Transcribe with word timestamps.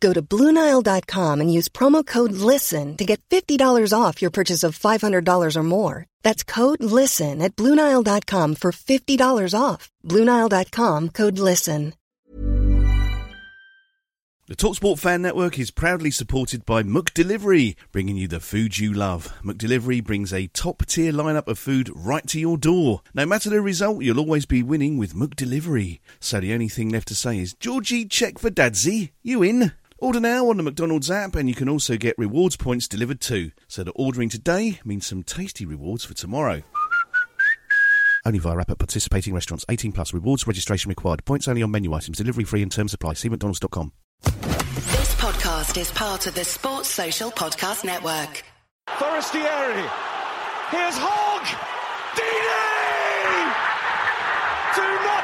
Go 0.00 0.12
to 0.12 0.22
Bluenile.com 0.22 1.40
and 1.40 1.52
use 1.52 1.68
promo 1.68 2.04
code 2.04 2.32
LISTEN 2.32 2.96
to 2.96 3.04
get 3.04 3.20
$50 3.30 3.92
off 3.98 4.20
your 4.20 4.30
purchase 4.30 4.62
of 4.62 4.78
$500 4.78 5.56
or 5.56 5.62
more. 5.62 6.06
That's 6.22 6.42
code 6.42 6.82
LISTEN 6.82 7.40
at 7.40 7.54
Bluenile.com 7.56 8.56
for 8.56 8.72
$50 8.72 9.60
off. 9.60 9.90
Bluenile.com 10.04 11.10
code 11.10 11.38
LISTEN. 11.38 11.94
The 14.48 14.54
Talksport 14.54 15.00
Fan 15.00 15.22
Network 15.22 15.58
is 15.58 15.72
proudly 15.72 16.12
supported 16.12 16.64
by 16.64 16.84
McDelivery, 16.84 17.74
bringing 17.90 18.16
you 18.16 18.28
the 18.28 18.38
food 18.38 18.78
you 18.78 18.92
love. 18.92 19.34
McDelivery 19.42 20.04
brings 20.04 20.32
a 20.32 20.46
top 20.46 20.86
tier 20.86 21.10
lineup 21.10 21.48
of 21.48 21.58
food 21.58 21.90
right 21.92 22.24
to 22.28 22.38
your 22.38 22.56
door. 22.56 23.02
No 23.12 23.26
matter 23.26 23.50
the 23.50 23.60
result, 23.60 24.04
you'll 24.04 24.20
always 24.20 24.46
be 24.46 24.62
winning 24.62 24.98
with 24.98 25.14
McDelivery. 25.14 25.98
So 26.20 26.38
the 26.38 26.52
only 26.52 26.68
thing 26.68 26.90
left 26.90 27.08
to 27.08 27.16
say 27.16 27.40
is, 27.40 27.54
Georgie, 27.54 28.04
check 28.04 28.38
for 28.38 28.48
Dadsy. 28.48 29.10
You 29.20 29.42
in? 29.42 29.72
Order 29.98 30.20
now 30.20 30.50
on 30.50 30.58
the 30.58 30.62
McDonald's 30.62 31.10
app, 31.10 31.34
and 31.36 31.48
you 31.48 31.54
can 31.54 31.68
also 31.68 31.96
get 31.96 32.18
rewards 32.18 32.56
points 32.56 32.86
delivered 32.86 33.20
too. 33.20 33.52
So 33.66 33.82
that 33.82 33.92
ordering 33.92 34.28
today 34.28 34.80
means 34.84 35.06
some 35.06 35.22
tasty 35.22 35.64
rewards 35.64 36.04
for 36.04 36.12
tomorrow. 36.12 36.62
Only 38.26 38.38
via 38.40 38.58
app 38.58 38.70
at 38.70 38.78
participating 38.78 39.32
restaurants. 39.32 39.64
18 39.68 39.92
plus. 39.92 40.12
Rewards 40.12 40.46
registration 40.46 40.88
required. 40.88 41.24
Points 41.24 41.48
only 41.48 41.62
on 41.62 41.70
menu 41.70 41.92
items. 41.94 42.18
Delivery 42.18 42.44
free 42.44 42.62
and 42.62 42.72
terms 42.72 42.92
apply. 42.92 43.14
See 43.14 43.30
mcdonalds.com. 43.30 43.92
This 44.22 45.14
podcast 45.14 45.80
is 45.80 45.90
part 45.92 46.26
of 46.26 46.34
the 46.34 46.44
Sports 46.44 46.88
Social 46.90 47.30
Podcast 47.30 47.84
Network. 47.84 48.42
Forestieri. 48.98 49.80
Here's 50.70 50.96
Hogg. 50.98 51.46
Deeney! 52.16 53.05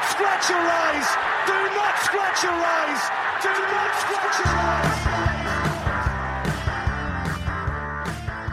Do 0.03 0.09
not 0.09 0.11
scratch 0.11 0.49
your 0.49 0.59
eyes. 0.59 1.07
Do 1.47 1.53
not 1.53 1.99
scratch 1.99 2.43
your 2.43 2.51
eyes. 2.51 3.09
Do 3.41 3.49
not 3.49 3.95
scratch 4.01 4.39
your 4.39 4.53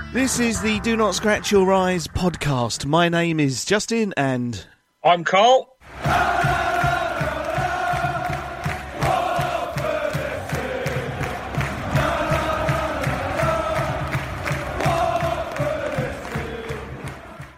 eyes. 0.00 0.12
This 0.12 0.38
is 0.38 0.60
the 0.62 0.78
Do 0.80 0.96
Not 0.96 1.14
Scratch 1.16 1.50
Your 1.50 1.72
Eyes 1.72 2.06
podcast. 2.06 2.86
My 2.86 3.08
name 3.08 3.40
is 3.40 3.64
Justin, 3.64 4.14
and 4.16 4.64
I'm 5.02 5.24
Carl. 5.24 5.69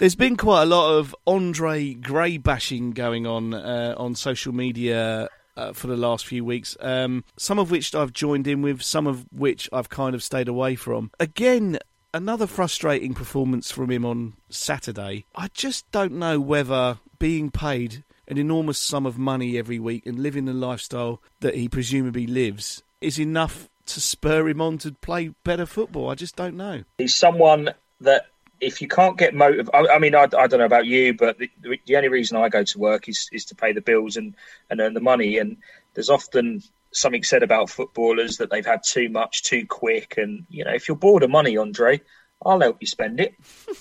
There's 0.03 0.17
been 0.17 0.36
quite 0.36 0.64
a 0.64 0.67
lot 0.67 0.98
of 0.98 1.14
Andre 1.28 1.95
Gray 1.95 2.36
bashing 2.36 2.91
going 2.91 3.25
on 3.25 3.55
uh, 3.55 3.95
on 3.97 4.17
social 4.17 4.53
media 4.53 5.28
uh, 5.56 5.72
for 5.75 5.86
the 5.86 5.97
last 5.97 6.27
few 6.27 6.44
weeks. 6.44 6.77
Um, 6.81 7.22
some 7.36 7.61
of 7.61 7.70
which 7.70 7.94
I've 7.94 8.12
joined 8.12 8.48
in 8.48 8.62
with, 8.62 8.83
some 8.83 9.06
of 9.06 9.25
which 9.31 9.69
I've 9.72 9.91
kind 9.91 10.17
of 10.17 10.25
stayed 10.25 10.48
away 10.48 10.75
from. 10.75 11.12
Again, 11.20 11.78
another 12.12 12.48
frustrating 12.48 13.14
performance 13.14 13.70
from 13.70 13.92
him 13.92 14.05
on 14.05 14.33
Saturday. 14.50 15.25
I 15.36 15.47
just 15.55 15.89
don't 15.92 16.14
know 16.14 16.41
whether 16.41 16.98
being 17.20 17.53
paid 17.53 18.03
an 18.26 18.38
enormous 18.38 18.81
sum 18.81 19.06
of 19.06 19.19
money 19.19 19.56
every 19.56 19.78
week 19.78 20.05
and 20.05 20.19
living 20.19 20.47
the 20.47 20.53
lifestyle 20.53 21.22
that 21.38 21.55
he 21.55 21.69
presumably 21.69 22.26
lives 22.26 22.82
is 23.00 23.21
enough 23.21 23.69
to 23.87 24.00
spur 24.00 24.49
him 24.49 24.60
on 24.60 24.78
to 24.78 24.91
play 24.94 25.28
better 25.44 25.65
football. 25.65 26.10
I 26.10 26.16
just 26.16 26.34
don't 26.34 26.56
know. 26.56 26.82
He's 26.99 27.15
someone 27.15 27.71
that 28.00 28.26
if 28.62 28.81
you 28.81 28.87
can't 28.87 29.19
get 29.19 29.34
motive, 29.34 29.69
I, 29.75 29.87
I 29.95 29.99
mean, 29.99 30.15
I, 30.15 30.23
I, 30.23 30.47
don't 30.47 30.61
know 30.61 30.65
about 30.65 30.87
you, 30.87 31.15
but 31.15 31.37
the, 31.37 31.50
the, 31.84 31.97
only 31.97 32.09
reason 32.09 32.37
I 32.37 32.49
go 32.49 32.62
to 32.62 32.78
work 32.78 33.09
is, 33.09 33.28
is 33.33 33.45
to 33.47 33.56
pay 33.56 33.73
the 33.73 33.81
bills 33.81 34.17
and, 34.17 34.37
and 34.71 34.81
earn 34.81 34.95
the 34.95 35.00
money. 35.00 35.39
And 35.39 35.56
there's 35.95 36.09
often 36.09 36.62
something 36.93 37.25
said 37.25 37.43
about 37.43 37.71
footballers 37.71 38.37
that 38.37 38.50
they've 38.50 38.65
had 38.65 38.84
too 38.84 39.09
much 39.09 39.43
too 39.43 39.67
quick. 39.67 40.15
And, 40.17 40.47
you 40.49 40.65
know, 40.65 40.73
if 40.73 40.87
you're 40.87 40.97
bored 40.97 41.25
of 41.25 41.31
money, 41.31 41.56
Andre, 41.56 42.00
I'll 42.47 42.61
help 42.61 42.77
you 42.81 42.87
spend 42.87 43.19
it. 43.19 43.34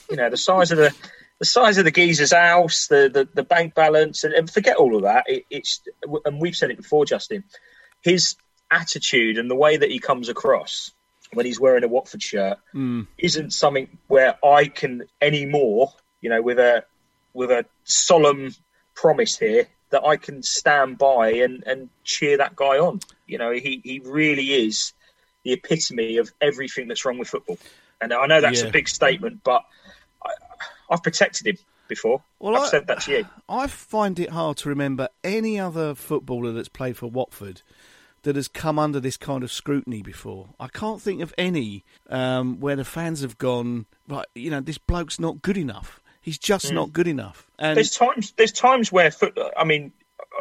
you 0.10 0.18
know, 0.18 0.32
the 0.32 0.38
size 0.38 0.72
of 0.72 0.80
the, 0.80 0.94
the 1.38 1.46
size 1.46 1.78
of 1.78 1.86
the 1.86 1.92
geezer's 1.92 2.34
house, 2.34 2.88
the, 2.88 3.08
the, 3.14 3.30
the 3.36 3.44
bank 3.44 3.76
balance, 3.76 4.24
and, 4.24 4.34
and, 4.34 4.50
forget 4.50 4.78
all 4.78 4.96
of 4.96 5.04
that. 5.04 5.26
It, 5.28 5.46
it's, 5.52 5.82
and 6.26 6.42
we've 6.42 6.56
said 6.56 6.72
it 6.72 6.78
before, 6.78 7.06
Justin, 7.06 7.44
his 8.02 8.36
attitude 8.72 9.38
and 9.38 9.50
the 9.50 9.56
way 9.56 9.78
that 9.78 9.92
he 9.92 10.00
comes 10.00 10.28
across 10.28 10.92
when 11.34 11.46
he's 11.46 11.60
wearing 11.60 11.84
a 11.84 11.88
Watford 11.88 12.22
shirt 12.22 12.58
mm. 12.74 13.08
isn't 13.18 13.52
something 13.52 13.98
where 14.08 14.38
I 14.46 14.66
can 14.66 15.04
anymore, 15.22 15.94
you 16.22 16.30
know, 16.30 16.42
with 16.42 16.60
a 16.60 16.84
with 17.34 17.52
a 17.52 17.66
solemn 17.84 18.54
promise 18.94 19.38
here 19.38 19.68
that 19.92 20.04
I 20.04 20.18
can 20.18 20.42
stand 20.44 20.98
by 20.98 21.34
and, 21.34 21.64
and 21.66 21.90
cheer 22.04 22.38
that 22.38 22.56
guy 22.56 22.78
on. 22.78 23.00
You 23.28 23.38
know, 23.38 23.52
he, 23.52 23.82
he 23.84 24.00
really 24.04 24.48
is 24.66 24.94
the 25.44 25.54
epitome 25.54 26.18
of 26.18 26.32
everything 26.42 26.88
that's 26.88 27.06
wrong 27.06 27.18
with 27.18 27.30
football. 27.30 27.58
And 28.02 28.14
I 28.14 28.26
know 28.26 28.42
that's 28.42 28.62
yeah. 28.62 28.68
a 28.68 28.72
big 28.72 28.90
statement, 28.90 29.42
but 29.44 29.64
I, 30.24 30.30
I've 30.90 31.04
protected 31.04 31.48
him 31.48 31.58
before. 31.88 32.24
Well, 32.40 32.56
I've 32.56 32.64
I, 32.64 32.70
said 32.70 32.88
that 32.88 33.02
to 33.02 33.12
you. 33.12 33.26
I 33.48 33.68
find 33.68 34.20
it 34.20 34.30
hard 34.30 34.58
to 34.58 34.70
remember 34.70 35.10
any 35.24 35.60
other 35.60 35.94
footballer 35.94 36.52
that's 36.52 36.70
played 36.70 36.98
for 36.98 37.08
Watford 37.08 37.62
that 38.24 38.36
has 38.36 38.48
come 38.48 38.78
under 38.78 39.00
this 39.00 39.18
kind 39.18 39.44
of 39.44 39.52
scrutiny 39.52 40.02
before. 40.02 40.50
I 40.60 40.68
can't 40.68 41.02
think 41.02 41.22
of 41.22 41.34
any 41.38 41.84
um, 42.10 42.60
where 42.60 42.76
the 42.76 42.86
fans 42.86 43.22
have 43.22 43.38
gone, 43.38 43.86
right, 44.08 44.26
you 44.36 44.50
know, 44.50 44.62
this 44.62 44.78
bloke's 44.78 45.20
not 45.20 45.42
good 45.42 45.58
enough. 45.58 46.02
He's 46.22 46.38
just 46.38 46.68
mm. 46.68 46.74
not 46.74 46.94
good 46.94 47.08
enough. 47.08 47.50
And 47.58 47.76
there's 47.76 47.92
times, 47.92 48.34
there's 48.38 48.52
times 48.52 48.92
where, 48.92 49.10
foot, 49.10 49.38
I 49.58 49.64
mean, 49.64 49.92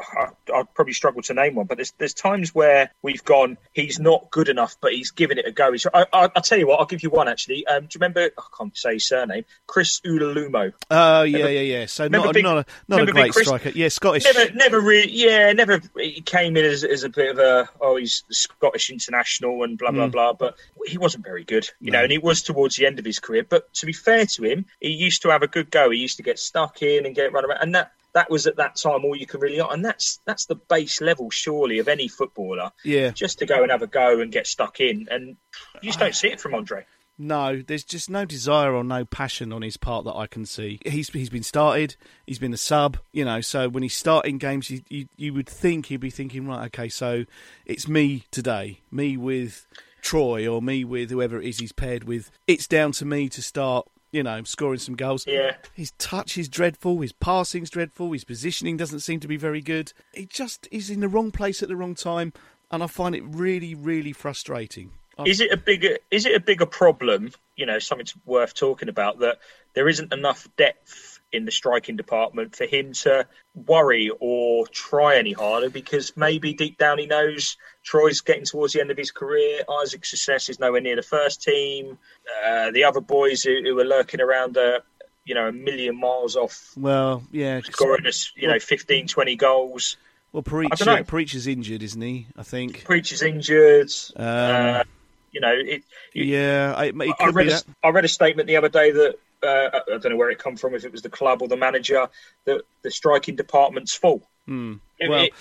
I, 0.00 0.28
I'd 0.55 0.75
probably 0.75 0.93
struggle 0.93 1.22
to 1.22 1.34
name 1.34 1.55
one, 1.55 1.66
but 1.66 1.78
there's 1.78 1.93
there's 1.99 2.15
times 2.15 2.55
where 2.55 2.91
we've 3.03 3.25
gone, 3.25 3.59
he's 3.72 3.99
not 3.99 4.31
good 4.31 4.49
enough, 4.49 4.77
but 4.81 4.93
he's 4.93 5.11
given 5.11 5.38
it 5.38 5.47
a 5.47 5.53
go. 5.53 5.72
He's, 5.72 5.87
I, 5.87 6.06
I, 6.12 6.22
will 6.22 6.43
tell 6.43 6.59
you 6.59 6.66
what, 6.66 6.81
I'll 6.81 6.87
give 6.87 7.03
you 7.03 7.11
one 7.11 7.28
actually. 7.28 7.66
Um, 7.66 7.83
do 7.83 7.88
you 7.94 8.00
remember? 8.00 8.31
I 8.37 8.43
can't 8.56 8.77
say 8.77 8.94
his 8.94 9.06
surname. 9.06 9.44
Chris 9.66 10.00
Iwelumo. 10.00 10.72
Oh 10.91 11.22
yeah, 11.22 11.49
yeah, 11.49 11.60
yeah. 11.60 11.87
So 11.87 12.09
not, 12.09 12.34
not 12.37 12.59
a 12.59 12.66
not 12.89 13.09
a 13.09 13.12
great 13.12 13.33
Chris, 13.33 13.47
striker. 13.47 13.71
Yeah, 13.71 13.89
Scottish. 13.89 14.25
Never, 14.25 14.53
never 14.53 14.81
really. 14.81 15.10
Yeah, 15.12 15.53
never. 15.53 15.81
He 15.97 16.21
came 16.21 16.56
in 16.56 16.65
as, 16.65 16.84
as 16.84 17.05
a 17.05 17.09
bit 17.09 17.31
of 17.31 17.39
a 17.39 17.69
oh, 17.81 17.97
he's 17.97 18.25
Scottish 18.31 18.91
international 18.91 19.62
and 19.62 19.78
blah 19.78 19.91
blah 19.91 20.09
mm. 20.09 20.12
blah. 20.12 20.33
But 20.33 20.56
he 20.87 20.99
wasn't 20.99 21.25
very 21.25 21.44
good, 21.44 21.69
you 21.81 21.91
no. 21.91 21.99
know. 21.99 22.05
And 22.05 22.12
it 22.12 22.22
was 22.22 22.43
towards 22.43 22.77
the 22.77 22.87
end 22.87 22.99
of 22.99 23.05
his 23.05 23.19
career. 23.19 23.44
But 23.49 23.72
to 23.75 23.87
be 23.87 23.93
fair 23.93 24.27
to 24.27 24.44
him, 24.44 24.66
he 24.81 24.91
used 24.91 25.22
to 25.22 25.31
have 25.31 25.43
a 25.43 25.49
good 25.49 25.71
go. 25.71 25.91
He 25.91 25.99
used 25.99 26.16
to 26.19 26.22
get 26.22 26.39
stuck 26.39 26.83
in 26.83 27.06
and 27.06 27.15
get 27.15 27.33
run 27.33 27.44
around, 27.44 27.59
and 27.62 27.75
that 27.75 27.93
that 28.12 28.31
was 28.31 28.47
at 28.47 28.56
that 28.56 28.76
time 28.76 29.04
all 29.04 29.16
you 29.16 29.26
can 29.26 29.41
really 29.41 29.59
and 29.59 29.84
that's 29.84 30.21
that's 30.25 30.47
the 30.47 30.54
base 30.56 31.00
level 31.00 31.31
surely 31.31 31.78
of 31.78 31.88
any 31.88 32.09
footballer. 32.09 32.71
Yeah. 32.84 33.10
Just 33.10 33.38
to 33.41 33.47
go 33.47 33.62
and 33.62 33.71
have 33.71 33.82
a 33.82 33.87
go 33.87 34.21
and 34.21 34.32
get 34.32 34.47
stuck 34.47 34.81
in. 34.81 35.09
And 35.10 35.37
you 35.81 35.88
just 35.88 35.98
don't 35.98 36.10
uh, 36.10 36.12
see 36.12 36.28
it 36.28 36.41
from 36.41 36.54
andre. 36.54 36.87
no, 37.19 37.60
there's 37.60 37.84
just 37.84 38.09
no 38.09 38.25
desire 38.25 38.75
or 38.75 38.82
no 38.82 39.04
passion 39.04 39.53
on 39.53 39.60
his 39.62 39.76
part 39.76 40.04
that 40.06 40.15
I 40.15 40.26
can 40.26 40.47
see. 40.47 40.81
He's 40.87 41.10
he's 41.10 41.28
been 41.28 41.43
started, 41.43 41.97
he's 42.26 42.38
been 42.38 42.54
a 42.54 42.59
sub, 42.59 42.97
you 43.12 43.25
know. 43.25 43.41
So 43.41 43.69
when 43.69 43.82
he's 43.82 43.97
starting 43.97 44.38
games, 44.38 44.71
you, 44.71 44.82
you, 44.88 45.06
you 45.16 45.34
would 45.34 45.48
think 45.48 45.87
he'd 45.87 45.98
be 45.98 46.10
thinking, 46.10 46.48
right, 46.48 46.65
okay, 46.66 46.88
so 46.88 47.25
it's 47.66 47.87
me 47.87 48.25
today, 48.31 48.81
me 48.91 49.16
with 49.19 49.66
Troy 50.00 50.48
or 50.48 50.62
me 50.62 50.82
with 50.82 51.10
whoever 51.10 51.41
it 51.41 51.47
is 51.47 51.59
he's 51.59 51.72
paired 51.72 52.04
with. 52.04 52.30
It's 52.47 52.66
down 52.66 52.92
to 52.92 53.04
me 53.04 53.28
to 53.28 53.42
start 53.42 53.86
you 54.12 54.22
know, 54.22 54.42
scoring 54.45 54.78
some 54.78 54.97
goals. 54.97 55.27
Yeah. 55.27 55.57
His 55.72 55.92
touch 55.92 56.36
is 56.36 56.48
dreadful. 56.48 57.01
His 57.01 57.12
passing's 57.12 57.71
dreadful. 57.71 58.12
His 58.12 58.24
positioning 58.24 58.77
doesn't 58.77 59.01
seem 59.01 59.21
to 59.21 59.28
be 59.28 59.36
very 59.36 59.60
good. 59.60 59.92
He 60.12 60.27
just 60.27 60.68
is 60.71 60.91
in 60.91 61.01
the 61.01 61.09
wrong 61.09 61.30
place 61.30 61.62
at 61.62 61.68
the 61.68 61.77
wrong 61.77 61.95
time, 61.95 62.33
and 62.71 62.83
I 62.83 62.86
find 62.86 63.15
it 63.15 63.22
really, 63.24 63.74
really 63.74 64.12
frustrating. 64.12 64.92
Is 65.27 65.41
it 65.41 65.53
a 65.53 65.57
bigger? 65.57 65.98
Is 66.10 66.24
it 66.24 66.34
a 66.34 66.41
bigger 66.41 66.66
problem? 66.66 67.33
You 67.57 67.66
know, 67.66 67.78
something 67.78 68.07
worth 68.24 68.54
talking 68.54 68.89
about 68.89 69.18
that 69.18 69.39
there 69.74 69.89
isn't 69.89 70.12
enough 70.12 70.48
depth 70.57 71.20
in 71.32 71.44
the 71.44 71.50
striking 71.50 71.97
department 71.97 72.56
for 72.56 72.66
him 72.66 72.92
to 72.92 73.27
worry 73.54 74.10
or 74.21 74.66
try 74.66 75.16
any 75.16 75.32
harder 75.32 75.71
because 75.71 76.16
maybe 76.16 76.53
deep 76.54 76.77
down 76.78 76.98
he 76.98 77.06
knows 77.06 77.56
Troy's 77.84 78.21
getting 78.21 78.44
towards 78.44 78.72
the 78.72 78.80
end 78.80 78.91
of 78.91 78.97
his 78.97 79.10
career. 79.10 79.62
Isaac 79.82 80.04
Success 80.04 80.48
is 80.48 80.59
nowhere 80.59 80.80
near 80.80 80.97
the 80.97 81.03
first 81.03 81.42
team. 81.42 81.98
Uh, 82.44 82.71
the 82.72 82.84
other 82.84 83.00
boys 83.00 83.42
who, 83.42 83.60
who 83.62 83.78
are 83.78 83.84
lurking 83.84 84.21
around 84.21 84.56
are, 84.56 84.80
you 85.24 85.34
know, 85.34 85.48
a 85.48 85.53
million 85.53 85.98
miles 85.98 86.36
off. 86.36 86.72
Well, 86.77 87.22
yeah. 87.30 87.60
Scoring 87.60 88.06
us, 88.06 88.33
you 88.36 88.48
know, 88.48 88.59
15, 88.59 89.06
20 89.06 89.36
goals. 89.36 89.97
Well, 90.33 90.42
Perica, 90.42 90.86
uh, 90.86 91.16
is 91.16 91.47
injured, 91.47 91.83
isn't 91.83 92.00
he? 92.00 92.26
I 92.36 92.42
think. 92.42 92.88
Is 92.91 93.22
injured. 93.22 93.91
Um, 94.16 94.26
uh, 94.26 94.84
You 95.33 95.41
know, 95.41 95.53
it. 95.53 95.84
it 96.15 96.26
Yeah, 96.26 96.74
I, 96.76 96.86
it 96.86 97.15
I 97.18 97.30
read 97.30 97.47
be 97.47 97.53
a, 97.53 97.54
that. 97.54 97.65
I 97.83 97.88
read 97.91 98.04
a 98.04 98.09
statement 98.09 98.47
the 98.47 98.56
other 98.56 98.68
day 98.68 98.92
that 98.92 99.16
uh, 99.42 99.71
I 99.75 99.98
don't 99.98 100.10
know 100.10 100.16
where 100.16 100.31
it 100.31 100.39
come 100.39 100.57
from, 100.57 100.75
if 100.75 100.84
it 100.84 100.92
was 100.92 101.03
the 101.03 101.10
club 101.10 101.42
or 101.42 101.48
the 101.48 101.57
manager, 101.57 102.09
that 102.45 102.63
the 102.83 102.91
striking 102.91 103.37
department's 103.37 103.95
full. 103.95 104.16
It, 104.16 104.22
Hmm. 104.47 104.75
Well, 105.09 105.25
it, 105.25 105.33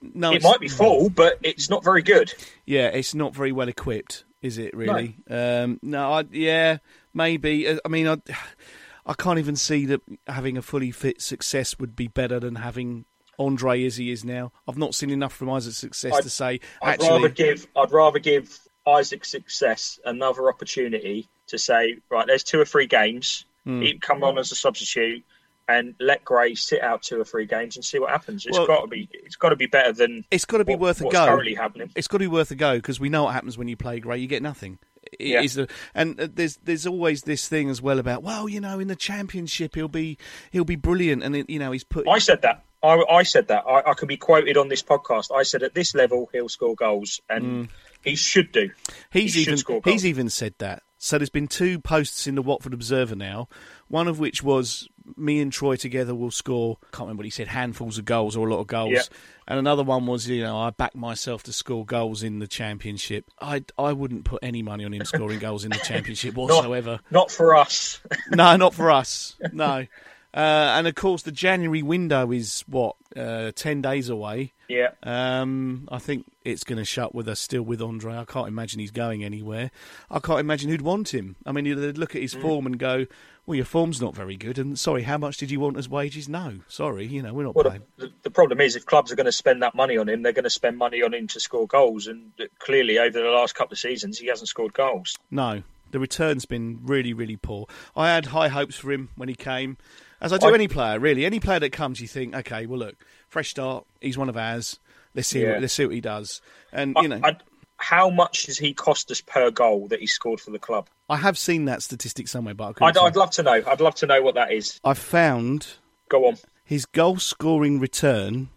no, 0.00 0.32
it 0.32 0.42
might 0.42 0.58
be 0.58 0.68
full, 0.68 1.10
but 1.10 1.38
it's 1.42 1.68
not 1.68 1.84
very 1.84 2.02
good. 2.02 2.32
Yeah, 2.64 2.86
it's 2.88 3.14
not 3.14 3.34
very 3.34 3.52
well 3.52 3.68
equipped, 3.68 4.24
is 4.40 4.56
it? 4.58 4.74
Really? 4.74 5.18
No, 5.28 5.64
um, 5.64 5.80
no 5.82 6.12
I, 6.12 6.24
yeah, 6.30 6.78
maybe. 7.12 7.68
Uh, 7.68 7.78
I 7.84 7.88
mean, 7.88 8.08
I, 8.08 8.16
I 9.06 9.12
can't 9.12 9.38
even 9.38 9.54
see 9.56 9.84
that 9.86 10.00
having 10.26 10.56
a 10.56 10.62
fully 10.62 10.90
fit 10.92 11.20
Success 11.20 11.78
would 11.78 11.94
be 11.94 12.08
better 12.08 12.40
than 12.40 12.54
having 12.54 13.04
Andre 13.38 13.84
as 13.84 13.96
he 13.96 14.10
is 14.10 14.24
now. 14.24 14.50
I've 14.66 14.78
not 14.78 14.94
seen 14.94 15.10
enough 15.10 15.34
from 15.34 15.50
Isaac 15.50 15.74
Success 15.74 16.14
I'd- 16.14 16.22
to 16.22 16.30
say 16.30 16.60
I'd 16.82 16.94
actually. 16.94 17.08
rather 17.10 17.28
give 17.28 17.66
I'd 17.76 17.92
rather 17.92 18.18
give 18.18 18.58
Isaac 18.86 19.24
Success 19.26 19.98
another 20.06 20.48
opportunity 20.48 21.28
to 21.48 21.58
say 21.58 21.96
right. 22.10 22.26
There's 22.26 22.44
two 22.44 22.60
or 22.60 22.64
three 22.64 22.86
games. 22.86 23.44
Hmm. 23.64 23.80
He 23.82 23.92
can 23.92 24.00
come 24.00 24.24
on 24.24 24.38
as 24.38 24.52
a 24.52 24.54
substitute 24.54 25.24
and 25.66 25.94
let 25.98 26.22
Gray 26.24 26.54
sit 26.54 26.82
out 26.82 27.02
two 27.02 27.18
or 27.20 27.24
three 27.24 27.46
games 27.46 27.76
and 27.76 27.84
see 27.84 27.98
what 27.98 28.10
happens. 28.10 28.44
It's 28.44 28.56
Well- 28.58 28.66
got 28.66 28.80
to 28.82 28.86
be 28.86 29.08
it's 29.12 29.36
got 29.36 29.48
to 29.50 29.56
be 29.56 29.66
better 29.66 29.92
than 29.92 30.24
it's 30.30 30.44
got 30.44 30.58
to 30.58 30.64
be 30.64 30.72
what- 30.72 30.80
worth 30.80 31.00
a 31.00 31.04
go. 31.04 31.26
currently 31.26 31.54
happening. 31.54 31.90
It's 31.96 32.06
got 32.08 32.18
to 32.18 32.24
be 32.24 32.28
worth 32.28 32.50
a 32.50 32.54
go 32.54 32.76
because 32.76 33.00
we 33.00 33.08
know 33.08 33.24
what 33.24 33.34
happens 33.34 33.56
when 33.56 33.68
you 33.68 33.76
play 33.76 34.00
Gray. 34.00 34.18
You 34.18 34.26
get 34.26 34.42
nothing. 34.42 34.78
Yeah. 35.20 35.42
is 35.42 35.54
the- 35.54 35.68
and 35.94 36.18
uh, 36.20 36.28
there's 36.32 36.56
there's 36.64 36.86
always 36.86 37.22
this 37.22 37.46
thing 37.48 37.68
as 37.70 37.80
well 37.80 37.98
about 37.98 38.22
well, 38.22 38.48
you 38.48 38.60
know, 38.60 38.78
in 38.80 38.88
the 38.88 38.96
championship 38.96 39.74
he'll 39.74 39.86
be 39.88 40.18
he'll 40.50 40.64
be 40.64 40.76
brilliant, 40.76 41.22
and 41.22 41.36
it, 41.36 41.48
you 41.50 41.58
know 41.58 41.72
he's 41.72 41.84
put 41.84 42.08
I 42.08 42.18
said 42.18 42.42
that. 42.42 42.64
I, 42.82 43.02
I 43.10 43.22
said 43.22 43.48
that. 43.48 43.64
I, 43.66 43.90
I 43.90 43.94
can 43.94 44.08
be 44.08 44.18
quoted 44.18 44.58
on 44.58 44.68
this 44.68 44.82
podcast. 44.82 45.34
I 45.34 45.42
said 45.44 45.62
at 45.62 45.74
this 45.74 45.94
level 45.94 46.28
he'll 46.32 46.50
score 46.50 46.74
goals, 46.74 47.20
and 47.30 47.68
he 48.02 48.14
should 48.16 48.52
do. 48.52 48.70
He's 49.10 49.32
He 49.34 49.40
even 49.42 49.56
score 49.56 49.80
goals. 49.80 49.92
he's 49.94 50.04
even 50.06 50.28
said 50.28 50.54
that. 50.58 50.82
So 51.04 51.18
there's 51.18 51.28
been 51.28 51.48
two 51.48 51.78
posts 51.78 52.26
in 52.26 52.34
the 52.34 52.40
Watford 52.40 52.72
Observer 52.72 53.14
now. 53.14 53.46
One 53.88 54.08
of 54.08 54.18
which 54.18 54.42
was 54.42 54.88
me 55.18 55.38
and 55.42 55.52
Troy 55.52 55.76
together 55.76 56.14
will 56.14 56.30
score. 56.30 56.78
Can't 56.92 57.00
remember 57.00 57.20
what 57.20 57.26
he 57.26 57.30
said. 57.30 57.48
Handfuls 57.48 57.98
of 57.98 58.06
goals 58.06 58.38
or 58.38 58.48
a 58.48 58.50
lot 58.50 58.60
of 58.60 58.66
goals. 58.66 58.92
Yeah. 58.94 59.02
And 59.46 59.58
another 59.58 59.82
one 59.82 60.06
was 60.06 60.26
you 60.26 60.42
know 60.42 60.56
I 60.56 60.70
back 60.70 60.94
myself 60.94 61.42
to 61.42 61.52
score 61.52 61.84
goals 61.84 62.22
in 62.22 62.38
the 62.38 62.46
championship. 62.46 63.30
I 63.38 63.66
I 63.78 63.92
wouldn't 63.92 64.24
put 64.24 64.42
any 64.42 64.62
money 64.62 64.86
on 64.86 64.94
him 64.94 65.04
scoring 65.04 65.40
goals 65.40 65.66
in 65.66 65.72
the 65.72 65.76
championship 65.84 66.36
whatsoever. 66.36 67.00
Not 67.10 67.30
for 67.30 67.54
us. 67.54 68.00
no, 68.30 68.56
not 68.56 68.72
for 68.72 68.90
us. 68.90 69.36
No. 69.52 69.86
Uh, 70.34 70.74
and 70.76 70.86
of 70.88 70.96
course, 70.96 71.22
the 71.22 71.30
January 71.30 71.80
window 71.82 72.32
is 72.32 72.64
what 72.66 72.96
uh, 73.16 73.52
ten 73.54 73.80
days 73.80 74.08
away. 74.08 74.52
yeah. 74.68 74.90
Um, 75.04 75.88
I 75.92 75.98
think 75.98 76.26
it's 76.44 76.64
going 76.64 76.78
to 76.78 76.84
shut 76.84 77.14
with 77.14 77.28
us 77.28 77.38
still 77.38 77.62
with 77.62 77.80
Andre. 77.80 78.16
I 78.16 78.24
can't 78.24 78.48
imagine 78.48 78.80
he's 78.80 78.90
going 78.90 79.22
anywhere. 79.22 79.70
I 80.10 80.18
can't 80.18 80.40
imagine 80.40 80.70
who'd 80.70 80.82
want 80.82 81.14
him. 81.14 81.36
I 81.46 81.52
mean, 81.52 81.64
they'd 81.80 81.96
look 81.98 82.14
at 82.16 82.18
Mm. 82.18 82.22
his 82.22 82.34
form 82.34 82.66
and 82.66 82.78
go, 82.78 83.06
"Well, 83.46 83.54
your 83.54 83.64
form's 83.64 84.00
not 84.00 84.16
very 84.16 84.36
good." 84.36 84.58
And 84.58 84.76
sorry, 84.76 85.02
how 85.02 85.18
much 85.18 85.36
did 85.36 85.52
you 85.52 85.60
want 85.60 85.76
as 85.76 85.88
wages? 85.88 86.28
No, 86.28 86.58
sorry, 86.66 87.06
you 87.06 87.22
know 87.22 87.32
we're 87.32 87.44
not 87.44 87.54
Well, 87.54 87.70
paying. 87.70 87.82
the, 87.98 88.10
the 88.22 88.30
problem 88.30 88.60
is, 88.60 88.74
if 88.74 88.84
clubs 88.86 89.12
are 89.12 89.16
going 89.16 89.26
to 89.26 89.32
spend 89.32 89.62
that 89.62 89.76
money 89.76 89.96
on 89.96 90.08
him, 90.08 90.22
they're 90.22 90.32
going 90.32 90.42
to 90.44 90.50
spend 90.50 90.76
money 90.78 91.00
on 91.02 91.14
him 91.14 91.28
to 91.28 91.38
score 91.38 91.68
goals. 91.68 92.08
And 92.08 92.32
clearly, 92.58 92.98
over 92.98 93.20
the 93.22 93.28
last 93.28 93.54
couple 93.54 93.74
of 93.74 93.78
seasons, 93.78 94.18
he 94.18 94.26
hasn't 94.26 94.48
scored 94.48 94.72
goals. 94.72 95.16
No, 95.30 95.62
the 95.92 96.00
return's 96.00 96.44
been 96.44 96.80
really, 96.82 97.12
really 97.12 97.36
poor. 97.36 97.66
I 97.94 98.08
had 98.08 98.26
high 98.26 98.48
hopes 98.48 98.74
for 98.74 98.90
him 98.90 99.10
when 99.14 99.28
he 99.28 99.36
came, 99.36 99.76
as 100.24 100.32
I 100.32 100.38
do 100.38 100.48
I- 100.48 100.54
any 100.54 100.68
player. 100.68 100.98
Really, 100.98 101.24
any 101.24 101.38
player 101.40 101.60
that 101.60 101.70
comes, 101.70 102.00
you 102.00 102.08
think, 102.08 102.34
okay, 102.34 102.66
well, 102.66 102.78
look, 102.78 102.96
fresh 103.28 103.50
start. 103.50 103.84
He's 104.00 104.18
one 104.18 104.28
of 104.28 104.36
ours. 104.36 104.78
Let's 105.14 105.28
see. 105.28 105.42
Yeah. 105.42 105.52
What, 105.52 105.60
let's 105.62 105.74
see 105.74 105.84
what 105.86 105.94
he 105.94 106.00
does. 106.00 106.40
And 106.72 106.96
I- 106.98 107.02
you 107.02 107.08
know, 107.08 107.20
I'd- 107.22 107.38
how 107.76 108.08
much 108.08 108.46
has 108.46 108.56
he 108.58 108.72
cost 108.72 109.10
us 109.10 109.20
per 109.20 109.50
goal 109.50 109.88
that 109.88 110.00
he 110.00 110.06
scored 110.06 110.40
for 110.40 110.50
the 110.50 110.58
club? 110.58 110.88
I 111.10 111.16
have 111.16 111.36
seen 111.36 111.66
that 111.66 111.82
statistic 111.82 112.28
somewhere, 112.28 112.54
but 112.54 112.80
I 112.80 112.86
I'd. 112.86 112.96
I'd 112.96 113.16
love 113.16 113.30
to 113.32 113.42
know. 113.42 113.60
I'd 113.66 113.80
love 113.80 113.94
to 113.96 114.06
know 114.06 114.22
what 114.22 114.34
that 114.36 114.52
is. 114.52 114.80
I've 114.84 114.98
found 114.98 115.74
Go 116.08 116.26
on. 116.28 116.36
his 116.64 116.86
goal 116.86 117.18
scoring 117.18 117.78
return 117.80 118.48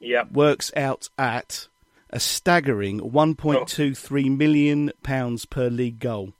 Yeah. 0.00 0.24
works 0.32 0.72
out 0.76 1.08
at 1.16 1.68
a 2.10 2.18
staggering 2.18 2.98
1.23 3.00 4.28
million 4.36 4.90
pounds 5.02 5.44
per 5.46 5.68
league 5.68 5.98
goal. 6.00 6.32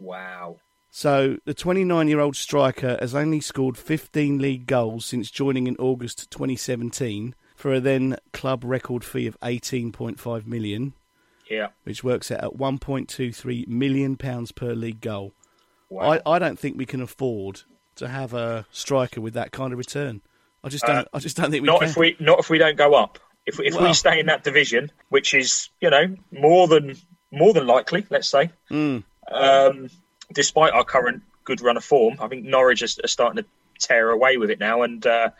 Wow. 0.00 0.56
So 0.96 1.36
the 1.44 1.52
29-year-old 1.54 2.36
striker 2.36 2.96
has 3.02 3.14
only 3.14 3.38
scored 3.42 3.76
15 3.76 4.38
league 4.38 4.66
goals 4.66 5.04
since 5.04 5.30
joining 5.30 5.66
in 5.66 5.76
August 5.76 6.30
2017 6.30 7.34
for 7.54 7.74
a 7.74 7.80
then 7.80 8.16
club 8.32 8.64
record 8.64 9.04
fee 9.04 9.26
of 9.26 9.38
18.5 9.40 10.46
million, 10.46 10.94
Yeah. 11.50 11.66
which 11.84 12.02
works 12.02 12.30
out 12.30 12.42
at 12.42 12.56
1.23 12.56 13.68
million 13.68 14.16
pounds 14.16 14.52
per 14.52 14.72
league 14.72 15.02
goal. 15.02 15.34
Wow. 15.90 16.12
I, 16.12 16.20
I 16.24 16.38
don't 16.38 16.58
think 16.58 16.78
we 16.78 16.86
can 16.86 17.02
afford 17.02 17.64
to 17.96 18.08
have 18.08 18.32
a 18.32 18.64
striker 18.70 19.20
with 19.20 19.34
that 19.34 19.52
kind 19.52 19.74
of 19.74 19.78
return. 19.78 20.22
I 20.64 20.70
just 20.70 20.86
don't. 20.86 21.06
I 21.12 21.18
just 21.18 21.36
don't 21.36 21.50
think 21.50 21.62
we 21.62 21.68
Uh, 21.68 21.72
not 21.72 21.80
can. 21.80 21.90
if 21.90 21.96
we 21.98 22.16
not 22.20 22.38
if 22.38 22.48
we 22.48 22.56
don't 22.56 22.78
go 22.78 22.94
up. 22.94 23.18
If 23.44 23.60
if 23.60 23.78
we 23.78 23.92
stay 23.92 24.18
in 24.18 24.24
that 24.26 24.44
division, 24.44 24.90
which 25.10 25.34
is 25.34 25.68
you 25.82 25.90
know 25.90 26.16
more 26.32 26.66
than 26.66 26.96
more 27.30 27.52
than 27.52 27.66
likely, 27.66 28.06
let's 28.08 28.30
say. 28.30 28.50
Hmm. 28.70 29.00
Um, 29.30 29.90
despite 30.32 30.72
our 30.72 30.84
current 30.84 31.22
good 31.44 31.60
run 31.60 31.76
of 31.76 31.84
form, 31.84 32.16
I 32.20 32.28
think 32.28 32.44
Norwich 32.44 32.82
are, 32.82 33.04
are 33.04 33.08
starting 33.08 33.42
to 33.42 33.48
tear 33.78 34.10
away 34.10 34.36
with 34.36 34.50
it 34.50 34.58
now, 34.58 34.82
and 34.82 35.04
uh, 35.06 35.30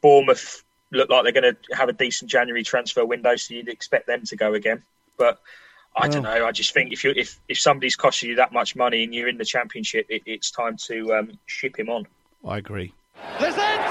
Bournemouth 0.00 0.62
look 0.90 1.08
like 1.08 1.22
they're 1.22 1.40
going 1.40 1.54
to 1.54 1.76
have 1.76 1.88
a 1.88 1.92
decent 1.92 2.30
January 2.30 2.62
transfer 2.62 3.04
window, 3.04 3.36
so 3.36 3.54
you'd 3.54 3.68
expect 3.68 4.06
them 4.06 4.24
to 4.24 4.36
go 4.36 4.54
again. 4.54 4.82
But 5.16 5.38
I 5.96 6.08
don't 6.08 6.22
know. 6.22 6.46
I 6.46 6.52
just 6.52 6.72
think 6.72 6.92
if 6.92 7.04
you 7.04 7.12
if 7.16 7.38
if 7.48 7.58
somebody's 7.58 7.96
costing 7.96 8.30
you 8.30 8.36
that 8.36 8.52
much 8.52 8.76
money 8.76 9.04
and 9.04 9.14
you're 9.14 9.28
in 9.28 9.38
the 9.38 9.44
Championship, 9.44 10.06
it, 10.08 10.22
it's 10.24 10.50
time 10.50 10.76
to 10.86 11.14
um, 11.14 11.38
ship 11.46 11.78
him 11.78 11.88
on. 11.88 12.06
I 12.46 12.58
agree. 12.58 12.94
Blissett! 13.38 13.89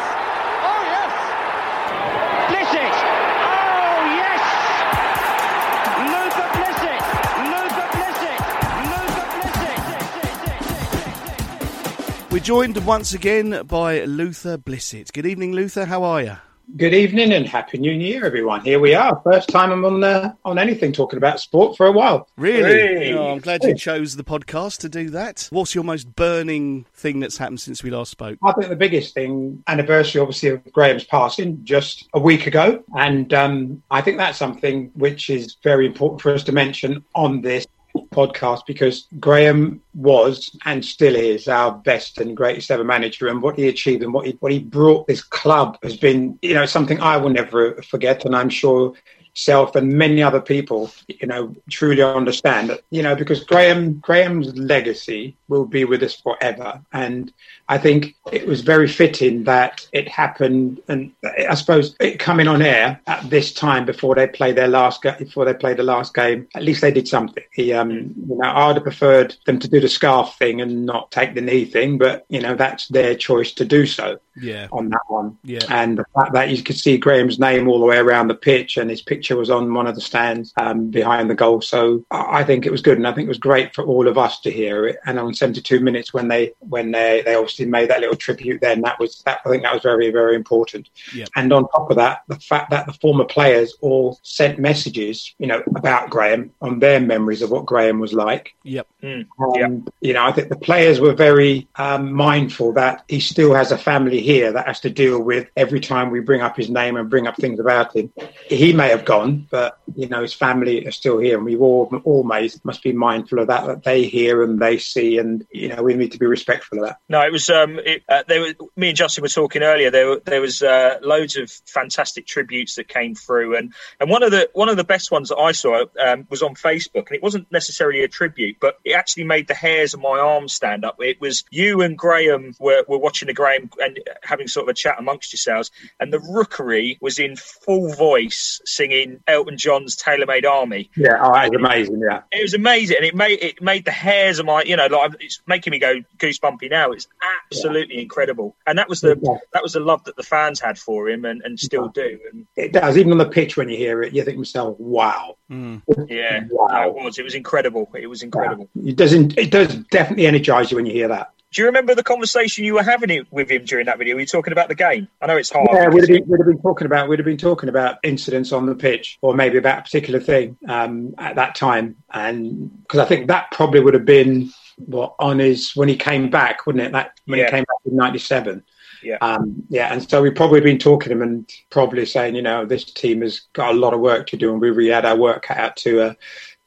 We're 12.39 12.45
joined 12.45 12.86
once 12.86 13.13
again 13.13 13.65
by 13.65 14.06
Luther 14.06 14.57
Blissett. 14.57 15.12
Good 15.12 15.25
evening, 15.25 15.51
Luther. 15.51 15.83
How 15.83 16.03
are 16.03 16.21
you? 16.21 16.38
Good 16.77 16.94
evening 16.94 17.33
and 17.33 17.45
happy 17.45 17.77
New 17.77 17.91
Year, 17.91 18.25
everyone. 18.25 18.62
Here 18.62 18.80
we 18.80 18.95
are. 18.95 19.21
First 19.25 19.50
time 19.50 19.74
I'm 19.74 19.83
on 19.83 20.01
uh, 20.06 20.33
on 20.45 20.57
anything 20.57 20.94
talking 20.94 21.18
about 21.18 21.41
sport 21.41 21.75
for 21.75 21.86
a 21.86 21.91
while. 21.91 22.30
Really? 22.38 22.63
Hey. 22.63 23.13
Oh, 23.13 23.33
I'm 23.33 23.39
glad 23.39 23.65
you 23.65 23.75
chose 23.75 24.15
the 24.15 24.24
podcast 24.24 24.77
to 24.80 24.89
do 24.89 25.09
that. 25.09 25.50
What's 25.51 25.75
your 25.75 25.83
most 25.83 26.16
burning 26.16 26.85
thing 26.94 27.19
that's 27.19 27.37
happened 27.37 27.59
since 27.59 27.83
we 27.83 27.90
last 27.90 28.11
spoke? 28.11 28.40
I 28.42 28.54
think 28.54 28.69
the 28.69 28.75
biggest 28.78 29.14
thing, 29.14 29.61
anniversary 29.68 30.21
obviously 30.21 30.49
of 30.49 30.71
Graham's 30.71 31.04
passing 31.04 31.59
just 31.66 32.07
a 32.14 32.21
week 32.21 32.47
ago, 32.47 32.81
and 32.95 33.33
um, 33.33 33.83
I 33.92 33.99
think 33.99 34.16
that's 34.16 34.37
something 34.37 34.92
which 34.94 35.30
is 35.30 35.57
very 35.61 35.85
important 35.85 36.21
for 36.21 36.33
us 36.33 36.44
to 36.45 36.54
mention 36.54 37.04
on 37.16 37.42
this 37.42 37.68
podcast 38.11 38.61
because 38.66 39.07
Graham 39.19 39.81
was 39.94 40.56
and 40.66 40.83
still 40.83 41.16
is 41.16 41.47
our 41.47 41.71
best 41.71 42.19
and 42.19 42.35
greatest 42.35 42.71
ever 42.71 42.83
manager 42.83 43.28
and 43.28 43.42
what 43.42 43.57
he 43.57 43.68
achieved 43.68 44.04
and 44.04 44.13
what 44.13 44.25
he 44.25 44.37
what 44.39 44.51
he 44.51 44.59
brought 44.59 45.07
this 45.07 45.21
club 45.23 45.78
has 45.83 45.97
been 45.97 46.37
you 46.42 46.54
know 46.54 46.66
something 46.66 46.99
I 47.01 47.18
will 47.18 47.30
never 47.30 47.81
forget 47.83 48.25
and 48.25 48.35
I'm 48.35 48.49
sure 48.49 48.94
self 49.33 49.76
and 49.76 49.94
many 49.94 50.21
other 50.21 50.42
people 50.42 50.92
you 51.07 51.28
know 51.28 51.56
truly 51.69 52.02
understand 52.02 52.69
that 52.69 52.81
you 52.90 53.02
know 53.02 53.16
because 53.16 53.44
Graham 53.44 53.94
Graham's 54.00 54.56
legacy 54.57 55.36
will 55.48 55.66
be 55.66 55.86
with 55.86 56.04
us 56.04 56.16
forever 56.16 56.81
and 56.94 57.31
I 57.71 57.78
think 57.78 58.16
it 58.31 58.48
was 58.48 58.62
very 58.62 58.88
fitting 58.88 59.44
that 59.44 59.88
it 59.94 60.07
happened, 60.07 60.81
and 60.88 61.12
I 61.24 61.54
suppose 61.54 61.95
it 62.00 62.18
coming 62.18 62.48
on 62.48 62.64
air 62.64 63.00
at 63.06 63.30
this 63.30 63.54
time 63.54 63.86
before 63.86 64.16
they 64.16 64.26
play 64.26 64.52
their 64.54 64.68
last 64.68 65.04
ga- 65.04 65.19
before 65.19 65.45
they 65.45 65.54
played 65.54 65.78
the 65.78 65.83
last 65.83 66.16
game. 66.16 66.48
At 66.56 66.64
least 66.64 66.81
they 66.81 66.90
did 66.92 67.07
something. 67.07 67.44
He, 67.52 67.71
um, 67.71 67.92
you 68.28 68.38
know, 68.38 68.50
I'd 68.52 68.78
have 68.78 68.83
preferred 68.83 69.36
them 69.45 69.59
to 69.59 69.68
do 69.68 69.80
the 69.80 69.88
scarf 69.88 70.36
thing 70.40 70.62
and 70.62 70.88
not 70.88 71.12
take 71.12 71.36
the 71.36 71.42
knee 71.42 71.64
thing, 71.66 72.00
but 72.00 72.26
you 72.28 72.42
know 72.42 72.56
that's 72.56 72.88
their 72.88 73.14
choice 73.14 73.52
to 73.52 73.66
do 73.66 73.86
so 73.86 74.18
Yeah. 74.36 74.68
on 74.71 74.90
that 74.90 75.02
one. 75.07 75.38
Yeah. 75.44 75.59
And 75.69 76.00
the 76.00 76.06
fact 76.16 76.33
that 76.33 76.50
you 76.50 76.64
could 76.64 76.76
see 76.78 76.98
Graham's 76.98 77.38
name 77.38 77.68
all 77.68 77.80
the 77.80 77.86
way 77.86 77.98
around 77.98 78.30
the 78.30 78.33
pitch 78.36 78.78
and 78.78 78.90
his 78.90 79.04
picture 79.04 79.29
was 79.38 79.50
on 79.50 79.74
one 79.74 79.88
of 79.88 79.95
the 79.95 80.02
stands 80.02 80.54
um, 80.57 80.90
behind 80.90 81.30
the 81.30 81.36
goal. 81.36 81.62
So 81.62 82.06
I 82.12 82.40
I 82.40 82.44
think 82.44 82.66
it 82.66 82.71
was 82.71 82.81
good, 82.81 82.98
and 82.98 83.06
I 83.07 83.12
think 83.12 83.26
it 83.26 83.30
was 83.30 83.38
great 83.38 83.76
for 83.76 83.83
all 83.83 84.07
of 84.07 84.18
us 84.18 84.40
to 84.42 84.52
hear 84.52 84.88
it. 84.88 84.98
And 85.06 85.19
on 85.19 85.33
72 85.33 85.81
minutes, 85.81 86.14
when 86.14 86.30
they 86.30 86.54
when 86.59 86.92
they 86.92 87.21
they 87.26 87.36
obviously 87.36 87.66
made 87.66 87.90
that 87.90 88.00
little 88.00 88.16
tribute, 88.16 88.62
then 88.62 88.81
that 88.81 88.98
was 89.00 89.21
that. 89.26 89.42
I 89.45 89.50
think 89.50 89.64
that 89.64 89.74
was 89.74 89.83
very 89.83 90.09
very 90.12 90.36
important. 90.36 90.90
Yeah. 91.14 91.26
And 91.36 91.52
on 91.52 91.68
top 91.69 91.90
of 91.92 91.98
that, 91.98 92.21
the 92.28 92.40
fact 92.40 92.69
that 92.71 92.86
the 92.86 92.94
former 92.94 93.26
players 93.26 93.76
all 93.81 94.19
sent 94.24 94.59
messages, 94.59 95.33
you 95.38 95.48
know, 95.48 95.62
about 95.76 96.09
Graham 96.09 96.52
on 96.62 96.80
their 96.80 97.00
memories 97.00 97.42
of 97.42 97.52
what 97.52 97.66
Graham 97.66 98.00
was 98.00 98.14
like. 98.14 98.54
Yep. 98.64 98.88
Mm. 99.04 99.28
And, 99.40 99.90
you 100.02 100.14
know, 100.14 100.26
I 100.26 100.31
think 100.31 100.50
the 100.50 100.57
players 100.57 101.00
were 101.00 101.14
very 101.14 101.68
um, 101.76 102.14
mindful 102.14 102.74
that 102.74 103.04
he 103.07 103.19
still 103.19 103.54
has 103.54 103.71
a 103.71 103.78
family 103.78 104.21
here 104.21 104.52
that 104.52 104.68
has 104.68 104.80
to 104.81 104.90
deal 104.90 105.21
with 105.21 105.48
every 105.56 105.80
time 105.80 106.09
we 106.09 106.19
bring 106.19 106.42
up 106.42 106.56
his 106.56 106.69
name 106.69 106.98
and 106.98 107.09
bring 107.09 107.28
up 107.28 107.38
things 107.38 107.59
about 107.59 107.95
him. 107.95 108.12
He 108.48 108.74
may 108.74 108.90
have 108.90 109.06
gone, 109.09 109.47
but 109.49 109.80
you 109.95 110.07
know 110.07 110.21
his 110.21 110.33
family 110.33 110.85
are 110.85 110.92
still 110.92 111.18
here, 111.18 111.35
and 111.37 111.45
we 111.45 111.57
all 111.57 111.89
always 112.04 112.63
must 112.63 112.83
be 112.83 112.94
mindful 112.94 113.39
of 113.39 113.47
that 113.47 113.66
that 113.66 113.83
they 113.83 114.04
hear 114.04 114.44
and 114.44 114.59
they 114.59 114.78
see, 114.78 115.18
and 115.18 115.45
you 115.51 115.69
know 115.69 115.81
we 115.81 115.95
need 115.95 116.11
to 116.11 116.19
be 116.19 116.28
respectful 116.28 116.78
of 116.78 116.85
that. 116.85 116.99
No, 117.09 117.21
it 117.21 117.31
was 117.31 117.49
um, 117.49 117.80
it, 117.80 118.04
uh, 118.07 118.23
there 118.28 118.42
were 118.42 118.54
me 118.75 118.89
and 118.89 118.97
Justin 118.97 119.23
were 119.23 119.30
talking 119.30 119.63
earlier. 119.63 119.89
There 119.89 120.09
were, 120.09 120.21
there 120.23 120.42
was 120.42 120.61
uh, 120.61 120.99
loads 121.01 121.37
of 121.37 121.49
fantastic 121.66 122.28
tributes 122.28 122.75
that 122.75 122.87
came 122.87 123.16
through, 123.16 123.57
and 123.57 123.73
and 123.99 124.09
one 124.11 124.21
of 124.21 124.30
the 124.30 124.49
one 124.54 124.69
of 124.69 124.78
the 124.78 124.83
best 124.83 125.11
ones 125.11 125.30
that 125.30 125.37
I 125.37 125.54
saw 125.54 125.85
um, 125.99 126.28
was 126.30 126.44
on 126.44 126.54
Facebook, 126.54 127.07
and 127.07 127.16
it 127.16 127.23
wasn't 127.23 127.51
necessarily 127.51 128.04
a 128.04 128.07
tribute, 128.07 128.57
but 128.61 128.78
it 128.85 128.94
actually 128.94 129.23
made 129.23 129.47
the 129.47 129.56
hairs 129.56 129.95
of 129.95 130.01
my 130.01 130.19
arms 130.19 130.54
stand 130.54 130.85
up. 130.85 130.97
It 130.99 131.19
was 131.19 131.44
you 131.49 131.81
and 131.81 131.97
Graham 131.97 132.54
were, 132.59 132.83
were 132.87 132.99
watching 132.99 133.28
the 133.28 133.33
Graham 133.33 133.71
and 133.81 133.99
having 134.21 134.47
sort 134.47 134.66
of 134.66 134.69
a 134.69 134.75
chat 134.75 134.97
amongst 134.99 135.33
yourselves, 135.33 135.71
and 135.99 136.13
the 136.13 136.19
Rookery 136.19 136.99
was 137.01 137.18
in 137.18 137.35
full 137.35 137.92
voice 137.95 138.61
singing 138.66 138.98
Elton 139.27 139.57
John's 139.57 139.95
"Taylor 139.95 140.25
Made 140.25 140.45
Army." 140.45 140.89
Yeah, 140.95 141.18
oh, 141.21 141.33
that 141.33 141.51
was 141.51 141.59
amazing. 141.59 142.01
Yeah, 142.01 142.21
it 142.31 142.41
was 142.41 142.53
amazing, 142.53 142.97
and 142.97 143.06
it 143.06 143.15
made 143.15 143.39
it 143.41 143.61
made 143.61 143.85
the 143.85 143.91
hairs 143.91 144.39
of 144.39 144.45
my 144.45 144.63
you 144.63 144.75
know 144.75 144.87
like 144.87 145.13
it's 145.19 145.41
making 145.47 145.71
me 145.71 145.79
go 145.79 146.01
goosebumpy 146.18 146.69
now. 146.69 146.91
It's 146.91 147.07
absolutely 147.45 147.95
yeah. 147.95 148.01
incredible, 148.01 148.56
and 148.65 148.77
that 148.77 148.89
was 148.89 149.01
the 149.01 149.19
yeah. 149.21 149.37
that 149.53 149.63
was 149.63 149.73
the 149.73 149.79
love 149.79 150.03
that 150.06 150.15
the 150.15 150.23
fans 150.23 150.59
had 150.59 150.77
for 150.77 151.09
him, 151.09 151.25
and, 151.25 151.41
and 151.44 151.59
still 151.59 151.91
yeah. 151.95 152.03
do. 152.03 152.19
And 152.31 152.47
it 152.56 152.73
does, 152.73 152.97
even 152.97 153.11
on 153.11 153.18
the 153.18 153.29
pitch 153.29 153.57
when 153.57 153.69
you 153.69 153.77
hear 153.77 154.01
it, 154.01 154.13
you 154.13 154.23
think 154.23 154.37
yourself, 154.37 154.79
"Wow." 154.79 155.37
Mm. 155.49 155.81
Yeah, 156.07 156.45
wow. 156.49 156.68
No, 156.71 156.97
it 156.97 157.03
was. 157.03 157.19
It 157.19 157.23
was 157.23 157.35
incredible. 157.35 157.89
It 157.95 158.07
was 158.07 158.23
incredible. 158.23 158.69
It 158.85 158.95
doesn't. 158.95 159.37
It 159.37 159.51
does 159.51 159.75
definitely 159.91 160.27
energise 160.27 160.71
you 160.71 160.77
when 160.77 160.85
you 160.85 160.94
hear 160.94 161.07
that. 161.09 161.33
Do 161.51 161.63
you 161.63 161.65
remember 161.65 161.95
the 161.95 162.03
conversation 162.03 162.63
you 162.63 162.75
were 162.75 162.83
having 162.83 163.25
with 163.31 163.49
him 163.49 163.65
during 163.65 163.87
that 163.87 163.97
video? 163.97 164.13
Were 164.13 164.21
you 164.21 164.27
talking 164.27 164.51
about 164.51 164.68
the 164.68 164.75
game? 164.75 165.07
I 165.19 165.25
know 165.25 165.35
it's 165.35 165.49
hard. 165.49 165.68
Yeah, 165.71 165.89
we'd 165.89 166.01
have, 166.01 166.07
been, 166.07 166.27
we'd 166.27 166.37
have 166.37 166.47
been 166.47 166.61
talking 166.61 166.85
about 166.85 167.09
we'd 167.09 167.18
have 167.18 167.25
been 167.25 167.37
talking 167.37 167.69
about 167.69 167.97
incidents 168.03 168.51
on 168.51 168.68
the 168.68 168.75
pitch, 168.75 169.18
or 169.21 169.33
maybe 169.33 169.57
about 169.57 169.79
a 169.79 169.81
particular 169.81 170.19
thing 170.19 170.57
um, 170.68 171.15
at 171.18 171.35
that 171.37 171.56
time, 171.56 171.95
and 172.13 172.69
because 172.83 172.99
I 172.99 173.06
think 173.06 173.27
that 173.27 173.49
probably 173.51 173.79
would 173.79 173.95
have 173.95 174.06
been 174.06 174.51
what 174.77 175.15
on 175.19 175.39
his 175.39 175.75
when 175.75 175.89
he 175.89 175.95
came 175.95 176.29
back, 176.29 176.68
wouldn't 176.68 176.85
it? 176.85 176.91
That 176.91 177.19
when 177.25 177.39
yeah. 177.39 177.45
he 177.45 177.51
came 177.51 177.63
back 177.63 177.77
in 177.85 177.95
'97. 177.95 178.63
Yeah. 179.01 179.18
Um, 179.21 179.63
yeah, 179.69 179.91
and 179.91 180.07
so 180.07 180.21
we've 180.21 180.35
probably 180.35 180.61
been 180.61 180.77
talking 180.77 181.09
to 181.09 181.15
him 181.15 181.21
and 181.21 181.49
probably 181.71 182.06
saying, 182.06 182.35
you 182.35 182.41
know, 182.41 182.65
this 182.65 182.83
team 182.83 183.21
has 183.21 183.41
got 183.53 183.73
a 183.73 183.77
lot 183.77 183.94
of 183.94 184.01
work 184.01 184.27
to 184.27 184.37
do, 184.37 184.51
and 184.51 184.61
we 184.61 184.69
really 184.69 184.91
had 184.91 185.06
our 185.06 185.18
work 185.18 185.44
cut 185.44 185.57
out 185.57 185.75
to 185.77 186.01
uh, 186.01 186.13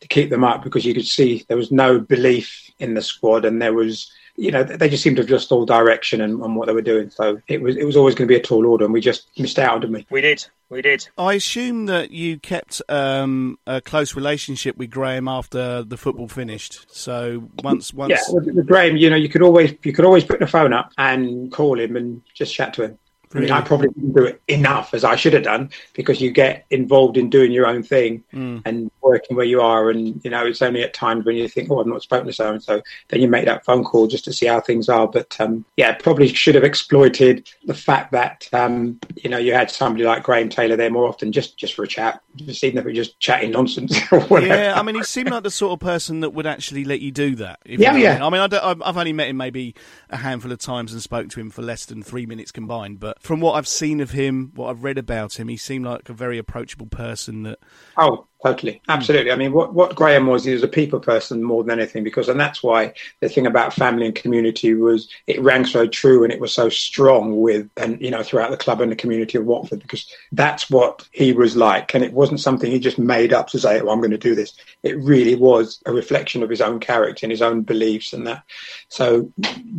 to 0.00 0.08
keep 0.08 0.28
them 0.28 0.42
up 0.42 0.64
because 0.64 0.84
you 0.84 0.92
could 0.94 1.06
see 1.06 1.44
there 1.46 1.56
was 1.56 1.70
no 1.70 2.00
belief 2.00 2.68
in 2.80 2.94
the 2.94 3.02
squad, 3.02 3.44
and 3.44 3.62
there 3.62 3.74
was 3.74 4.10
you 4.36 4.50
know, 4.50 4.62
they 4.62 4.88
just 4.88 5.02
seemed 5.02 5.16
to 5.16 5.22
have 5.22 5.28
just 5.28 5.52
all 5.52 5.66
direction 5.66 6.20
and, 6.20 6.40
and, 6.42 6.56
what 6.56 6.66
they 6.66 6.72
were 6.72 6.80
doing. 6.80 7.10
So 7.10 7.40
it 7.48 7.60
was 7.60 7.76
it 7.76 7.84
was 7.84 7.96
always 7.96 8.14
going 8.14 8.26
to 8.26 8.32
be 8.32 8.38
a 8.38 8.42
tall 8.42 8.66
order, 8.66 8.84
and 8.84 8.92
we 8.92 9.00
just 9.00 9.28
missed 9.38 9.58
out, 9.58 9.82
didn't 9.82 9.94
we? 9.94 10.06
We 10.10 10.20
did. 10.22 10.46
We 10.70 10.80
did. 10.80 11.06
I 11.18 11.34
assume 11.34 11.86
that 11.86 12.12
you 12.12 12.38
kept 12.38 12.80
um, 12.88 13.58
a 13.66 13.82
close 13.82 14.16
relationship 14.16 14.76
with 14.78 14.90
Graham 14.90 15.28
after 15.28 15.82
the 15.82 15.98
football 15.98 16.28
finished. 16.28 16.86
So 16.88 17.50
once, 17.62 17.92
once, 17.92 18.10
yeah, 18.10 18.22
with, 18.28 18.46
with 18.46 18.66
Graham, 18.66 18.96
you 18.96 19.10
know, 19.10 19.16
you 19.16 19.28
could 19.28 19.42
always 19.42 19.74
you 19.82 19.92
could 19.92 20.06
always 20.06 20.24
put 20.24 20.40
the 20.40 20.46
phone 20.46 20.72
up 20.72 20.92
and 20.96 21.52
call 21.52 21.78
him 21.78 21.96
and 21.96 22.22
just 22.32 22.54
chat 22.54 22.72
to 22.74 22.84
him. 22.84 22.98
I 23.34 23.38
mean, 23.40 23.50
I 23.50 23.60
probably 23.62 23.88
didn't 23.88 24.12
do 24.12 24.24
it 24.24 24.42
enough 24.48 24.92
as 24.92 25.04
I 25.04 25.16
should 25.16 25.32
have 25.32 25.42
done 25.42 25.70
because 25.94 26.20
you 26.20 26.30
get 26.30 26.66
involved 26.70 27.16
in 27.16 27.30
doing 27.30 27.50
your 27.50 27.66
own 27.66 27.82
thing 27.82 28.24
mm. 28.32 28.60
and 28.64 28.90
working 29.02 29.36
where 29.36 29.46
you 29.46 29.60
are. 29.60 29.90
And, 29.90 30.20
you 30.24 30.30
know, 30.30 30.46
it's 30.46 30.62
only 30.62 30.82
at 30.82 30.94
times 30.94 31.24
when 31.24 31.36
you 31.36 31.48
think, 31.48 31.70
oh, 31.70 31.80
I've 31.80 31.86
not 31.86 32.02
spoken 32.02 32.26
to 32.26 32.32
so 32.32 32.52
and 32.52 32.62
so, 32.62 32.82
then 33.08 33.20
you 33.20 33.28
make 33.28 33.44
that 33.44 33.64
phone 33.64 33.84
call 33.84 34.06
just 34.06 34.24
to 34.24 34.32
see 34.32 34.46
how 34.46 34.60
things 34.60 34.88
are. 34.88 35.06
But, 35.06 35.38
um, 35.40 35.64
yeah, 35.76 35.92
probably 35.94 36.28
should 36.28 36.54
have 36.54 36.64
exploited 36.64 37.48
the 37.64 37.74
fact 37.74 38.12
that, 38.12 38.48
um, 38.52 38.98
you 39.16 39.30
know, 39.30 39.38
you 39.38 39.54
had 39.54 39.70
somebody 39.70 40.04
like 40.04 40.22
Graham 40.22 40.48
Taylor 40.48 40.76
there 40.76 40.90
more 40.90 41.08
often 41.08 41.32
just, 41.32 41.56
just 41.56 41.74
for 41.74 41.84
a 41.84 41.88
chat, 41.88 42.22
just 42.36 42.64
even 42.64 42.78
if 42.78 42.84
we're 42.84 42.92
just 42.92 43.18
chatting 43.20 43.50
nonsense. 43.50 43.98
yeah, 44.30 44.74
I 44.76 44.82
mean, 44.82 44.94
he 44.94 45.04
seemed 45.04 45.30
like 45.30 45.42
the 45.42 45.50
sort 45.50 45.72
of 45.72 45.80
person 45.80 46.20
that 46.20 46.30
would 46.30 46.46
actually 46.46 46.84
let 46.84 47.00
you 47.00 47.10
do 47.10 47.34
that. 47.36 47.60
yeah, 47.64 47.96
yeah. 47.96 48.24
I 48.24 48.30
mean, 48.30 48.40
I 48.40 48.68
have 48.68 48.96
only 48.96 49.12
met 49.12 49.28
him 49.28 49.36
maybe 49.36 49.74
a 50.10 50.16
handful 50.16 50.52
of 50.52 50.58
times 50.58 50.92
and 50.92 51.02
spoke 51.02 51.28
to 51.30 51.40
him 51.40 51.50
for 51.50 51.62
less 51.62 51.86
than 51.86 52.02
three 52.02 52.26
minutes 52.26 52.52
combined. 52.52 53.00
But 53.00 53.20
from 53.20 53.40
what 53.40 53.54
I've 53.54 53.68
seen 53.68 54.00
of 54.00 54.10
him, 54.10 54.52
what 54.54 54.70
I've 54.70 54.84
read 54.84 54.98
about 54.98 55.38
him, 55.38 55.48
he 55.48 55.56
seemed 55.56 55.84
like 55.84 56.08
a 56.08 56.12
very 56.12 56.38
approachable 56.38 56.86
person. 56.86 57.42
That 57.44 57.58
oh, 57.96 58.26
totally, 58.42 58.80
hmm. 58.84 58.90
absolutely. 58.90 59.32
I 59.32 59.36
mean, 59.36 59.52
what 59.52 59.74
what 59.74 59.94
Graham 59.94 60.26
was, 60.26 60.44
he 60.44 60.52
was 60.52 60.62
a 60.62 60.68
people 60.68 61.00
person 61.00 61.42
more 61.42 61.64
than 61.64 61.78
anything, 61.78 62.04
because 62.04 62.28
and 62.28 62.40
that's 62.40 62.62
why 62.62 62.92
the 63.20 63.28
thing 63.28 63.46
about 63.46 63.72
family 63.72 64.06
and 64.06 64.14
community 64.14 64.74
was 64.74 65.08
it 65.26 65.40
rang 65.40 65.64
so 65.64 65.86
true 65.86 66.24
and 66.24 66.32
it 66.32 66.40
was 66.40 66.52
so 66.52 66.68
strong 66.68 67.40
with 67.40 67.68
and 67.76 68.00
you 68.00 68.10
know 68.10 68.22
throughout 68.22 68.50
the 68.50 68.56
club 68.56 68.80
and 68.80 68.92
the 68.92 68.96
community 68.96 69.38
of 69.38 69.44
Watford, 69.44 69.82
because 69.82 70.10
that's 70.32 70.70
what 70.70 71.08
he 71.12 71.32
was 71.32 71.56
like, 71.56 71.94
and 71.94 72.04
it 72.04 72.12
wasn't 72.12 72.40
something 72.40 72.70
he 72.70 72.78
just 72.78 72.98
made 72.98 73.32
up 73.32 73.48
to 73.48 73.58
say, 73.58 73.80
"Oh, 73.80 73.90
I'm 73.90 74.00
going 74.00 74.10
to 74.10 74.18
do 74.18 74.34
this." 74.34 74.52
It 74.82 74.98
really 74.98 75.34
was 75.34 75.80
a 75.86 75.92
reflection 75.92 76.42
of 76.42 76.50
his 76.50 76.60
own 76.60 76.80
character 76.80 77.24
and 77.24 77.30
his 77.30 77.42
own 77.42 77.62
beliefs 77.62 78.12
and 78.12 78.26
that. 78.26 78.42
So, 78.88 79.32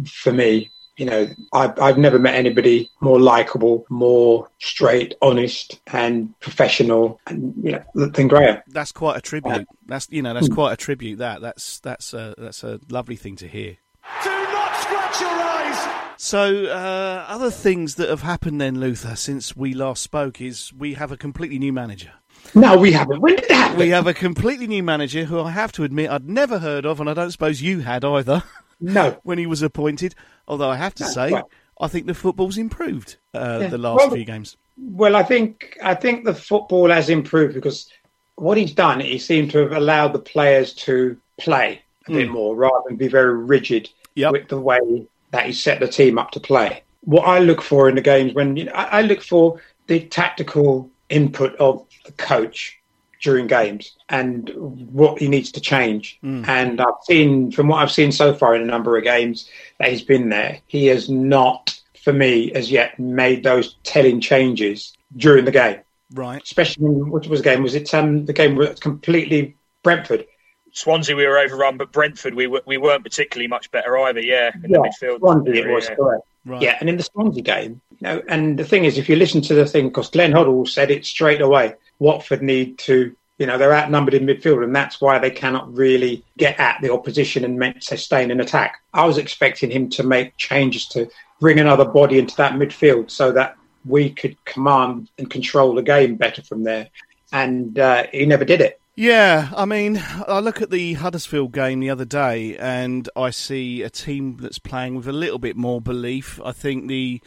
for 0.07 0.33
me, 0.33 0.71
you 0.97 1.05
know, 1.05 1.27
I've, 1.53 1.77
I've 1.79 1.97
never 1.97 2.19
met 2.19 2.35
anybody 2.35 2.89
more 3.01 3.19
likable, 3.19 3.85
more 3.89 4.49
straight, 4.59 5.15
honest, 5.21 5.79
and 5.87 6.37
professional, 6.39 7.19
and 7.27 7.53
you 7.63 7.71
know, 7.71 8.09
than 8.09 8.27
Graham. 8.27 8.61
That's 8.67 8.91
quite 8.91 9.17
a 9.17 9.21
tribute. 9.21 9.67
That's 9.87 10.07
you 10.09 10.21
know, 10.21 10.33
that's 10.33 10.47
hmm. 10.47 10.53
quite 10.53 10.73
a 10.73 10.77
tribute. 10.77 11.17
That 11.17 11.41
that's 11.41 11.79
that's 11.79 12.13
a 12.13 12.35
that's 12.37 12.63
a 12.63 12.79
lovely 12.89 13.15
thing 13.15 13.35
to 13.37 13.47
hear. 13.47 13.77
Do 14.23 14.29
not 14.29 14.75
scratch 14.77 15.21
your 15.21 15.29
eyes. 15.29 16.03
So, 16.17 16.65
uh, 16.65 17.25
other 17.27 17.51
things 17.51 17.95
that 17.95 18.09
have 18.09 18.21
happened 18.21 18.61
then, 18.61 18.79
Luther, 18.79 19.15
since 19.15 19.55
we 19.55 19.73
last 19.73 20.03
spoke, 20.03 20.39
is 20.39 20.71
we 20.71 20.93
have 20.93 21.11
a 21.11 21.17
completely 21.17 21.59
new 21.59 21.73
manager. 21.73 22.11
No, 22.55 22.77
we 22.77 22.91
haven't. 22.91 23.19
When 23.19 23.35
did 23.35 23.49
that 23.49 23.55
happen? 23.55 23.79
We 23.79 23.89
have 23.89 24.07
a 24.07 24.13
completely 24.13 24.67
new 24.67 24.83
manager 24.83 25.25
who 25.25 25.39
I 25.41 25.51
have 25.51 25.71
to 25.73 25.83
admit 25.83 26.09
I'd 26.09 26.29
never 26.29 26.59
heard 26.59 26.85
of, 26.85 26.99
and 26.99 27.09
I 27.09 27.13
don't 27.13 27.31
suppose 27.31 27.61
you 27.61 27.79
had 27.79 28.05
either. 28.05 28.43
No. 28.79 29.17
when 29.23 29.37
he 29.37 29.47
was 29.47 29.61
appointed. 29.61 30.13
Although 30.47 30.69
I 30.69 30.75
have 30.75 30.95
to 30.95 31.05
say, 31.05 31.31
right. 31.31 31.43
I 31.79 31.87
think 31.87 32.05
the 32.05 32.13
football's 32.13 32.57
improved 32.57 33.17
uh, 33.33 33.59
yeah. 33.61 33.67
the 33.67 33.77
last 33.77 33.97
well, 33.97 34.11
few 34.11 34.25
games. 34.25 34.57
Well, 34.77 35.15
I 35.15 35.23
think 35.23 35.77
I 35.83 35.95
think 35.95 36.25
the 36.25 36.35
football 36.35 36.89
has 36.89 37.09
improved 37.09 37.53
because 37.53 37.89
what 38.35 38.57
he's 38.57 38.73
done, 38.73 38.99
he 38.99 39.19
seemed 39.19 39.51
to 39.51 39.59
have 39.59 39.71
allowed 39.71 40.13
the 40.13 40.19
players 40.19 40.73
to 40.73 41.17
play 41.39 41.81
a 42.07 42.11
mm. 42.11 42.15
bit 42.15 42.27
hmm. 42.27 42.33
more 42.33 42.55
rather 42.55 42.83
than 42.87 42.95
be 42.95 43.07
very 43.07 43.37
rigid 43.37 43.89
yep. 44.15 44.31
with 44.31 44.47
the 44.47 44.59
way 44.59 45.07
that 45.31 45.45
he 45.45 45.53
set 45.53 45.79
the 45.79 45.87
team 45.87 46.17
up 46.17 46.31
to 46.31 46.39
play. 46.39 46.83
What 47.01 47.23
I 47.23 47.39
look 47.39 47.61
for 47.61 47.89
in 47.89 47.95
the 47.95 48.01
games 48.01 48.33
when 48.33 48.55
you 48.55 48.65
know, 48.65 48.71
I, 48.73 48.99
I 48.99 49.01
look 49.01 49.21
for 49.21 49.61
the 49.87 50.01
tactical 50.07 50.89
input 51.09 51.55
of 51.57 51.85
the 52.05 52.11
coach 52.13 52.79
during 53.23 53.47
games 53.47 53.95
and 54.09 54.49
what 54.91 55.17
he 55.17 55.29
needs 55.29 55.51
to 55.53 55.61
change. 55.61 56.19
Mm. 56.23 56.47
And 56.47 56.81
I've 56.81 57.01
seen, 57.03 57.51
from 57.51 57.69
what 57.69 57.81
I've 57.81 57.91
seen 57.91 58.11
so 58.11 58.35
far 58.35 58.53
in 58.53 58.61
a 58.61 58.65
number 58.65 58.97
of 58.97 59.03
games 59.03 59.49
that 59.79 59.89
he's 59.89 60.03
been 60.03 60.29
there, 60.29 60.59
he 60.67 60.87
has 60.87 61.09
not, 61.09 61.79
for 62.03 62.13
me, 62.13 62.51
as 62.51 62.69
yet 62.69 62.99
made 62.99 63.43
those 63.43 63.77
telling 63.83 64.19
changes 64.19 64.95
during 65.15 65.45
the 65.45 65.51
game. 65.51 65.79
Right. 66.13 66.43
Especially, 66.43 66.85
what 66.85 67.25
was 67.27 67.41
the 67.41 67.49
game? 67.49 67.63
Was 67.63 67.75
it 67.75 67.91
um, 67.93 68.25
the 68.25 68.33
game 68.33 68.55
was 68.55 68.79
completely 68.79 69.55
Brentford? 69.81 70.25
Swansea, 70.73 71.15
we 71.15 71.25
were 71.25 71.37
overrun, 71.37 71.77
but 71.77 71.91
Brentford, 71.91 72.33
we, 72.33 72.47
were, 72.47 72.61
we 72.65 72.77
weren't 72.77 73.03
particularly 73.03 73.47
much 73.47 73.71
better 73.71 73.97
either. 73.99 74.19
Yeah, 74.19 74.51
in 74.63 74.69
yeah, 74.69 74.79
the 74.79 75.05
midfield. 75.05 75.19
Swansea, 75.19 75.65
it 75.65 75.73
was 75.73 75.87
yeah. 75.87 75.95
correct. 75.95 76.23
Right. 76.45 76.61
Yeah, 76.61 76.77
and 76.81 76.89
in 76.89 76.97
the 76.97 77.03
Swansea 77.03 77.41
game, 77.41 77.79
you 77.91 77.97
know, 78.01 78.21
and 78.27 78.59
the 78.59 78.65
thing 78.65 78.83
is, 78.83 78.97
if 78.97 79.07
you 79.07 79.15
listen 79.15 79.41
to 79.43 79.53
the 79.53 79.65
thing, 79.65 79.87
because 79.87 80.09
Glenn 80.09 80.33
Hoddle 80.33 80.67
said 80.67 80.91
it 80.91 81.05
straight 81.05 81.39
away, 81.39 81.75
Watford 82.03 82.43
need 82.43 82.77
to, 82.79 83.15
you 83.37 83.47
know, 83.47 83.57
they're 83.57 83.73
outnumbered 83.73 84.13
in 84.13 84.25
midfield, 84.25 84.63
and 84.63 84.75
that's 84.75 84.99
why 84.99 85.17
they 85.19 85.31
cannot 85.31 85.73
really 85.73 86.23
get 86.37 86.59
at 86.59 86.81
the 86.81 86.91
opposition 86.91 87.45
and 87.45 87.81
sustain 87.81 88.29
an 88.29 88.41
attack. 88.41 88.81
I 88.93 89.05
was 89.05 89.17
expecting 89.17 89.71
him 89.71 89.89
to 89.91 90.03
make 90.03 90.35
changes 90.35 90.85
to 90.89 91.09
bring 91.39 91.59
another 91.59 91.85
body 91.85 92.19
into 92.19 92.35
that 92.35 92.53
midfield 92.53 93.09
so 93.09 93.31
that 93.31 93.55
we 93.85 94.09
could 94.09 94.35
command 94.43 95.09
and 95.17 95.29
control 95.29 95.73
the 95.73 95.81
game 95.81 96.15
better 96.15 96.41
from 96.43 96.63
there, 96.63 96.89
and 97.31 97.79
uh, 97.79 98.03
he 98.11 98.25
never 98.25 98.43
did 98.43 98.59
it. 98.59 98.81
Yeah, 98.95 99.49
I 99.55 99.65
mean, 99.65 100.03
I 100.27 100.39
look 100.39 100.61
at 100.61 100.69
the 100.69 100.93
Huddersfield 100.93 101.51
game 101.51 101.79
the 101.79 101.89
other 101.89 102.05
day 102.05 102.55
and 102.57 103.09
I 103.15 103.31
see 103.31 103.81
a 103.81 103.89
team 103.89 104.37
that's 104.39 104.59
playing 104.59 104.93
with 104.93 105.07
a 105.07 105.11
little 105.11 105.39
bit 105.39 105.55
more 105.57 105.81
belief. 105.81 106.39
I 106.45 106.51
think 106.51 106.87
the 106.87 107.19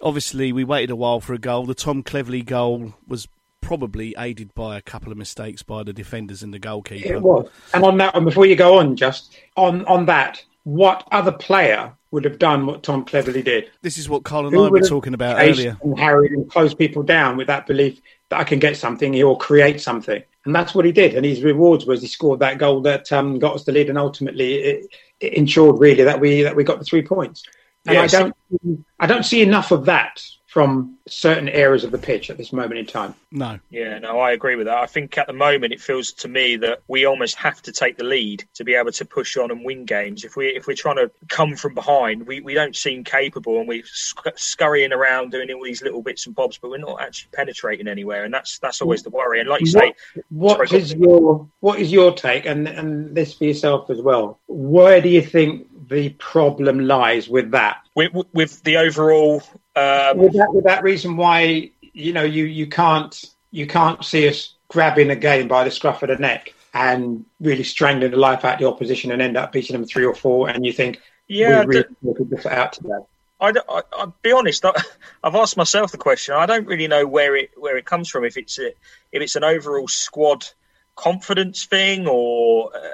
obviously 0.00 0.52
we 0.52 0.62
waited 0.62 0.90
a 0.90 0.96
while 0.96 1.18
for 1.18 1.34
a 1.34 1.38
goal. 1.38 1.66
The 1.66 1.74
Tom 1.74 2.04
Cleverley 2.04 2.44
goal 2.44 2.94
was 3.08 3.26
probably 3.62 4.14
aided 4.18 4.54
by 4.54 4.76
a 4.76 4.82
couple 4.82 5.10
of 5.10 5.16
mistakes 5.16 5.62
by 5.62 5.82
the 5.82 5.94
defenders 5.94 6.42
and 6.42 6.52
the 6.52 6.58
goalkeeper. 6.58 7.14
It 7.14 7.22
was. 7.22 7.48
And 7.72 7.82
on 7.82 7.96
that 7.98 8.12
one, 8.12 8.26
before 8.26 8.44
you 8.44 8.56
go 8.56 8.78
on, 8.78 8.94
just 8.96 9.34
on 9.56 9.86
on 9.86 10.04
that, 10.06 10.44
what 10.64 11.08
other 11.10 11.32
player 11.32 11.94
would 12.10 12.24
have 12.24 12.38
done 12.38 12.66
what 12.66 12.82
Tom 12.82 13.06
Cleverley 13.06 13.42
did? 13.42 13.70
This 13.80 13.96
is 13.96 14.08
what 14.08 14.22
Carl 14.22 14.46
and 14.46 14.54
Who 14.54 14.66
I 14.66 14.68
were 14.68 14.80
talking 14.80 15.14
about 15.14 15.40
earlier. 15.40 15.78
And 15.82 15.98
Harry 15.98 16.28
and 16.28 16.48
close 16.50 16.74
people 16.74 17.02
down 17.02 17.38
with 17.38 17.46
that 17.46 17.66
belief 17.66 18.00
that 18.28 18.38
I 18.38 18.44
can 18.44 18.58
get 18.58 18.76
something 18.76 19.20
or 19.22 19.38
create 19.38 19.80
something. 19.80 20.22
And 20.44 20.54
that's 20.54 20.74
what 20.74 20.84
he 20.84 20.92
did. 20.92 21.14
And 21.14 21.24
his 21.24 21.42
rewards 21.42 21.86
was 21.86 22.02
he 22.02 22.08
scored 22.08 22.40
that 22.40 22.58
goal 22.58 22.82
that 22.82 23.10
um, 23.12 23.38
got 23.38 23.54
us 23.54 23.64
the 23.64 23.72
lead, 23.72 23.88
and 23.88 23.96
ultimately 23.96 24.54
it, 24.56 24.86
it 25.20 25.34
ensured 25.34 25.78
really 25.78 26.04
that 26.04 26.20
we 26.20 26.42
that 26.42 26.54
we 26.54 26.64
got 26.64 26.78
the 26.78 26.84
three 26.84 27.02
points. 27.02 27.44
And 27.86 27.94
yes. 27.94 28.12
I 28.12 28.18
don't 28.18 28.84
I 29.00 29.06
don't 29.06 29.24
see 29.24 29.40
enough 29.40 29.70
of 29.70 29.86
that 29.86 30.22
from 30.52 30.98
certain 31.08 31.48
areas 31.48 31.82
of 31.82 31.90
the 31.90 31.96
pitch 31.96 32.28
at 32.28 32.36
this 32.36 32.52
moment 32.52 32.78
in 32.78 32.84
time. 32.84 33.14
No. 33.30 33.58
Yeah, 33.70 33.98
no, 34.00 34.20
I 34.20 34.32
agree 34.32 34.54
with 34.54 34.66
that. 34.66 34.76
I 34.76 34.84
think 34.84 35.16
at 35.16 35.26
the 35.26 35.32
moment 35.32 35.72
it 35.72 35.80
feels 35.80 36.12
to 36.12 36.28
me 36.28 36.56
that 36.56 36.82
we 36.86 37.06
almost 37.06 37.36
have 37.36 37.62
to 37.62 37.72
take 37.72 37.96
the 37.96 38.04
lead 38.04 38.44
to 38.56 38.64
be 38.64 38.74
able 38.74 38.92
to 38.92 39.06
push 39.06 39.38
on 39.38 39.50
and 39.50 39.64
win 39.64 39.86
games. 39.86 40.24
If 40.24 40.36
we 40.36 40.48
if 40.48 40.66
we're 40.66 40.74
trying 40.74 40.96
to 40.96 41.10
come 41.30 41.56
from 41.56 41.72
behind, 41.72 42.26
we, 42.26 42.42
we 42.42 42.52
don't 42.52 42.76
seem 42.76 43.02
capable, 43.02 43.60
and 43.60 43.66
we're 43.66 43.82
sc- 43.86 44.36
scurrying 44.36 44.92
around 44.92 45.30
doing 45.30 45.50
all 45.52 45.64
these 45.64 45.80
little 45.80 46.02
bits 46.02 46.26
and 46.26 46.34
bobs, 46.34 46.58
but 46.58 46.70
we're 46.70 46.76
not 46.76 47.00
actually 47.00 47.30
penetrating 47.32 47.88
anywhere, 47.88 48.24
and 48.24 48.34
that's 48.34 48.58
that's 48.58 48.82
always 48.82 49.02
the 49.02 49.10
worry. 49.10 49.40
And 49.40 49.48
like 49.48 49.62
you 49.62 49.68
say, 49.68 49.94
what, 50.28 50.58
what 50.58 50.68
sorry, 50.68 50.82
is 50.82 50.92
your 50.92 51.48
what 51.60 51.78
is 51.78 51.90
your 51.90 52.12
take, 52.12 52.44
and 52.44 52.68
and 52.68 53.16
this 53.16 53.32
for 53.32 53.44
yourself 53.44 53.88
as 53.88 54.02
well? 54.02 54.38
Where 54.48 55.00
do 55.00 55.08
you 55.08 55.22
think 55.22 55.88
the 55.88 56.10
problem 56.10 56.80
lies 56.80 57.26
with 57.26 57.52
that? 57.52 57.78
with, 57.94 58.12
with 58.32 58.62
the 58.62 58.78
overall 58.78 59.42
um, 59.76 60.18
with 60.18 60.32
that 60.34 60.52
with 60.52 60.64
that 60.64 60.82
reason 60.82 61.16
why 61.16 61.70
you 61.80 62.12
know 62.12 62.24
you 62.24 62.44
you 62.44 62.66
can't 62.66 63.24
you 63.50 63.66
can't 63.66 64.04
see 64.04 64.28
us 64.28 64.54
grabbing 64.68 65.10
a 65.10 65.16
game 65.16 65.48
by 65.48 65.64
the 65.64 65.70
scruff 65.70 66.02
of 66.02 66.08
the 66.08 66.16
neck 66.16 66.54
and 66.74 67.24
really 67.40 67.64
strangling 67.64 68.10
the 68.10 68.16
life 68.16 68.44
out 68.44 68.54
of 68.54 68.60
the 68.60 68.66
opposition 68.66 69.12
and 69.12 69.20
end 69.20 69.36
up 69.36 69.52
beating 69.52 69.76
them 69.76 69.84
three 69.84 70.04
or 70.04 70.14
four, 70.14 70.48
and 70.48 70.64
you 70.64 70.72
think 70.72 71.00
yeah, 71.28 71.64
we 71.64 71.76
really 71.76 72.24
this 72.30 72.46
out 72.46 72.72
to 72.74 72.82
that. 72.84 73.06
I, 73.40 73.52
I, 73.68 73.82
I'll 73.92 74.16
be 74.22 74.32
honest. 74.32 74.64
I, 74.64 74.72
have 75.24 75.34
asked 75.34 75.56
myself 75.56 75.92
the 75.92 75.98
question. 75.98 76.34
I 76.34 76.46
don't 76.46 76.66
really 76.66 76.88
know 76.88 77.06
where 77.06 77.36
it 77.36 77.50
where 77.56 77.76
it 77.76 77.84
comes 77.84 78.08
from. 78.08 78.24
If 78.24 78.36
it's 78.36 78.58
a, 78.58 78.68
if 79.10 79.22
it's 79.22 79.36
an 79.36 79.44
overall 79.44 79.88
squad 79.88 80.46
confidence 80.94 81.64
thing, 81.64 82.06
or 82.06 82.74
uh, 82.74 82.90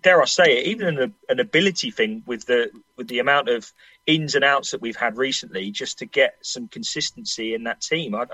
dare 0.00 0.22
I 0.22 0.26
say 0.26 0.58
it, 0.58 0.66
even 0.68 0.98
an, 0.98 1.14
an 1.28 1.40
ability 1.40 1.90
thing 1.90 2.22
with 2.26 2.46
the 2.46 2.70
with 2.96 3.08
the 3.08 3.18
amount 3.18 3.48
of 3.48 3.70
ins 4.06 4.34
and 4.34 4.44
outs 4.44 4.72
that 4.72 4.80
we've 4.80 4.96
had 4.96 5.16
recently 5.16 5.70
just 5.70 5.98
to 5.98 6.06
get 6.06 6.36
some 6.42 6.66
consistency 6.66 7.54
in 7.54 7.64
that 7.64 7.80
team. 7.80 8.14
I, 8.14 8.26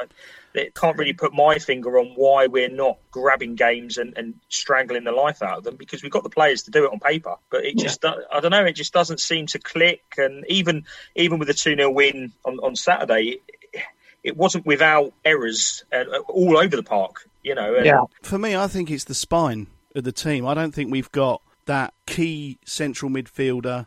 I 0.55 0.71
can't 0.75 0.97
really 0.97 1.13
put 1.13 1.35
my 1.35 1.59
finger 1.59 1.99
on 1.99 2.13
why 2.17 2.47
we're 2.47 2.71
not 2.71 2.99
grabbing 3.11 3.55
games 3.55 3.99
and, 3.99 4.17
and, 4.17 4.35
strangling 4.49 5.05
the 5.05 5.13
life 5.13 5.43
out 5.43 5.59
of 5.59 5.65
them 5.65 5.77
because 5.77 6.03
we've 6.03 6.13
got 6.13 6.23
the 6.23 6.31
players 6.31 6.63
to 6.63 6.71
do 6.71 6.85
it 6.85 6.93
on 6.93 6.99
paper. 6.99 7.37
But 7.51 7.65
it 7.65 7.77
just, 7.77 8.01
yeah. 8.03 8.15
I 8.33 8.41
don't 8.41 8.51
know, 8.51 8.65
it 8.65 8.73
just 8.73 8.93
doesn't 8.93 9.21
seem 9.21 9.47
to 9.49 9.59
click. 9.59 10.03
And 10.17 10.45
even 10.49 10.85
even 11.15 11.39
with 11.39 11.51
a 11.51 11.55
2 11.55 11.77
0 11.77 11.91
win 11.91 12.33
on, 12.45 12.59
on 12.61 12.75
Saturday, 12.75 13.41
it, 13.73 13.83
it 14.25 14.37
wasn't 14.37 14.65
without 14.65 15.13
errors 15.25 15.85
uh, 15.93 16.05
all 16.29 16.57
over 16.57 16.77
the 16.77 16.83
park, 16.83 17.29
you 17.43 17.55
know. 17.55 17.75
And, 17.75 17.85
yeah. 17.85 18.05
For 18.23 18.39
me, 18.39 18.57
I 18.57 18.69
think 18.69 18.91
it's 18.91 19.05
the 19.05 19.15
spine 19.15 19.67
of 19.95 20.05
the 20.05 20.13
team. 20.13 20.47
I 20.47 20.55
don't 20.55 20.73
think 20.73 20.91
we've 20.91 21.13
got 21.13 21.43
that 21.67 21.93
key 22.07 22.59
central 22.65 23.11
midfielder 23.11 23.87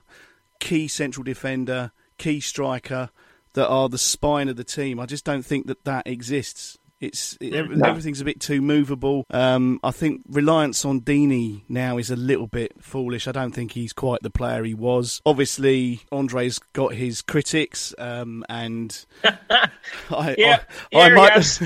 key 0.62 0.88
central 0.88 1.26
defender, 1.26 1.92
key 2.18 2.40
striker 2.40 3.10
that 3.54 3.68
are 3.68 3.90
the 3.90 3.98
spine 3.98 4.48
of 4.48 4.56
the 4.56 4.64
team. 4.64 4.98
I 5.00 5.06
just 5.06 5.26
don't 5.26 5.44
think 5.44 5.68
that 5.68 5.84
that 5.84 6.08
exists. 6.08 6.78
It's 7.02 7.36
it, 7.42 7.52
no. 7.52 7.90
everything's 7.90 8.22
a 8.22 8.26
bit 8.26 8.40
too 8.40 8.62
movable. 8.62 9.26
Um, 9.32 9.80
I 9.84 9.90
think 9.90 10.22
reliance 10.30 10.86
on 10.86 11.02
Deeney 11.02 11.64
now 11.68 11.98
is 11.98 12.12
a 12.12 12.16
little 12.16 12.46
bit 12.46 12.74
foolish. 12.80 13.28
I 13.28 13.32
don't 13.32 13.54
think 13.54 13.72
he's 13.72 13.92
quite 13.92 14.22
the 14.22 14.30
player 14.30 14.64
he 14.64 14.76
was. 14.76 15.20
Obviously, 15.26 16.02
Andre's 16.12 16.60
got 16.74 16.94
his 16.94 17.24
critics, 17.24 17.96
um, 17.98 18.46
and 18.48 19.04
I, 20.12 20.36
yeah, 20.38 20.62
I, 20.94 21.00
I 21.00 21.10
might 21.10 21.60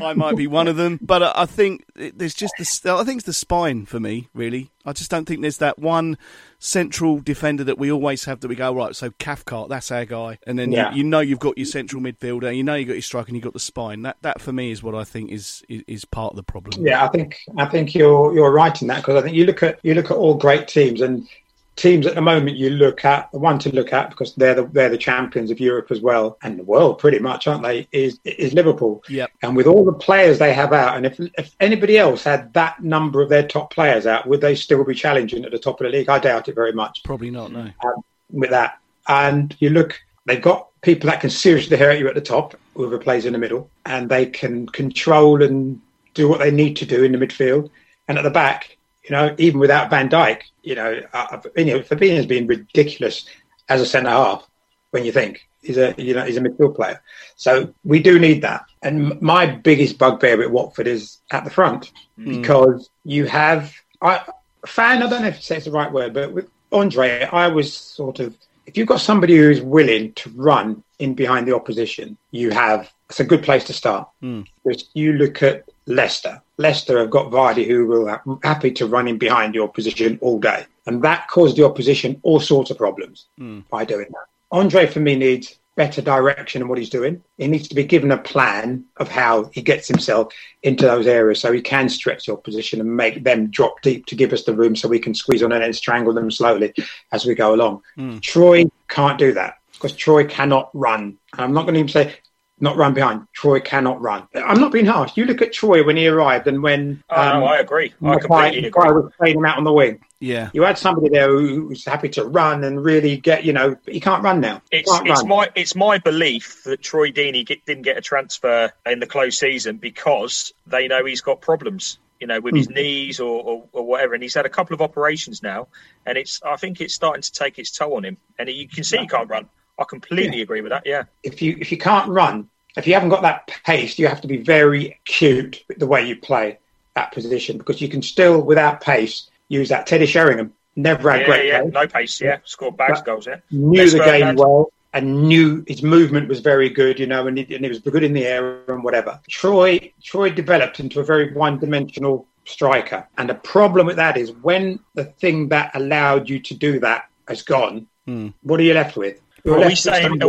I 0.02 0.14
might 0.14 0.36
be 0.36 0.46
one 0.46 0.66
of 0.66 0.76
them. 0.76 0.98
But 1.02 1.36
I 1.36 1.44
think 1.44 1.84
there's 1.94 2.34
just 2.34 2.54
the 2.56 2.94
I 2.94 3.04
think 3.04 3.18
it's 3.18 3.26
the 3.26 3.34
spine 3.34 3.84
for 3.84 4.00
me. 4.00 4.30
Really, 4.32 4.70
I 4.84 4.92
just 4.92 5.10
don't 5.10 5.26
think 5.26 5.42
there's 5.42 5.58
that 5.58 5.78
one 5.78 6.18
central 6.58 7.20
defender 7.20 7.64
that 7.64 7.78
we 7.78 7.90
always 7.90 8.24
have 8.24 8.40
that 8.40 8.48
we 8.48 8.54
go 8.54 8.74
right. 8.74 8.94
So 8.94 9.10
Cathcart, 9.18 9.68
that's 9.68 9.90
our 9.90 10.04
guy, 10.04 10.38
and 10.46 10.58
then 10.58 10.72
yeah. 10.72 10.90
you, 10.90 10.98
you, 10.98 11.04
know 11.04 11.20
you've 11.20 11.38
got 11.38 11.56
your 11.56 11.66
central 11.66 12.02
midfielder, 12.02 12.54
you 12.54 12.64
know 12.64 12.74
you've 12.74 12.88
got 12.88 12.94
your 12.94 13.02
striker, 13.02 13.28
and 13.28 13.36
you've 13.36 13.44
got 13.44 13.52
the 13.52 13.60
spine. 13.60 14.02
That 14.02 14.16
that 14.22 14.40
for 14.40 14.52
me 14.52 14.70
is 14.70 14.82
what 14.82 14.94
I 14.94 15.04
think 15.04 15.30
is 15.30 15.62
is, 15.68 15.82
is 15.86 16.04
part 16.04 16.32
of 16.32 16.36
the 16.36 16.42
problem. 16.42 16.84
Yeah, 16.84 17.04
I 17.04 17.08
think 17.08 17.38
I 17.56 17.66
think 17.66 17.94
you're 17.94 18.34
you're 18.34 18.52
right 18.52 18.80
in 18.80 18.88
that 18.88 18.96
because 18.96 19.16
I 19.16 19.22
think 19.22 19.36
you 19.36 19.46
look 19.46 19.62
at 19.62 19.78
you 19.82 19.94
look 19.94 20.10
at 20.10 20.16
all 20.16 20.34
great 20.34 20.68
teams 20.68 21.00
and 21.00 21.28
teams 21.76 22.06
at 22.06 22.14
the 22.14 22.20
moment 22.20 22.56
you 22.56 22.70
look 22.70 23.04
at 23.04 23.30
the 23.32 23.38
one 23.38 23.58
to 23.58 23.74
look 23.74 23.92
at 23.92 24.10
because 24.10 24.34
they're 24.34 24.54
the 24.54 24.64
they're 24.66 24.90
the 24.90 24.98
champions 24.98 25.50
of 25.50 25.58
Europe 25.58 25.90
as 25.90 26.00
well 26.00 26.36
and 26.42 26.58
the 26.58 26.64
world 26.64 26.98
pretty 26.98 27.18
much 27.18 27.46
aren't 27.46 27.62
they 27.62 27.88
is 27.92 28.18
is 28.24 28.52
Liverpool. 28.52 29.02
Yep. 29.08 29.30
and 29.42 29.56
with 29.56 29.66
all 29.66 29.84
the 29.84 29.92
players 29.92 30.38
they 30.38 30.52
have 30.52 30.72
out 30.72 30.96
and 30.96 31.06
if 31.06 31.18
if 31.38 31.56
anybody 31.60 31.98
else 31.98 32.24
had 32.24 32.52
that 32.52 32.82
number 32.82 33.22
of 33.22 33.30
their 33.30 33.46
top 33.46 33.72
players 33.72 34.06
out 34.06 34.26
would 34.26 34.40
they 34.40 34.54
still 34.54 34.84
be 34.84 34.94
challenging 34.94 35.44
at 35.44 35.50
the 35.50 35.58
top 35.58 35.80
of 35.80 35.86
the 35.86 35.96
league? 35.96 36.08
I 36.08 36.18
doubt 36.18 36.48
it 36.48 36.54
very 36.54 36.72
much. 36.72 37.02
Probably 37.04 37.30
not 37.30 37.52
no. 37.52 37.70
Um, 37.84 38.04
with 38.30 38.50
that. 38.50 38.78
And 39.08 39.56
you 39.58 39.70
look 39.70 39.98
they've 40.26 40.42
got 40.42 40.68
people 40.82 41.08
that 41.08 41.20
can 41.20 41.30
seriously 41.30 41.76
hurt 41.76 41.98
you 41.98 42.08
at 42.08 42.14
the 42.14 42.20
top 42.20 42.54
whoever 42.74 42.98
plays 42.98 43.24
in 43.24 43.32
the 43.32 43.38
middle 43.38 43.70
and 43.86 44.08
they 44.08 44.26
can 44.26 44.66
control 44.68 45.42
and 45.42 45.80
do 46.14 46.28
what 46.28 46.38
they 46.38 46.50
need 46.50 46.76
to 46.76 46.86
do 46.86 47.02
in 47.02 47.12
the 47.12 47.18
midfield. 47.18 47.70
And 48.08 48.18
at 48.18 48.24
the 48.24 48.30
back 48.30 48.76
you 49.04 49.10
know, 49.10 49.34
even 49.38 49.58
without 49.60 49.90
Van 49.90 50.08
Dijk, 50.08 50.42
you 50.62 50.74
know, 50.74 51.00
uh, 51.12 51.40
you 51.56 51.64
know, 51.66 51.80
Fabinho's 51.80 52.26
been 52.26 52.46
ridiculous 52.46 53.26
as 53.68 53.80
a 53.80 53.86
centre 53.86 54.10
half 54.10 54.48
when 54.90 55.04
you 55.04 55.12
think 55.12 55.48
he's 55.62 55.78
a 55.78 55.94
you 55.96 56.14
know 56.14 56.24
he's 56.24 56.36
a 56.36 56.40
midfield 56.40 56.76
player. 56.76 57.00
So 57.36 57.72
we 57.84 58.02
do 58.02 58.18
need 58.18 58.42
that. 58.42 58.64
And 58.82 59.20
my 59.22 59.46
biggest 59.46 59.98
bugbear 59.98 60.36
with 60.36 60.50
Watford 60.50 60.86
is 60.86 61.18
at 61.30 61.44
the 61.44 61.50
front 61.50 61.92
mm. 62.18 62.40
because 62.40 62.90
you 63.04 63.26
have 63.26 63.72
I 64.00 64.22
fan. 64.66 65.02
I 65.02 65.08
don't 65.08 65.22
know 65.22 65.28
if 65.28 65.50
it's 65.50 65.64
the 65.64 65.70
right 65.70 65.90
word, 65.90 66.12
but 66.14 66.32
with 66.32 66.48
Andre, 66.72 67.24
I 67.24 67.48
was 67.48 67.72
sort 67.74 68.20
of 68.20 68.36
if 68.66 68.76
you've 68.76 68.88
got 68.88 69.00
somebody 69.00 69.36
who's 69.36 69.60
willing 69.60 70.12
to 70.14 70.30
run 70.30 70.82
in 70.98 71.14
behind 71.14 71.46
the 71.48 71.54
opposition, 71.54 72.16
you 72.30 72.50
have 72.50 72.92
it's 73.08 73.20
a 73.20 73.24
good 73.24 73.42
place 73.42 73.64
to 73.64 73.72
start. 73.72 74.08
Mm. 74.22 74.46
Because 74.64 74.88
you 74.94 75.14
look 75.14 75.42
at 75.42 75.68
Leicester. 75.86 76.40
Leicester 76.58 76.98
have 76.98 77.10
got 77.10 77.30
Vardy 77.30 77.66
who 77.66 77.86
will 77.86 78.38
happy 78.42 78.70
to 78.72 78.86
run 78.86 79.08
in 79.08 79.18
behind 79.18 79.54
your 79.54 79.68
position 79.68 80.18
all 80.20 80.38
day. 80.38 80.66
And 80.86 81.02
that 81.02 81.28
caused 81.28 81.56
the 81.56 81.64
opposition 81.64 82.20
all 82.22 82.40
sorts 82.40 82.70
of 82.70 82.78
problems 82.78 83.26
mm. 83.38 83.64
by 83.70 83.84
doing 83.84 84.06
that. 84.10 84.26
Andre, 84.50 84.86
for 84.86 85.00
me, 85.00 85.16
needs 85.16 85.58
better 85.74 86.02
direction 86.02 86.60
in 86.60 86.68
what 86.68 86.78
he's 86.78 86.90
doing. 86.90 87.22
He 87.38 87.46
needs 87.46 87.68
to 87.68 87.74
be 87.74 87.84
given 87.84 88.10
a 88.10 88.18
plan 88.18 88.84
of 88.98 89.08
how 89.08 89.44
he 89.54 89.62
gets 89.62 89.88
himself 89.88 90.32
into 90.62 90.84
those 90.84 91.06
areas 91.06 91.40
so 91.40 91.50
he 91.50 91.62
can 91.62 91.88
stretch 91.88 92.26
your 92.26 92.36
position 92.36 92.80
and 92.80 92.96
make 92.96 93.24
them 93.24 93.50
drop 93.50 93.80
deep 93.80 94.06
to 94.06 94.14
give 94.14 94.32
us 94.32 94.44
the 94.44 94.54
room 94.54 94.76
so 94.76 94.88
we 94.88 94.98
can 94.98 95.14
squeeze 95.14 95.42
on 95.42 95.52
and 95.52 95.62
then 95.62 95.72
strangle 95.72 96.12
them 96.12 96.30
slowly 96.30 96.74
as 97.12 97.24
we 97.24 97.34
go 97.34 97.54
along. 97.54 97.82
Mm. 97.96 98.20
Troy 98.20 98.64
can't 98.88 99.18
do 99.18 99.32
that 99.32 99.58
because 99.72 99.96
Troy 99.96 100.26
cannot 100.26 100.70
run. 100.74 101.16
I'm 101.32 101.54
not 101.54 101.62
going 101.62 101.74
to 101.74 101.80
even 101.80 101.88
say 101.88 102.14
not 102.62 102.76
run 102.76 102.94
behind. 102.94 103.26
Troy 103.32 103.60
cannot 103.60 104.00
run. 104.00 104.26
I'm 104.34 104.60
not 104.60 104.72
being 104.72 104.86
harsh. 104.86 105.16
You 105.16 105.24
look 105.24 105.42
at 105.42 105.52
Troy 105.52 105.84
when 105.84 105.96
he 105.96 106.06
arrived 106.06 106.46
and 106.46 106.62
when. 106.62 107.02
Oh, 107.10 107.20
um, 107.20 107.40
no, 107.40 107.46
I 107.46 107.58
agree. 107.58 107.92
I 108.00 108.18
completely 108.18 108.68
agree. 108.68 108.88
I 108.88 108.92
was 108.92 109.12
playing 109.18 109.38
him 109.38 109.44
out 109.44 109.58
on 109.58 109.64
the 109.64 109.72
wing. 109.72 110.00
Yeah. 110.20 110.50
You 110.52 110.62
had 110.62 110.78
somebody 110.78 111.08
there 111.08 111.28
who 111.28 111.66
was 111.66 111.84
happy 111.84 112.08
to 112.10 112.24
run 112.24 112.62
and 112.62 112.82
really 112.82 113.16
get, 113.16 113.44
you 113.44 113.52
know, 113.52 113.76
he 113.86 113.98
can't 113.98 114.22
run 114.22 114.40
now. 114.40 114.62
It's, 114.70 114.88
it's 115.04 115.22
run. 115.22 115.28
my 115.28 115.50
it's 115.56 115.74
my 115.74 115.98
belief 115.98 116.62
that 116.62 116.80
Troy 116.80 117.10
Deeney 117.10 117.44
get, 117.44 117.66
didn't 117.66 117.82
get 117.82 117.98
a 117.98 118.00
transfer 118.00 118.72
in 118.86 119.00
the 119.00 119.08
close 119.08 119.36
season 119.36 119.78
because 119.78 120.54
they 120.68 120.86
know 120.86 121.04
he's 121.04 121.22
got 121.22 121.40
problems, 121.40 121.98
you 122.20 122.28
know, 122.28 122.40
with 122.40 122.54
his 122.54 122.68
hmm. 122.68 122.74
knees 122.74 123.18
or, 123.18 123.42
or, 123.42 123.64
or, 123.72 123.84
whatever. 123.84 124.14
And 124.14 124.22
he's 124.22 124.34
had 124.34 124.46
a 124.46 124.50
couple 124.50 124.74
of 124.74 124.80
operations 124.80 125.42
now, 125.42 125.66
and 126.06 126.16
it's 126.16 126.40
I 126.44 126.54
think 126.54 126.80
it's 126.80 126.94
starting 126.94 127.22
to 127.22 127.32
take 127.32 127.58
its 127.58 127.72
toll 127.72 127.96
on 127.96 128.04
him. 128.04 128.16
And 128.38 128.48
you 128.48 128.68
can 128.68 128.84
see 128.84 128.98
he 128.98 129.08
can't 129.08 129.28
run. 129.28 129.48
I 129.78 129.84
completely 129.84 130.36
yeah. 130.36 130.42
agree 130.44 130.60
with 130.60 130.70
that. 130.70 130.84
Yeah. 130.86 131.04
If 131.22 131.42
you 131.42 131.56
if 131.58 131.72
you 131.72 131.78
can't 131.78 132.08
run, 132.08 132.48
if 132.76 132.86
you 132.86 132.94
haven't 132.94 133.10
got 133.10 133.22
that 133.22 133.50
pace, 133.64 133.98
you 133.98 134.06
have 134.08 134.20
to 134.22 134.28
be 134.28 134.38
very 134.38 134.92
acute 134.92 135.64
with 135.68 135.78
the 135.78 135.86
way 135.86 136.06
you 136.06 136.16
play 136.16 136.58
that 136.94 137.12
position 137.12 137.58
because 137.58 137.80
you 137.80 137.88
can 137.88 138.02
still, 138.02 138.40
without 138.42 138.80
pace, 138.80 139.30
use 139.48 139.68
that. 139.68 139.86
Teddy 139.86 140.06
Sheringham 140.06 140.52
never 140.76 141.10
had 141.10 141.20
yeah, 141.20 141.26
great 141.26 141.46
yeah, 141.46 141.62
pace. 141.62 141.72
no 141.72 141.86
pace, 141.86 142.20
yeah, 142.20 142.38
scored 142.44 142.76
bags 142.76 143.00
but 143.00 143.06
goals, 143.06 143.26
yeah. 143.26 143.36
Knew 143.50 143.90
the 143.90 143.98
game 143.98 144.36
well 144.36 144.70
and 144.94 145.24
knew 145.28 145.64
his 145.66 145.82
movement 145.82 146.28
was 146.28 146.40
very 146.40 146.68
good, 146.68 146.98
you 146.98 147.06
know, 147.06 147.26
and 147.26 147.38
he, 147.38 147.54
and 147.54 147.64
he 147.64 147.68
was 147.68 147.78
good 147.80 148.04
in 148.04 148.12
the 148.12 148.26
air 148.26 148.60
and 148.68 148.84
whatever. 148.84 149.18
Troy 149.28 149.92
Troy 150.02 150.30
developed 150.30 150.80
into 150.80 151.00
a 151.00 151.04
very 151.04 151.32
one-dimensional 151.32 152.26
striker, 152.44 153.06
and 153.18 153.28
the 153.28 153.34
problem 153.34 153.86
with 153.86 153.96
that 153.96 154.16
is 154.16 154.32
when 154.32 154.80
the 154.94 155.04
thing 155.04 155.48
that 155.48 155.70
allowed 155.74 156.28
you 156.28 156.38
to 156.40 156.54
do 156.54 156.78
that 156.80 157.08
has 157.28 157.42
gone, 157.42 157.86
mm. 158.06 158.32
what 158.42 158.60
are 158.60 158.64
you 158.64 158.74
left 158.74 158.96
with? 158.96 159.20
You're 159.44 159.56
are 159.56 159.60
left 159.60 159.70
we 159.70 159.76
saying? 159.76 160.20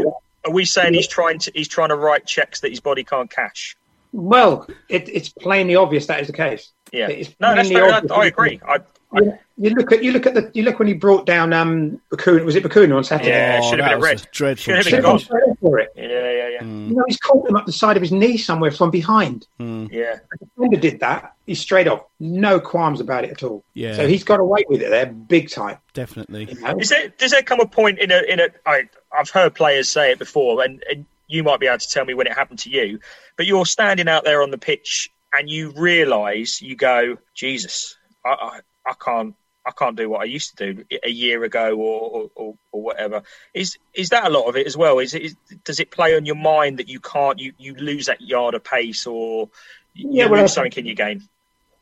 Are 0.46 0.52
we 0.52 0.66
saying 0.66 0.94
he's 0.94 1.08
trying 1.08 1.40
to 1.40 1.52
he's 1.56 1.68
trying 1.68 1.90
to 1.90 1.96
write 1.96 2.26
checks 2.26 2.60
that 2.62 2.70
his 2.70 2.80
body 2.80 3.04
can't 3.04 3.30
cash? 3.30 3.78
Well, 4.12 4.68
it, 4.90 5.10
it's 5.10 5.30
plainly 5.30 5.76
obvious 5.76 6.06
that 6.08 6.20
is 6.20 6.28
the 6.28 6.34
case. 6.34 6.72
Yeah, 6.92 7.08
no, 7.40 7.56
that's 7.56 7.70
fair. 7.70 7.92
I 8.14 8.26
agree. 8.26 8.60
I, 8.68 8.80
I, 9.16 9.40
you, 9.58 9.70
look 9.72 9.92
at 9.92 10.04
you 10.04 10.12
look 10.12 10.26
at 10.26 10.34
the 10.34 10.50
you 10.54 10.64
look 10.64 10.80
when 10.80 10.88
he 10.88 10.94
brought 10.94 11.26
down 11.26 11.54
um 11.54 12.02
Bacuna, 12.12 12.44
was 12.44 12.56
it 12.56 12.64
Bacuna 12.64 12.96
on 12.96 13.04
Saturday? 13.04 13.30
Yeah, 13.30 13.60
oh, 13.62 13.70
should 13.70 13.80
have 13.80 13.90
been 13.90 14.00
a 14.00 14.02
red. 14.02 14.28
Dreadful. 14.32 14.82
Should 14.82 14.94
have 14.94 15.04
been 15.04 15.56
for 15.62 15.80
it. 15.80 15.92
Yeah, 15.96 16.08
yeah, 16.08 16.48
yeah. 16.50 16.64
Mm. 16.64 16.90
You 16.90 16.96
know, 16.96 17.04
he's 17.08 17.18
caught 17.18 17.48
him 17.48 17.56
up 17.56 17.66
the 17.66 17.72
side 17.72 17.96
of 17.96 18.02
his 18.02 18.12
knee 18.12 18.38
somewhere 18.38 18.72
from 18.72 18.90
behind. 18.92 19.48
Mm. 19.60 19.92
Yeah, 19.92 20.20
the 20.32 20.46
defender 20.46 20.78
did 20.78 21.00
that. 21.02 21.36
He's 21.46 21.60
straight 21.60 21.88
off, 21.88 22.06
no 22.20 22.60
qualms 22.60 23.00
about 23.00 23.26
it 23.26 23.32
at 23.32 23.44
all. 23.44 23.64
Yeah. 23.74 23.96
So 23.96 24.08
he's 24.08 24.24
got 24.24 24.40
away 24.40 24.66
with 24.68 24.82
it 24.82 24.90
there, 24.90 25.08
big 25.08 25.50
time. 25.50 25.78
Definitely. 25.94 26.46
You 26.46 26.60
know? 26.60 26.78
Is 26.80 26.90
there 26.90 27.10
does 27.10 27.32
there 27.32 27.44
come 27.44 27.60
a 27.60 27.68
point 27.68 28.00
in 28.00 28.12
a 28.12 28.22
in 28.22 28.40
a 28.40 28.50
I 28.66 28.90
I've 29.16 29.30
heard 29.30 29.54
players 29.54 29.90
say 29.90 30.12
it 30.12 30.20
before, 30.20 30.64
and, 30.64 30.84
and 30.90 31.06
you 31.28 31.44
might 31.44 31.60
be 31.60 31.68
able 31.68 31.80
to 31.80 31.90
tell 31.90 32.06
me 32.06 32.14
when 32.14 32.28
it 32.28 32.34
happened 32.34 32.60
to 32.60 32.70
you, 32.70 33.00
but 33.38 33.46
you're 33.46 33.66
standing 33.66 34.08
out 34.08 34.24
there 34.24 34.42
on 34.42 34.52
the 34.52 34.58
pitch 34.58 35.10
and 35.34 35.50
you 35.50 35.72
realise 35.72 36.62
you 36.62 36.76
go, 36.76 37.18
Jesus, 37.34 37.98
I, 38.26 38.30
I, 38.30 38.60
I 38.86 38.94
can't 38.94 39.36
I 39.66 39.72
can't 39.72 39.96
do 39.96 40.10
what 40.10 40.22
I 40.22 40.26
used 40.26 40.58
to 40.58 40.74
do 40.74 40.84
a 41.04 41.10
year 41.10 41.44
ago 41.44 41.78
or, 41.78 42.30
or, 42.36 42.56
or 42.72 42.82
whatever. 42.82 43.24
Is 43.54 43.78
is 43.94 44.10
that 44.10 44.26
a 44.26 44.30
lot 44.30 44.48
of 44.48 44.58
it 44.58 44.68
as 44.68 44.76
well? 44.76 45.00
Is 45.00 45.14
it 45.14 45.22
is, 45.22 45.36
does 45.64 45.80
it 45.80 45.90
play 45.90 46.16
on 46.16 46.26
your 46.26 46.36
mind 46.36 46.80
that 46.80 46.90
you 46.90 47.00
can't 47.00 47.40
you, 47.40 47.54
you 47.58 47.74
lose 47.76 48.08
that 48.08 48.22
yard 48.22 48.56
of 48.56 48.64
pace 48.64 49.08
or 49.08 49.50
you 49.94 50.10
Yeah, 50.12 50.26
lose 50.26 50.32
well, 50.32 50.48
something 50.48 50.74
in 50.80 50.86
your 50.86 50.96
game? 50.96 51.30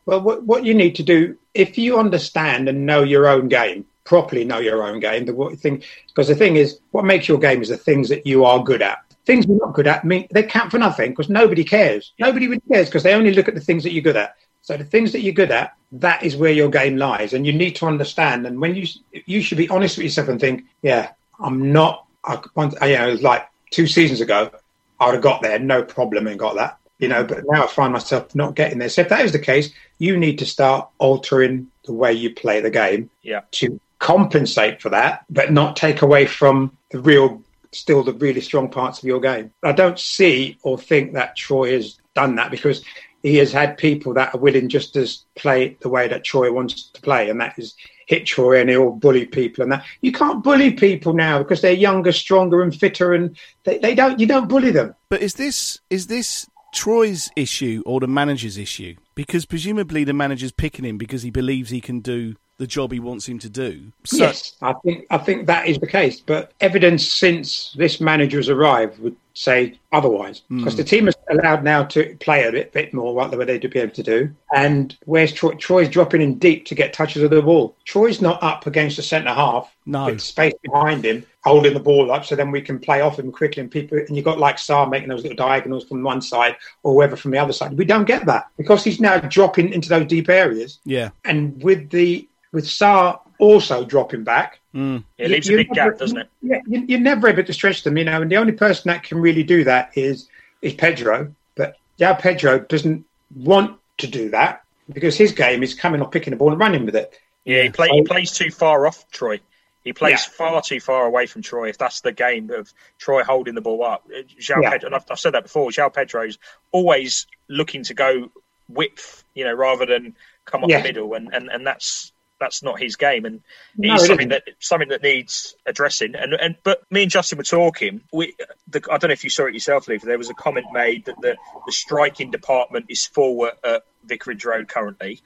Well, 0.05 0.21
what, 0.21 0.43
what 0.43 0.65
you 0.65 0.73
need 0.73 0.95
to 0.95 1.03
do, 1.03 1.37
if 1.53 1.77
you 1.77 1.97
understand 1.97 2.69
and 2.69 2.85
know 2.85 3.03
your 3.03 3.27
own 3.27 3.47
game, 3.47 3.85
properly 4.03 4.43
know 4.43 4.59
your 4.59 4.83
own 4.83 4.99
game, 4.99 5.25
the 5.25 5.33
what 5.33 5.59
thing, 5.59 5.83
because 6.07 6.27
the 6.27 6.35
thing 6.35 6.55
is, 6.55 6.79
what 6.91 7.05
makes 7.05 7.27
your 7.27 7.39
game 7.39 7.61
is 7.61 7.69
the 7.69 7.77
things 7.77 8.09
that 8.09 8.25
you 8.25 8.45
are 8.45 8.63
good 8.63 8.81
at. 8.81 8.99
Things 9.25 9.45
you're 9.45 9.57
not 9.57 9.73
good 9.73 9.87
at 9.87 10.03
mean 10.03 10.27
they 10.31 10.43
count 10.43 10.71
for 10.71 10.79
nothing 10.79 11.11
because 11.11 11.29
nobody 11.29 11.63
cares. 11.63 12.13
Nobody 12.19 12.47
really 12.47 12.63
cares 12.71 12.87
because 12.87 13.03
they 13.03 13.13
only 13.13 13.33
look 13.33 13.47
at 13.47 13.53
the 13.53 13.61
things 13.61 13.83
that 13.83 13.93
you're 13.93 14.01
good 14.01 14.17
at. 14.17 14.35
So 14.61 14.77
the 14.77 14.83
things 14.83 15.11
that 15.11 15.21
you're 15.21 15.33
good 15.33 15.51
at, 15.51 15.75
that 15.93 16.23
is 16.23 16.35
where 16.35 16.51
your 16.51 16.69
game 16.69 16.97
lies, 16.97 17.33
and 17.33 17.45
you 17.45 17.53
need 17.53 17.75
to 17.77 17.85
understand. 17.85 18.45
And 18.47 18.59
when 18.61 18.75
you 18.75 18.87
you 19.25 19.41
should 19.41 19.57
be 19.57 19.69
honest 19.69 19.97
with 19.97 20.05
yourself 20.05 20.29
and 20.29 20.39
think, 20.39 20.63
yeah, 20.81 21.11
I'm 21.39 21.71
not. 21.73 22.05
I, 22.23 22.39
once- 22.55 22.75
you 22.81 22.97
know, 22.97 23.13
like 23.21 23.47
two 23.71 23.87
seasons 23.87 24.21
ago, 24.21 24.51
I 24.99 25.05
would 25.07 25.15
have 25.15 25.23
got 25.23 25.41
there, 25.41 25.59
no 25.59 25.83
problem, 25.83 26.27
and 26.27 26.37
got 26.39 26.55
that. 26.55 26.77
You 26.99 27.07
know, 27.07 27.23
but 27.23 27.43
now 27.49 27.63
I 27.63 27.67
find 27.67 27.91
myself 27.93 28.35
not 28.35 28.55
getting 28.55 28.77
there. 28.77 28.87
So 28.89 29.01
if 29.01 29.09
that 29.09 29.25
is 29.25 29.31
the 29.31 29.39
case, 29.39 29.71
you 29.97 30.17
need 30.17 30.37
to 30.39 30.45
start 30.45 30.87
altering 30.99 31.67
the 31.85 31.93
way 31.93 32.13
you 32.13 32.33
play 32.35 32.61
the 32.61 32.69
game 32.69 33.09
Yeah. 33.23 33.41
to 33.53 33.79
compensate 33.97 34.81
for 34.81 34.89
that, 34.89 35.25
but 35.29 35.51
not 35.51 35.75
take 35.75 36.03
away 36.03 36.27
from 36.27 36.77
the 36.91 36.99
real, 36.99 37.41
still 37.71 38.03
the 38.03 38.13
really 38.13 38.39
strong 38.41 38.69
parts 38.69 38.99
of 38.99 39.05
your 39.05 39.19
game. 39.19 39.51
I 39.63 39.71
don't 39.71 39.97
see 39.97 40.57
or 40.61 40.77
think 40.77 41.13
that 41.13 41.35
Troy 41.35 41.71
has 41.73 41.97
done 42.13 42.35
that 42.35 42.51
because 42.51 42.83
he 43.23 43.37
has 43.37 43.51
had 43.51 43.77
people 43.77 44.13
that 44.15 44.33
are 44.33 44.39
willing 44.39 44.69
just 44.69 44.93
to 44.93 45.07
play 45.35 45.77
the 45.81 45.89
way 45.89 46.07
that 46.07 46.23
Troy 46.23 46.51
wants 46.51 46.89
to 46.89 47.01
play, 47.01 47.29
and 47.29 47.39
that 47.39 47.57
is 47.57 47.75
hit 48.07 48.25
Troy 48.25 48.59
and 48.59 48.69
he'll 48.69 48.91
bully 48.91 49.25
people 49.25 49.63
and 49.63 49.71
that. 49.71 49.85
You 50.01 50.11
can't 50.11 50.43
bully 50.43 50.71
people 50.71 51.13
now 51.13 51.39
because 51.39 51.61
they're 51.61 51.71
younger, 51.71 52.11
stronger, 52.11 52.61
and 52.61 52.75
fitter, 52.75 53.13
and 53.13 53.37
they, 53.63 53.77
they 53.77 53.95
don't. 53.95 54.19
You 54.19 54.27
don't 54.27 54.49
bully 54.49 54.71
them. 54.71 54.95
But 55.09 55.21
is 55.21 55.35
this 55.35 55.79
is 55.89 56.07
this 56.07 56.47
Troy's 56.73 57.29
issue 57.35 57.83
or 57.85 57.99
the 57.99 58.07
manager's 58.07 58.57
issue? 58.57 58.95
Because 59.15 59.45
presumably 59.45 60.03
the 60.03 60.13
manager's 60.13 60.51
picking 60.51 60.85
him 60.85 60.97
because 60.97 61.21
he 61.21 61.29
believes 61.29 61.69
he 61.69 61.81
can 61.81 61.99
do 61.99 62.35
the 62.57 62.67
job 62.67 62.91
he 62.91 62.99
wants 62.99 63.27
him 63.27 63.39
to 63.39 63.49
do. 63.49 63.91
So, 64.05 64.17
yes, 64.17 64.55
I 64.61 64.73
think 64.73 65.05
I 65.09 65.17
think 65.17 65.47
that 65.47 65.67
is 65.67 65.79
the 65.79 65.87
case. 65.87 66.19
But 66.19 66.53
evidence 66.61 67.07
since 67.07 67.73
this 67.77 67.99
manager 67.99 68.37
has 68.37 68.49
arrived 68.49 68.99
would 68.99 69.15
say 69.33 69.79
otherwise, 69.91 70.41
because 70.49 70.75
the 70.75 70.83
hmm. 70.83 70.87
team 70.87 71.07
is 71.07 71.15
allowed 71.29 71.63
now 71.63 71.83
to 71.83 72.15
play 72.19 72.47
a 72.47 72.51
bit, 72.51 72.71
bit 72.73 72.93
more 72.93 73.13
what 73.13 73.31
they 73.31 73.37
would 73.37 73.71
be 73.71 73.79
able 73.79 73.93
to 73.93 74.03
do. 74.03 74.33
And 74.53 74.97
where's 75.05 75.31
Troy? 75.31 75.53
Troy's 75.55 75.89
dropping 75.89 76.21
in 76.21 76.37
deep 76.37 76.65
to 76.65 76.75
get 76.75 76.93
touches 76.93 77.23
of 77.23 77.29
the 77.29 77.41
ball. 77.41 77.75
Troy's 77.85 78.21
not 78.21 78.41
up 78.43 78.67
against 78.67 78.97
the 78.97 79.03
centre 79.03 79.33
half 79.33 79.73
No. 79.85 80.05
with 80.05 80.21
space 80.21 80.53
behind 80.63 81.05
him, 81.05 81.25
holding 81.43 81.73
the 81.73 81.79
ball 81.79 82.11
up, 82.11 82.25
so 82.25 82.35
then 82.35 82.51
we 82.51 82.61
can 82.61 82.79
play 82.79 83.01
off 83.01 83.19
him 83.19 83.31
quickly. 83.31 83.61
And 83.61 83.71
people, 83.71 83.97
and 83.97 84.15
you've 84.15 84.25
got 84.25 84.39
like 84.39 84.57
Sarr 84.57 84.89
making 84.89 85.09
those 85.09 85.23
little 85.23 85.37
diagonals 85.37 85.85
from 85.85 86.03
one 86.03 86.21
side 86.21 86.55
or 86.83 86.93
whoever 86.93 87.15
from 87.15 87.31
the 87.31 87.37
other 87.37 87.53
side. 87.53 87.77
We 87.77 87.85
don't 87.85 88.05
get 88.05 88.25
that 88.25 88.47
because 88.57 88.83
he's 88.83 88.99
now 88.99 89.19
dropping 89.19 89.73
into 89.73 89.89
those 89.89 90.07
deep 90.07 90.29
areas 90.29 90.79
yeah, 90.83 91.09
and 91.25 91.61
with 91.63 91.89
the 91.89 92.27
with 92.51 92.65
Sarr 92.65 93.19
also 93.41 93.83
dropping 93.83 94.23
back, 94.23 94.59
It 94.73 95.03
leaves 95.17 95.49
a 95.49 95.51
you're 95.51 95.59
big 95.59 95.75
never- 95.75 95.91
gap, 95.91 95.99
doesn't 95.99 96.17
it? 96.17 96.29
Yeah, 96.41 96.59
you, 96.67 96.85
you're 96.87 96.99
never 96.99 97.27
able 97.27 97.43
to 97.43 97.53
stretch 97.53 97.83
them, 97.83 97.97
you 97.97 98.05
know. 98.05 98.21
And 98.21 98.31
the 98.31 98.37
only 98.37 98.53
person 98.53 98.89
that 98.89 99.03
can 99.03 99.17
really 99.19 99.43
do 99.43 99.63
that 99.65 99.91
is 99.97 100.29
is 100.61 100.73
Pedro. 100.75 101.33
But 101.55 101.75
João 101.99 102.17
Pedro 102.19 102.59
doesn't 102.59 103.03
want 103.35 103.77
to 103.97 104.07
do 104.07 104.29
that 104.29 104.63
because 104.93 105.17
his 105.17 105.31
game 105.31 105.63
is 105.63 105.73
coming 105.73 106.01
off, 106.01 106.11
picking 106.11 106.31
the 106.31 106.37
ball 106.37 106.51
and 106.51 106.59
running 106.59 106.85
with 106.85 106.95
it. 106.95 107.19
Yeah, 107.43 107.63
he, 107.63 107.69
play, 107.69 107.89
he 107.89 108.03
plays 108.03 108.31
too 108.31 108.51
far 108.51 108.85
off 108.85 109.09
Troy. 109.11 109.39
He 109.83 109.93
plays 109.93 110.11
Yeah. 110.27 110.33
far 110.37 110.61
too 110.61 110.79
far 110.79 111.05
away 111.05 111.25
from 111.25 111.41
Troy. 111.41 111.69
If 111.69 111.79
that's 111.79 112.01
the 112.01 112.11
game 112.11 112.51
of 112.51 112.71
Troy 112.99 113.23
holding 113.23 113.55
the 113.55 113.61
ball 113.61 113.83
up, 113.83 114.03
Uh, 114.15 114.21
João 114.39 114.61
Yeah. 114.61 114.69
Pedro, 114.69 114.87
and 114.87 114.95
I've, 114.95 115.05
I've 115.09 115.19
said 115.19 115.33
that 115.33 115.43
before. 115.43 115.71
João 115.71 115.91
Pedro's 115.91 116.37
always 116.71 117.25
looking 117.47 117.83
to 117.85 117.95
go 117.95 118.31
width, 118.69 119.23
you 119.33 119.43
know, 119.43 119.53
rather 119.53 119.87
than 119.87 120.15
come 120.45 120.63
up 120.63 120.69
Yeah. 120.69 120.81
the 120.81 120.87
middle, 120.89 121.13
and, 121.15 121.33
and, 121.33 121.49
and 121.49 121.65
that's 121.65 122.11
that's 122.41 122.61
not 122.61 122.79
his 122.79 122.97
game, 122.97 123.23
and 123.23 123.41
No, 123.77 123.93
it's 123.93 124.07
something 124.07 124.31
isn't. 124.31 124.45
that 124.45 124.55
something 124.59 124.89
that 124.89 125.01
needs 125.01 125.55
addressing. 125.65 126.15
And 126.15 126.33
and 126.33 126.57
but 126.63 126.81
me 126.91 127.03
and 127.03 127.11
Justin 127.11 127.37
were 127.37 127.45
talking. 127.45 128.01
We, 128.11 128.35
the, 128.67 128.81
I 128.91 128.97
don't 128.97 129.07
know 129.09 129.13
if 129.13 129.23
you 129.23 129.29
saw 129.29 129.45
it 129.45 129.53
yourself, 129.53 129.87
Lee. 129.87 129.97
There 129.97 130.17
was 130.17 130.29
a 130.29 130.33
comment 130.33 130.65
made 130.73 131.05
that 131.05 131.21
the 131.21 131.37
the 131.65 131.71
striking 131.71 132.31
department 132.31 132.87
is 132.89 133.05
full 133.05 133.45
at, 133.45 133.57
at 133.63 133.83
Vicarage 134.03 134.43
Road 134.43 134.67
currently. 134.67 135.21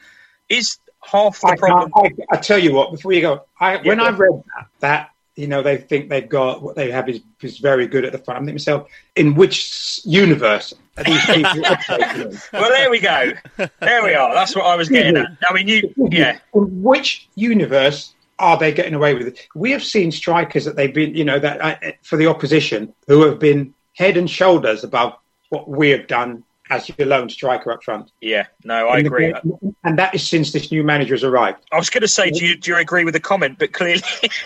Is 0.49 0.77
half 1.01 1.41
the 1.41 1.47
I, 1.47 1.55
problem? 1.55 1.91
I, 1.95 2.09
I 2.31 2.37
tell 2.37 2.59
you 2.59 2.73
what, 2.73 2.91
before 2.91 3.13
you 3.13 3.21
go, 3.21 3.45
I, 3.59 3.77
when 3.77 3.97
go 3.97 4.05
I 4.05 4.09
read 4.11 4.43
that, 4.55 4.67
that 4.81 5.09
you 5.35 5.47
know 5.47 5.61
they 5.61 5.77
think 5.77 6.09
they've 6.09 6.27
got 6.27 6.61
what 6.61 6.75
they 6.75 6.91
have 6.91 7.09
is, 7.09 7.21
is 7.41 7.57
very 7.57 7.87
good 7.87 8.05
at 8.05 8.11
the 8.11 8.17
front. 8.17 8.39
I'm 8.39 8.45
thinking 8.45 8.55
myself, 8.55 8.89
in 9.15 9.35
which 9.35 10.01
universe 10.05 10.73
are 10.97 11.03
these 11.03 11.25
people? 11.25 11.61
Well, 12.53 12.69
there 12.69 12.89
we 12.89 12.99
go. 12.99 13.33
There 13.57 14.03
we 14.03 14.13
are. 14.13 14.33
That's 14.33 14.55
what 14.55 14.65
I 14.65 14.75
was 14.75 14.89
getting 14.89 15.17
at. 15.17 15.27
I 15.49 15.53
mean, 15.53 15.67
you, 15.67 15.93
yeah, 16.11 16.39
In 16.53 16.83
which 16.83 17.27
universe 17.35 18.13
are 18.39 18.57
they 18.57 18.71
getting 18.71 18.93
away 18.93 19.13
with 19.13 19.27
it? 19.27 19.47
We 19.55 19.71
have 19.71 19.83
seen 19.83 20.11
strikers 20.11 20.65
that 20.65 20.75
they've 20.75 20.93
been, 20.93 21.15
you 21.15 21.25
know, 21.25 21.39
that 21.39 21.61
uh, 21.61 21.91
for 22.03 22.17
the 22.17 22.27
opposition 22.27 22.93
who 23.07 23.25
have 23.25 23.39
been 23.39 23.73
head 23.93 24.17
and 24.17 24.29
shoulders 24.29 24.83
above 24.83 25.13
what 25.49 25.69
we 25.69 25.89
have 25.89 26.07
done 26.07 26.43
as 26.69 26.89
your 26.97 27.07
lone 27.07 27.29
striker 27.29 27.71
up 27.71 27.83
front. 27.83 28.11
yeah. 28.21 28.47
No, 28.63 28.87
I 28.89 28.97
And 28.97 29.05
the- 29.05 29.09
agree. 29.09 29.33
And 29.83 29.99
that 29.99 30.15
is 30.15 30.27
since 30.27 30.51
this 30.51 30.71
new 30.71 30.83
manager 30.83 31.13
has 31.13 31.23
arrived. 31.23 31.63
I 31.71 31.77
was 31.77 31.89
going 31.89 32.01
to 32.01 32.07
say, 32.07 32.31
do 32.31 32.45
you 32.45 32.57
do 32.57 32.71
you 32.71 32.77
agree 32.77 33.03
with 33.03 33.13
the 33.13 33.19
comment? 33.19 33.59
But 33.59 33.71
clearly, 33.73 34.01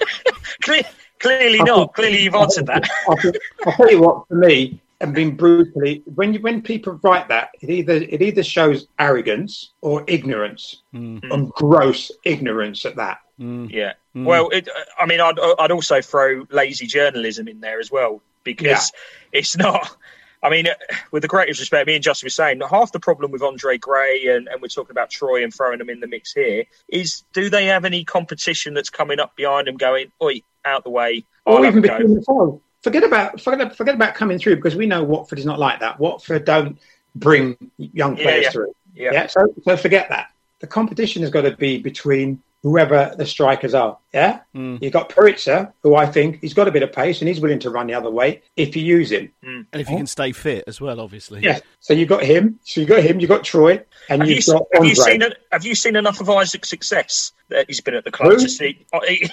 clear, 0.61 0.83
clearly 1.19 1.59
not. 1.63 1.93
Clearly, 1.93 2.23
you've 2.23 2.35
answered 2.35 2.67
that. 2.67 2.89
I 3.09 3.15
think- 3.15 3.37
I'll 3.65 3.73
tell 3.73 3.91
you 3.91 4.01
what, 4.01 4.27
for 4.27 4.35
me, 4.35 4.81
and 5.01 5.13
being 5.15 5.37
brutally, 5.37 6.03
when 6.15 6.33
you, 6.33 6.41
when 6.41 6.61
people 6.61 6.99
write 7.03 7.29
that, 7.29 7.51
it 7.61 7.69
either 7.69 7.93
it 7.93 8.21
either 8.21 8.43
shows 8.43 8.87
arrogance 8.99 9.71
or 9.81 10.03
ignorance, 10.07 10.81
mm. 10.93 11.21
and 11.31 11.49
gross 11.51 12.11
ignorance 12.25 12.85
at 12.85 12.97
that. 12.97 13.19
Mm. 13.39 13.71
Yeah. 13.71 13.93
Mm. 14.13 14.25
Well, 14.25 14.49
it, 14.49 14.67
I 14.99 15.05
mean, 15.05 15.21
I'd 15.21 15.39
I'd 15.57 15.71
also 15.71 16.01
throw 16.01 16.45
lazy 16.51 16.85
journalism 16.85 17.47
in 17.47 17.61
there 17.61 17.79
as 17.79 17.89
well 17.89 18.21
because 18.43 18.91
it's 19.31 19.55
not. 19.55 19.95
I 20.41 20.49
mean, 20.49 20.67
with 21.11 21.21
the 21.21 21.27
greatest 21.27 21.59
respect, 21.59 21.85
me 21.85 21.95
and 21.95 22.03
Justin 22.03 22.27
were 22.27 22.31
saying 22.31 22.61
half 22.69 22.91
the 22.91 22.99
problem 22.99 23.31
with 23.31 23.41
Andre 23.41 23.77
Gray 23.77 24.27
and, 24.27 24.47
and 24.47 24.61
we're 24.61 24.69
talking 24.69 24.91
about 24.91 25.09
Troy 25.09 25.43
and 25.43 25.53
throwing 25.53 25.79
them 25.79 25.89
in 25.89 25.99
the 25.99 26.07
mix 26.07 26.33
here 26.33 26.63
is 26.87 27.23
do 27.33 27.49
they 27.49 27.65
have 27.65 27.83
any 27.83 28.05
competition 28.05 28.73
that's 28.73 28.89
coming 28.89 29.19
up 29.19 29.35
behind 29.35 29.67
them 29.67 29.75
going, 29.75 30.11
oi, 30.21 30.41
out 30.63 30.83
the 30.83 30.89
way, 30.89 31.25
I'll 31.45 31.57
or 31.57 31.65
even 31.65 31.81
between 31.81 32.13
themselves. 32.13 32.61
Forget 32.81 33.03
about 33.03 33.41
forget, 33.41 33.75
forget 33.75 33.95
about 33.95 34.15
coming 34.15 34.39
through 34.39 34.55
because 34.55 34.75
we 34.75 34.85
know 34.85 35.03
Watford 35.03 35.39
is 35.39 35.45
not 35.45 35.59
like 35.59 35.81
that. 35.81 35.99
Watford 35.99 36.45
don't 36.45 36.79
bring 37.13 37.57
young 37.77 38.15
players 38.15 38.45
yeah. 38.45 38.51
through. 38.51 38.75
Yeah. 38.95 39.27
So 39.27 39.53
so 39.63 39.75
forget 39.75 40.09
that. 40.09 40.31
The 40.59 40.67
competition 40.67 41.21
has 41.23 41.31
got 41.31 41.41
to 41.41 41.55
be 41.55 41.79
between 41.79 42.41
whoever 42.63 43.13
the 43.17 43.25
strikers 43.25 43.73
are. 43.73 43.97
Yeah. 44.13 44.39
Mm. 44.55 44.81
You've 44.81 44.91
got 44.93 45.09
Perica, 45.09 45.71
who 45.81 45.95
I 45.95 46.05
think 46.05 46.41
he's 46.41 46.53
got 46.53 46.67
a 46.67 46.71
bit 46.71 46.83
of 46.83 46.91
pace 46.91 47.21
and 47.21 47.27
he's 47.27 47.39
willing 47.39 47.59
to 47.59 47.69
run 47.69 47.87
the 47.87 47.93
other 47.93 48.09
way 48.11 48.41
if 48.57 48.75
you 48.75 48.83
use 48.83 49.11
him. 49.11 49.31
Mm. 49.45 49.65
and 49.71 49.81
if 49.81 49.89
you 49.89 49.95
can 49.97 50.07
stay 50.07 50.31
fit 50.31 50.63
as 50.67 50.81
well, 50.81 50.99
obviously. 50.99 51.41
Yeah. 51.41 51.59
So 51.79 51.93
you've 51.93 52.09
got 52.09 52.23
him. 52.23 52.59
So 52.63 52.81
you've 52.81 52.89
got 52.89 53.01
him. 53.03 53.19
You've 53.19 53.29
got 53.29 53.43
Troy, 53.43 53.81
and 54.09 54.21
Have 54.21 54.29
you've 54.29 54.45
you, 54.45 54.53
got 54.53 54.67
have 54.73 54.81
Andre. 54.81 54.89
you 54.89 54.95
seen 54.95 55.21
it? 55.21 55.37
Have 55.51 55.65
you 55.65 55.75
seen 55.75 55.95
enough 55.95 56.19
of 56.19 56.29
Isaac 56.29 56.65
Success 56.65 57.31
that 57.49 57.65
he's 57.67 57.81
been 57.81 57.93
at 57.95 58.03
the 58.03 58.11
club 58.11 58.33
Who? 58.33 58.39
to 58.39 58.49
see 58.49 58.85
oh, 58.93 58.99
he- 59.07 59.29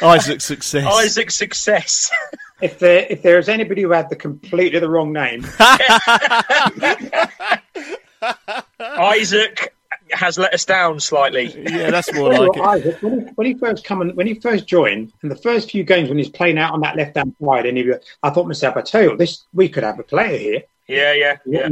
Isaac 0.02 0.40
Success. 0.40 0.86
Isaac 0.86 1.30
Success? 1.30 2.10
if 2.62 2.78
there 2.78 3.06
if 3.10 3.22
there 3.22 3.38
is 3.38 3.48
anybody 3.48 3.82
who 3.82 3.90
had 3.92 4.08
the 4.10 4.16
completely 4.16 4.78
the 4.80 4.88
wrong 4.88 5.12
name, 5.12 5.44
Isaac 8.80 9.74
has 10.12 10.38
let 10.38 10.54
us 10.54 10.64
down 10.64 11.00
slightly. 11.00 11.52
Yeah, 11.56 11.90
that's 11.90 12.12
more 12.14 12.30
like 12.32 12.56
what, 12.56 12.56
it. 12.56 12.86
Isaac, 12.86 13.02
when, 13.02 13.20
he, 13.20 13.26
when 13.34 13.46
he 13.46 13.54
first 13.54 13.84
come 13.84 14.00
and 14.00 14.16
when 14.16 14.26
he 14.26 14.34
first 14.34 14.66
joined, 14.66 15.12
in 15.22 15.28
the 15.28 15.36
first 15.36 15.70
few 15.70 15.84
games 15.84 16.08
when 16.08 16.18
he's 16.18 16.28
playing 16.28 16.58
out 16.58 16.72
on 16.72 16.80
that 16.80 16.96
left 16.96 17.16
hand 17.16 17.34
side, 17.42 17.66
and 17.66 17.78
he, 17.78 17.92
I 18.22 18.30
thought 18.30 18.42
to 18.42 18.48
myself, 18.48 18.76
I 18.76 18.82
tell 18.82 19.02
you, 19.02 19.16
this 19.16 19.44
we 19.52 19.68
could 19.68 19.84
have 19.84 19.98
a 19.98 20.04
player 20.04 20.38
here. 20.38 20.62
Yeah, 20.88 21.14
yeah, 21.14 21.36
yeah. 21.46 21.68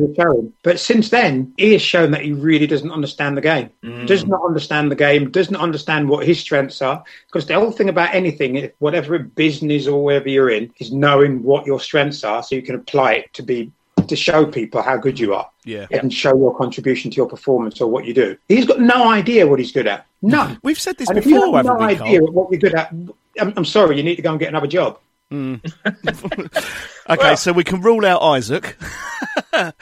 But 0.65 0.81
since 0.81 1.11
then, 1.11 1.55
he 1.57 1.73
has 1.73 1.83
shown 1.83 2.11
that 2.11 2.23
he 2.23 2.33
really 2.33 2.67
doesn't 2.67 2.91
understand 2.91 3.37
the 3.37 3.41
game. 3.41 3.71
Mm. 3.85 4.09
Does 4.09 4.27
not 4.27 4.43
understand 4.45 4.91
the 4.91 4.97
game. 4.97 5.31
Doesn't 5.31 5.55
understand 5.55 6.09
what 6.09 6.27
his 6.27 6.41
strengths 6.41 6.83
are. 6.83 7.05
Because 7.29 7.47
the 7.47 7.55
whole 7.55 7.71
thing 7.71 7.89
about 7.89 8.13
anything, 8.13 8.57
if- 8.57 8.73
whatever 8.81 9.19
business 9.21 9.87
or 9.87 10.03
wherever 10.03 10.29
you're 10.29 10.51
in, 10.51 10.73
is 10.79 10.93
knowing 10.93 11.45
what 11.45 11.65
your 11.65 11.79
strengths 11.79 12.25
are, 12.25 12.43
so 12.43 12.57
you 12.57 12.63
can 12.63 12.75
apply 12.75 13.13
it 13.15 13.33
to 13.35 13.43
be 13.45 13.71
to 14.09 14.17
show 14.17 14.47
people 14.47 14.83
how 14.83 14.97
good 14.97 15.19
you 15.19 15.35
are 15.35 15.49
Yeah. 15.65 15.87
and 15.91 16.13
show 16.13 16.37
your 16.37 16.57
contribution 16.57 17.11
to 17.11 17.17
your 17.17 17.29
performance 17.29 17.81
or 17.81 17.89
what 17.91 18.05
you 18.05 18.15
do. 18.15 18.37
He's 18.49 18.67
got 18.67 18.81
no 18.81 19.09
idea 19.11 19.47
what 19.47 19.59
he's 19.59 19.73
good 19.73 19.87
at. 19.87 20.07
None. 20.23 20.59
We've 20.63 20.79
said 20.81 20.97
this 20.99 21.09
And 21.09 21.19
if 21.19 21.27
you 21.27 21.35
before, 21.41 21.57
have 21.59 21.67
no 21.67 21.75
we, 21.77 21.85
idea 21.85 22.21
Carl? 22.21 22.33
what 22.33 22.51
you're 22.51 22.61
good 22.61 22.75
at, 22.75 22.91
I'm, 22.93 23.53
I'm 23.57 23.65
sorry, 23.65 23.97
you 23.97 24.03
need 24.03 24.17
to 24.17 24.23
go 24.23 24.31
and 24.31 24.39
get 24.41 24.49
another 24.49 24.67
job. 24.67 24.99
Okay, 27.07 27.23
Well- 27.23 27.37
so 27.37 27.53
we 27.53 27.65
can 27.65 27.83
rule 27.83 28.07
out 28.07 28.23
Isaac. 28.23 28.79
uh, 29.53 29.73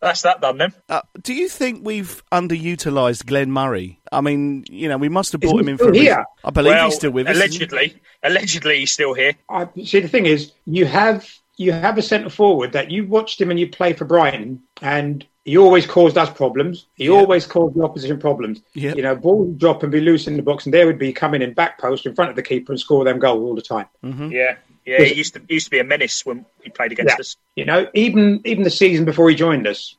That's 0.00 0.22
that 0.22 0.40
done 0.40 0.58
then. 0.58 0.72
uh, 0.88 1.00
do 1.22 1.34
you 1.34 1.48
think 1.48 1.84
we've 1.84 2.22
underutilised 2.30 3.26
Glenn 3.26 3.50
Murray? 3.50 3.98
I 4.12 4.20
mean, 4.20 4.64
you 4.70 4.88
know, 4.88 4.96
we 4.96 5.08
must 5.08 5.32
have 5.32 5.40
brought 5.40 5.60
him 5.60 5.68
in 5.68 5.76
for 5.76 5.84
still 5.92 5.96
a 5.96 6.00
reason. 6.00 6.24
I 6.44 6.50
believe 6.50 6.72
well, 6.74 6.84
he's 6.86 6.94
still 6.94 7.10
with 7.10 7.26
us. 7.26 7.34
allegedly, 7.36 8.00
allegedly 8.22 8.78
he's 8.78 8.92
still 8.92 9.12
here. 9.12 9.32
I 9.48 9.68
see. 9.84 10.00
The 10.00 10.08
thing 10.08 10.26
is, 10.26 10.52
you 10.66 10.86
have 10.86 11.28
you 11.60 11.72
have 11.72 11.98
a 11.98 12.02
centre 12.02 12.30
forward 12.30 12.72
that 12.72 12.90
you 12.90 13.06
watched 13.06 13.38
him 13.38 13.50
and 13.50 13.60
you 13.60 13.68
play 13.68 13.92
for 13.92 14.06
Brighton, 14.06 14.62
and 14.80 15.26
he 15.44 15.58
always 15.58 15.86
caused 15.86 16.16
us 16.16 16.30
problems. 16.30 16.86
He 16.94 17.10
always 17.10 17.46
caused 17.46 17.74
the 17.74 17.82
opposition 17.82 18.18
problems. 18.18 18.62
Yep. 18.74 18.96
You 18.96 19.02
know, 19.02 19.14
ball 19.14 19.44
would 19.44 19.58
drop 19.58 19.82
and 19.82 19.92
be 19.92 20.00
loose 20.00 20.26
in 20.26 20.36
the 20.38 20.42
box, 20.42 20.64
and 20.64 20.72
they 20.72 20.86
would 20.86 20.98
be 20.98 21.12
coming 21.12 21.42
in 21.42 21.52
back 21.52 21.78
post 21.78 22.06
in 22.06 22.14
front 22.14 22.30
of 22.30 22.36
the 22.36 22.42
keeper 22.42 22.72
and 22.72 22.80
score 22.80 23.04
them 23.04 23.18
goals 23.18 23.42
all 23.42 23.54
the 23.54 23.60
time. 23.60 23.86
Mm-hmm. 24.02 24.32
Yeah, 24.32 24.56
yeah. 24.86 25.02
He 25.02 25.14
used 25.14 25.34
to 25.34 25.42
he 25.48 25.54
used 25.54 25.66
to 25.66 25.70
be 25.70 25.80
a 25.80 25.84
menace 25.84 26.24
when 26.24 26.46
he 26.62 26.70
played 26.70 26.92
against 26.92 27.16
Yeah. 27.16 27.20
us. 27.20 27.36
You 27.56 27.66
know, 27.66 27.88
even 27.92 28.40
even 28.46 28.64
the 28.64 28.70
season 28.70 29.04
before 29.04 29.28
he 29.28 29.36
joined 29.36 29.66
us, 29.66 29.96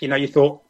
you 0.00 0.08
know, 0.08 0.16
you 0.16 0.28
thought 0.28 0.60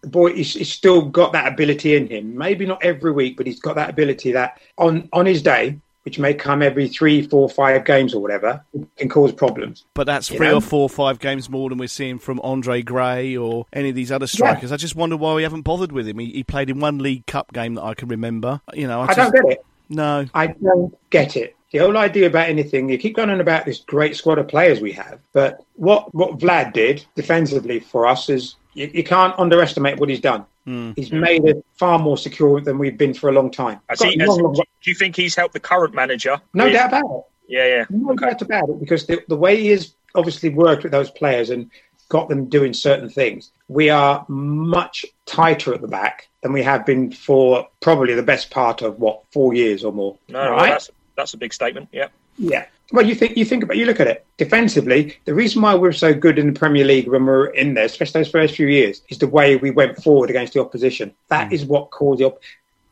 the 0.00 0.08
boy 0.08 0.32
he's, 0.32 0.54
he's 0.54 0.72
still 0.72 1.02
got 1.02 1.32
that 1.34 1.52
ability 1.52 1.94
in 1.94 2.06
him. 2.08 2.38
Maybe 2.38 2.64
not 2.64 2.82
every 2.82 3.12
week, 3.12 3.36
but 3.36 3.46
he's 3.46 3.60
got 3.60 3.76
that 3.76 3.90
ability 3.90 4.32
that 4.32 4.60
on 4.78 5.10
on 5.12 5.26
his 5.26 5.42
day, 5.42 5.78
which 6.04 6.18
may 6.18 6.34
come 6.34 6.62
every 6.62 6.88
three, 6.88 7.22
four, 7.26 7.48
five 7.48 7.84
games 7.84 8.14
or 8.14 8.20
whatever, 8.20 8.64
can 8.96 9.08
cause 9.08 9.32
problems. 9.32 9.84
But 9.94 10.04
that's 10.04 10.28
three 10.28 10.48
know? 10.48 10.56
or 10.56 10.60
four, 10.60 10.88
five 10.88 11.18
games 11.18 11.48
more 11.48 11.68
than 11.68 11.78
we're 11.78 11.88
seeing 11.88 12.18
from 12.18 12.40
Andre 12.42 12.82
Gray 12.82 13.36
or 13.36 13.66
any 13.72 13.90
of 13.90 13.94
these 13.94 14.10
other 14.10 14.26
strikers. 14.26 14.72
I 14.72 14.76
just 14.76 14.96
wonder 14.96 15.16
why 15.16 15.34
we 15.34 15.42
haven't 15.42 15.62
bothered 15.62 15.92
with 15.92 16.08
him. 16.08 16.18
He, 16.18 16.32
he 16.32 16.44
played 16.44 16.70
in 16.70 16.80
one 16.80 16.98
League 16.98 17.26
Cup 17.26 17.52
game 17.52 17.74
that 17.74 17.82
I 17.82 17.94
can 17.94 18.08
remember. 18.08 18.60
You 18.74 18.86
know, 18.88 19.00
I, 19.00 19.04
I 19.04 19.14
just, 19.14 19.16
don't 19.16 19.32
get 19.32 19.52
it. 19.52 19.64
No, 19.88 20.26
I 20.34 20.46
don't 20.48 21.10
get 21.10 21.36
it. 21.36 21.56
The 21.70 21.78
whole 21.78 21.96
idea 21.96 22.26
about 22.26 22.48
anything, 22.48 22.88
you 22.90 22.98
keep 22.98 23.16
going 23.16 23.30
on 23.30 23.40
about 23.40 23.64
this 23.64 23.80
great 23.80 24.16
squad 24.16 24.38
of 24.38 24.48
players 24.48 24.80
we 24.80 24.92
have, 24.92 25.20
but 25.32 25.64
what 25.76 26.14
what 26.14 26.38
Vlad 26.38 26.72
did 26.72 27.04
defensively 27.14 27.80
for 27.80 28.06
us 28.06 28.28
is 28.28 28.56
you, 28.74 28.90
you 28.92 29.04
can't 29.04 29.38
underestimate 29.38 29.98
what 29.98 30.08
he's 30.08 30.20
done. 30.20 30.44
Hmm. 30.64 30.92
He's 30.94 31.10
made 31.10 31.44
it 31.44 31.64
far 31.74 31.98
more 31.98 32.16
secure 32.16 32.60
than 32.60 32.78
we've 32.78 32.96
been 32.96 33.14
for 33.14 33.28
a 33.28 33.32
long 33.32 33.50
time. 33.50 33.80
Has 33.88 33.98
Got 33.98 34.12
he, 34.12 34.18
has, 34.20 34.28
long, 34.28 34.42
long- 34.42 34.54
do 34.54 34.90
you 34.90 34.94
think 34.94 35.16
he's 35.16 35.34
helped 35.34 35.54
the 35.54 35.60
current 35.60 35.94
manager? 35.94 36.40
no 36.54 36.64
with- 36.64 36.74
doubt 36.74 36.88
about 36.88 37.04
it. 37.04 37.22
Yeah, 37.48 37.66
yeah. 37.66 37.84
No 37.90 38.14
doubt 38.14 38.40
about 38.40 38.68
it, 38.70 38.80
because 38.80 39.06
the, 39.06 39.22
the 39.28 39.36
way 39.36 39.56
he 39.60 39.68
has 39.68 39.94
obviously 40.14 40.48
worked 40.50 40.84
with 40.84 40.92
those 40.92 41.10
players 41.10 41.50
and 41.50 41.70
got 42.08 42.28
them 42.28 42.48
doing 42.48 42.72
certain 42.72 43.08
things, 43.10 43.50
we 43.68 43.90
are 43.90 44.24
much 44.28 45.04
tighter 45.26 45.74
at 45.74 45.80
the 45.82 45.88
back 45.88 46.28
than 46.42 46.52
we 46.52 46.62
have 46.62 46.86
been 46.86 47.10
for 47.10 47.66
probably 47.80 48.14
the 48.14 48.22
best 48.22 48.50
part 48.50 48.80
of 48.82 48.98
what 49.00 49.22
four 49.32 49.52
years 49.54 49.84
or 49.84 49.92
more. 49.92 50.16
No, 50.28 50.40
All 50.40 50.56
well, 50.56 50.66
that's 50.66 50.90
that's 51.16 51.34
a 51.34 51.36
big 51.36 51.52
statement. 51.52 51.88
Yeah. 51.92 52.08
Yeah. 52.38 52.66
Well, 52.92 53.06
you 53.06 53.14
think 53.14 53.38
you 53.38 53.46
think 53.46 53.64
about 53.64 53.78
you 53.78 53.86
look 53.86 54.00
at 54.00 54.06
it 54.06 54.26
defensively. 54.36 55.16
The 55.24 55.32
reason 55.32 55.62
why 55.62 55.74
we're 55.74 55.92
so 55.92 56.12
good 56.12 56.38
in 56.38 56.52
the 56.52 56.58
Premier 56.58 56.84
League 56.84 57.08
when 57.08 57.24
we're 57.24 57.46
in 57.46 57.72
there, 57.72 57.86
especially 57.86 58.20
those 58.20 58.30
first 58.30 58.54
few 58.54 58.66
years, 58.66 59.00
is 59.08 59.16
the 59.16 59.26
way 59.26 59.56
we 59.56 59.70
went 59.70 60.02
forward 60.02 60.28
against 60.28 60.52
the 60.52 60.60
opposition. 60.60 61.14
That 61.28 61.48
hmm. 61.48 61.54
is 61.54 61.64
what 61.64 61.90
caused 61.90 62.20
the 62.20 62.26
op- 62.26 62.42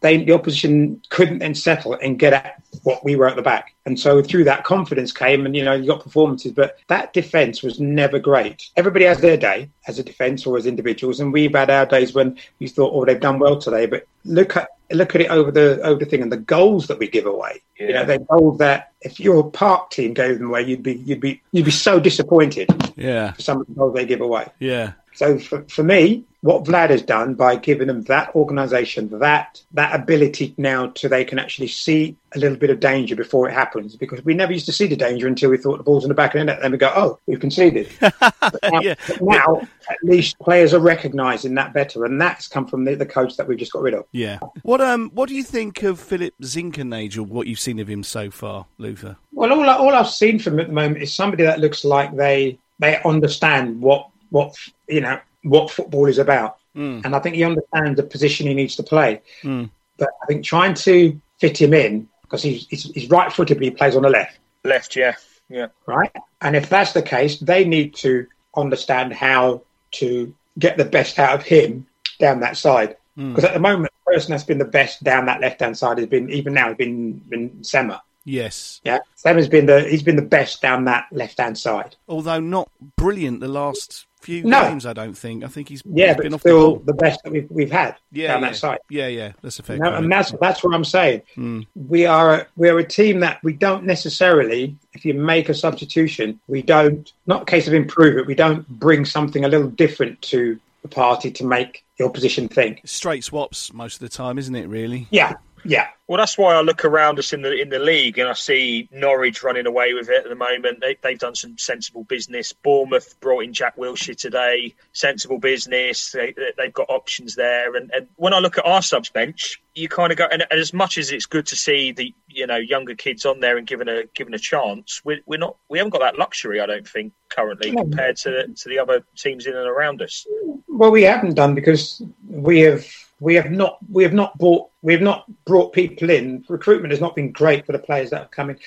they 0.01 0.25
the 0.25 0.33
opposition 0.33 1.01
couldn't 1.11 1.39
then 1.41 1.55
settle 1.55 1.95
and 1.95 2.19
get 2.19 2.33
at 2.33 2.63
what 2.85 3.05
we 3.05 3.17
were 3.17 3.29
at 3.29 3.37
the 3.37 3.43
back, 3.43 3.75
and 3.85 3.99
so 3.99 4.23
through 4.23 4.45
that 4.45 4.65
confidence 4.65 5.13
came, 5.13 5.45
and 5.47 5.55
you 5.57 5.65
know 5.65 5.73
you 5.75 5.87
got 5.87 6.03
performances. 6.03 6.53
But 6.53 6.79
that 6.89 7.13
defence 7.13 7.63
was 7.63 7.79
never 7.81 8.19
great. 8.19 8.71
Everybody 8.77 9.05
has 9.05 9.21
their 9.21 9.37
day 9.37 9.69
as 9.87 9.99
a 9.99 10.03
defence 10.05 10.47
or 10.47 10.57
as 10.57 10.67
individuals, 10.67 11.21
and 11.21 11.33
we've 11.33 11.53
had 11.55 11.71
our 11.71 11.87
days 11.87 12.15
when 12.15 12.39
you 12.59 12.69
thought, 12.69 12.93
oh, 12.95 13.05
they've 13.05 13.21
done 13.21 13.39
well 13.39 13.59
today. 13.59 13.87
But 13.87 14.07
look 14.25 14.57
at 14.57 14.69
look 14.93 15.15
at 15.15 15.21
it 15.21 15.31
over 15.31 15.51
the 15.51 15.81
over 15.83 15.99
the 16.01 16.07
thing 16.07 16.23
and 16.23 16.33
the 16.33 16.37
goals 16.37 16.87
that 16.89 16.99
we 16.99 17.07
give 17.09 17.27
away. 17.27 17.61
You 17.79 17.89
know, 17.89 18.01
Yeah. 18.01 18.05
they 18.05 18.19
goals 18.19 18.59
that 18.59 18.93
if 19.03 19.21
your 19.21 19.51
park 19.51 19.91
team 19.91 20.15
gave 20.15 20.39
them 20.39 20.49
away, 20.49 20.63
you'd 20.63 20.83
be 20.83 20.95
you'd 20.95 21.21
be 21.21 21.43
you'd 21.53 21.65
be 21.67 21.71
so 21.71 22.01
disappointed 22.01 22.69
yeah, 22.97 23.33
for 23.33 23.43
some 23.43 23.61
of 23.61 23.67
the 23.67 23.75
goals 23.75 23.95
they 23.95 24.05
give 24.07 24.21
away. 24.21 24.47
yeah, 24.59 24.93
So 25.15 25.39
for, 25.39 25.63
for 25.69 25.83
me, 25.83 26.25
what 26.43 26.65
Vlad 26.65 26.89
has 26.91 27.03
done 27.03 27.35
by 27.35 27.55
giving 27.57 27.87
them 27.89 28.03
that 28.05 28.35
organisation, 28.35 29.11
that 29.19 29.61
that 29.73 29.95
ability 29.95 30.55
now 30.57 30.87
to 30.87 31.09
they 31.09 31.25
can 31.25 31.39
actually 31.39 31.69
see 31.69 32.17
a 32.35 32.39
little 32.39 32.57
bit 32.57 32.71
of 32.71 32.81
danger 32.81 33.15
before 33.15 33.49
it 33.49 33.53
happens, 33.53 33.95
because 33.97 34.25
we 34.25 34.33
never 34.35 34.53
used 34.53 34.65
to 34.67 34.73
see 34.73 34.87
the 34.87 34.97
danger 34.97 35.27
until 35.27 35.51
we 35.51 35.57
thought 35.59 35.77
the 35.77 35.83
ball's 35.83 36.05
in 36.05 36.09
the 36.09 36.15
back 36.15 36.35
of 36.35 36.39
the 36.39 36.45
net. 36.45 36.61
Then 36.63 36.73
we 36.73 36.79
go, 36.79 36.91
oh, 36.95 37.19
we've 37.27 37.41
conceded. 37.41 37.89
But 38.01 38.59
now, 38.73 38.81
Yeah. 38.81 38.95
but 39.07 39.23
now 39.23 39.61
at 39.91 39.99
least 40.03 40.39
players 40.39 40.73
are 40.75 40.81
recognising 40.81 41.55
that 41.57 41.73
better, 41.75 42.05
and 42.05 42.21
that's 42.21 42.49
come 42.49 42.67
from 42.67 42.85
the, 42.85 42.95
the 42.95 43.07
coach 43.07 43.37
that 43.37 43.47
we've 43.47 43.59
just 43.59 43.73
got 43.73 43.83
rid 43.83 43.95
of. 43.95 44.07
yeah. 44.13 44.39
What 44.63 44.81
um, 44.81 45.11
what 45.15 45.29
do 45.29 45.35
you 45.35 45.43
think 45.45 45.83
of 45.83 46.01
Philip 46.01 46.35
Zinker, 46.43 47.19
What 47.27 47.47
you've 47.47 47.61
seen 47.61 47.79
of 47.81 47.89
him 47.89 48.03
so 48.03 48.31
far, 48.31 48.67
Luther? 48.79 49.17
Well, 49.33 49.53
all, 49.53 49.69
I- 49.69 49.77
all 49.77 49.95
I've 49.95 50.09
seen 50.09 50.39
from 50.39 50.55
him 50.55 50.61
at 50.61 50.67
the 50.69 50.73
moment 50.73 51.03
is 51.03 51.13
somebody 51.15 51.45
that 51.45 51.61
looks 51.61 51.85
like 51.85 52.15
they 52.17 52.59
they 52.79 53.01
understand 53.03 53.81
what 53.83 54.09
what 54.31 54.55
you 54.89 55.01
know 55.01 55.19
what 55.43 55.71
football 55.71 56.07
is 56.07 56.19
about, 56.19 56.59
mm. 56.77 57.05
and 57.05 57.15
I 57.17 57.19
think 57.21 57.37
he 57.37 57.45
understands 57.45 57.97
the 57.97 58.03
position 58.03 58.47
he 58.47 58.55
needs 58.55 58.77
to 58.77 58.83
play. 58.83 59.23
Mm. 59.43 59.71
But 59.99 60.09
I 60.23 60.27
think 60.27 60.45
trying 60.45 60.75
to 60.75 61.21
fit 61.39 61.61
him 61.61 61.75
in 61.75 62.09
because 62.23 62.43
he's, 62.43 62.67
he's 62.69 62.85
he's 62.93 63.11
right-footed, 63.11 63.57
but 63.57 63.65
he 63.65 63.71
plays 63.71 63.97
on 63.97 64.03
the 64.03 64.11
left, 64.11 64.39
Left. 64.65 64.97
Yeah. 64.97 65.15
Yeah. 65.49 65.67
right? 65.87 66.13
And 66.41 66.55
if 66.55 66.69
that's 66.69 66.93
the 66.93 67.03
case, 67.03 67.39
they 67.39 67.65
need 67.65 67.95
to 67.97 68.27
understand 68.57 69.13
how 69.13 69.63
to 69.93 70.33
get 70.59 70.77
the 70.77 70.85
best 70.85 71.19
out 71.19 71.35
of 71.35 71.43
him 71.45 71.87
down 72.21 72.39
that 72.41 72.57
side. 72.57 72.97
Mm. 73.19 73.31
Because 73.31 73.45
at 73.45 73.55
the 73.55 73.61
moment, 73.61 73.93
the 74.07 74.13
person 74.13 74.31
that's 74.31 74.45
been 74.45 74.59
the 74.59 74.65
best 74.65 75.03
down 75.03 75.27
that 75.27 75.41
left-hand 75.41 75.77
side 75.77 75.99
has 75.99 76.07
been 76.07 76.31
even 76.31 76.55
now 76.55 76.69
has 76.69 76.77
been 76.77 77.15
been 77.29 77.65
Sema. 77.65 78.01
Yes, 78.25 78.81
Yeah, 78.85 78.99
Sema's 79.17 79.49
been 79.49 79.67
the 79.67 79.83
he's 79.89 80.03
been 80.03 80.15
the 80.17 80.23
best 80.23 80.63
down 80.63 80.85
that 80.85 81.07
left-hand 81.11 81.59
side. 81.59 81.97
although 82.09 82.39
not 82.39 82.71
brilliant 82.97 83.41
the 83.41 83.49
last 83.49 84.07
few 84.21 84.45
No. 84.45 84.63
games. 84.63 84.87
I 84.87 84.93
don't 84.93 85.17
think. 85.17 85.45
I 85.45 85.49
think 85.49 85.69
he's 85.69 85.83
Yeah, 85.85 86.09
he's 86.09 86.17
but 86.17 86.23
been 86.25 86.35
off 86.35 86.43
the 86.43 86.49
still 86.51 86.77
ball. 86.77 86.83
the, 86.87 86.93
best 86.95 87.21
that 87.25 87.33
we've, 87.33 87.51
we've 87.51 87.71
had 87.71 87.97
Yeah, 88.13 88.29
down 88.35 88.43
yeah. 88.43 88.49
that 88.51 88.57
side. 88.57 88.79
Yeah, 88.91 89.07
yeah, 89.09 89.33
that's 89.43 89.59
a 89.59 89.63
fair. 89.63 89.79
No, 89.79 89.85
comment. 89.85 90.05
and 90.05 90.13
that's 90.13 90.33
that's 90.41 90.63
what 90.65 90.75
I'm 90.75 90.85
saying. 90.85 91.23
Hmm. 91.35 91.61
We 91.75 92.07
are 92.07 92.47
we're 92.57 92.79
a 92.79 92.85
team 92.85 93.21
that 93.21 93.43
we 93.43 93.53
don't 93.55 93.85
necessarily, 93.85 94.77
if 94.93 95.05
you 95.05 95.15
make 95.15 95.49
a 95.49 95.55
substitution, 95.55 96.39
we 96.49 96.63
don't 96.63 97.13
not 97.27 97.43
a 97.43 97.45
case 97.45 97.67
of 97.69 97.75
improve 97.75 98.19
it. 98.19 98.27
We 98.27 98.35
don't 98.35 98.69
bring 98.69 99.05
something 99.05 99.45
a 99.45 99.49
little 99.49 99.69
different 99.71 100.21
to 100.23 100.59
the 100.83 100.89
party 100.89 101.31
to 101.31 101.45
make 101.45 101.85
the 101.99 102.05
opposition 102.07 102.49
think. 102.49 102.81
straight 102.87 103.23
swaps 103.23 103.73
most 103.75 103.95
of 103.97 104.01
the 104.01 104.09
time, 104.09 104.39
isn't 104.39 104.55
it? 104.55 104.67
Really? 104.69 105.07
Yeah, 105.11 105.35
yeah, 105.65 105.89
Well, 106.07 106.19
that's 106.19 106.39
why 106.39 106.55
I 106.55 106.61
look 106.61 106.85
around 106.85 107.19
us 107.19 107.33
in 107.33 107.43
the 107.43 107.53
in 107.53 107.69
the 107.69 107.79
league 107.79 108.19
and 108.19 108.29
I 108.29 108.33
see 108.33 108.89
Norwich 108.91 109.43
running 109.43 109.67
away 109.67 109.95
with 109.95 110.09
it 110.09 110.25
at 110.25 110.29
the 110.29 110.35
moment. 110.35 110.81
They, 110.81 110.97
they've 111.03 111.19
done 111.19 111.35
some 111.35 111.59
sensible 111.59 112.05
business. 112.05 112.53
Bournemouth 112.53 113.19
brought 113.21 113.45
in 113.45 113.53
Jack 113.53 113.77
Wilshere 113.77 114.17
today. 114.17 114.75
Sensible 114.93 115.39
business. 115.39 116.13
They, 116.13 116.35
they've 116.57 116.73
got 116.73 116.89
options 116.89 117.35
there. 117.35 117.77
And, 117.77 117.91
and 117.95 118.09
when 118.17 118.33
I 118.33 118.39
look 118.39 118.59
at 118.59 118.67
our 118.67 118.83
subs 118.83 119.11
bench, 119.11 119.63
you 119.75 119.89
kind 119.89 120.13
of 120.13 120.19
go. 120.19 120.27
And, 120.31 120.45
and 120.51 120.61
as 120.61 120.73
much 120.73 120.99
as 120.99 121.13
it's 121.13 121.27
good 121.27 121.47
to 121.47 121.57
see 121.57 121.93
the 121.93 122.15
you 122.29 122.47
know 122.47 122.57
younger 122.57 122.95
kids 122.95 123.27
on 123.27 123.41
there 123.41 123.57
and 123.57 123.67
given 123.67 123.89
a 123.89 124.05
given 124.15 124.35
a 124.35 124.39
chance, 124.39 125.03
we're, 125.05 125.21
we're 125.27 125.39
not. 125.39 125.57
We 125.69 125.79
haven't 125.79 125.93
got 125.93 126.01
that 126.01 126.19
luxury. 126.19 126.61
I 126.61 126.67
don't 126.67 126.89
think 126.89 127.13
currently 127.29 127.73
compared 127.73 128.17
to 128.19 128.49
to 128.49 128.69
the 128.69 128.79
other 128.79 129.05
teams 129.17 129.47
in 129.47 129.55
and 129.55 129.69
around 129.69 130.03
us. 130.03 130.27
Well, 130.69 130.91
we 130.91 131.03
haven't 131.03 131.35
done 131.35 131.55
because 131.55 132.03
we 132.29 132.61
have 132.61 132.87
we 133.21 133.35
have 133.35 133.51
not 133.51 133.79
we 133.91 134.03
have 134.03 134.13
not 134.15 134.37
brought 134.39 134.69
we 134.83 134.93
have 134.93 135.03
not 135.03 135.25
brought 135.45 135.73
people 135.73 136.11
in. 136.11 136.45
Recruitment 136.49 136.91
has 136.91 137.01
not 137.01 137.15
been 137.15 137.31
great 137.31 137.67
for 137.67 137.73
the 137.73 137.79
players 137.79 138.11
that 138.11 138.21
have 138.23 138.31
come 138.31 138.51
in. 138.51 138.59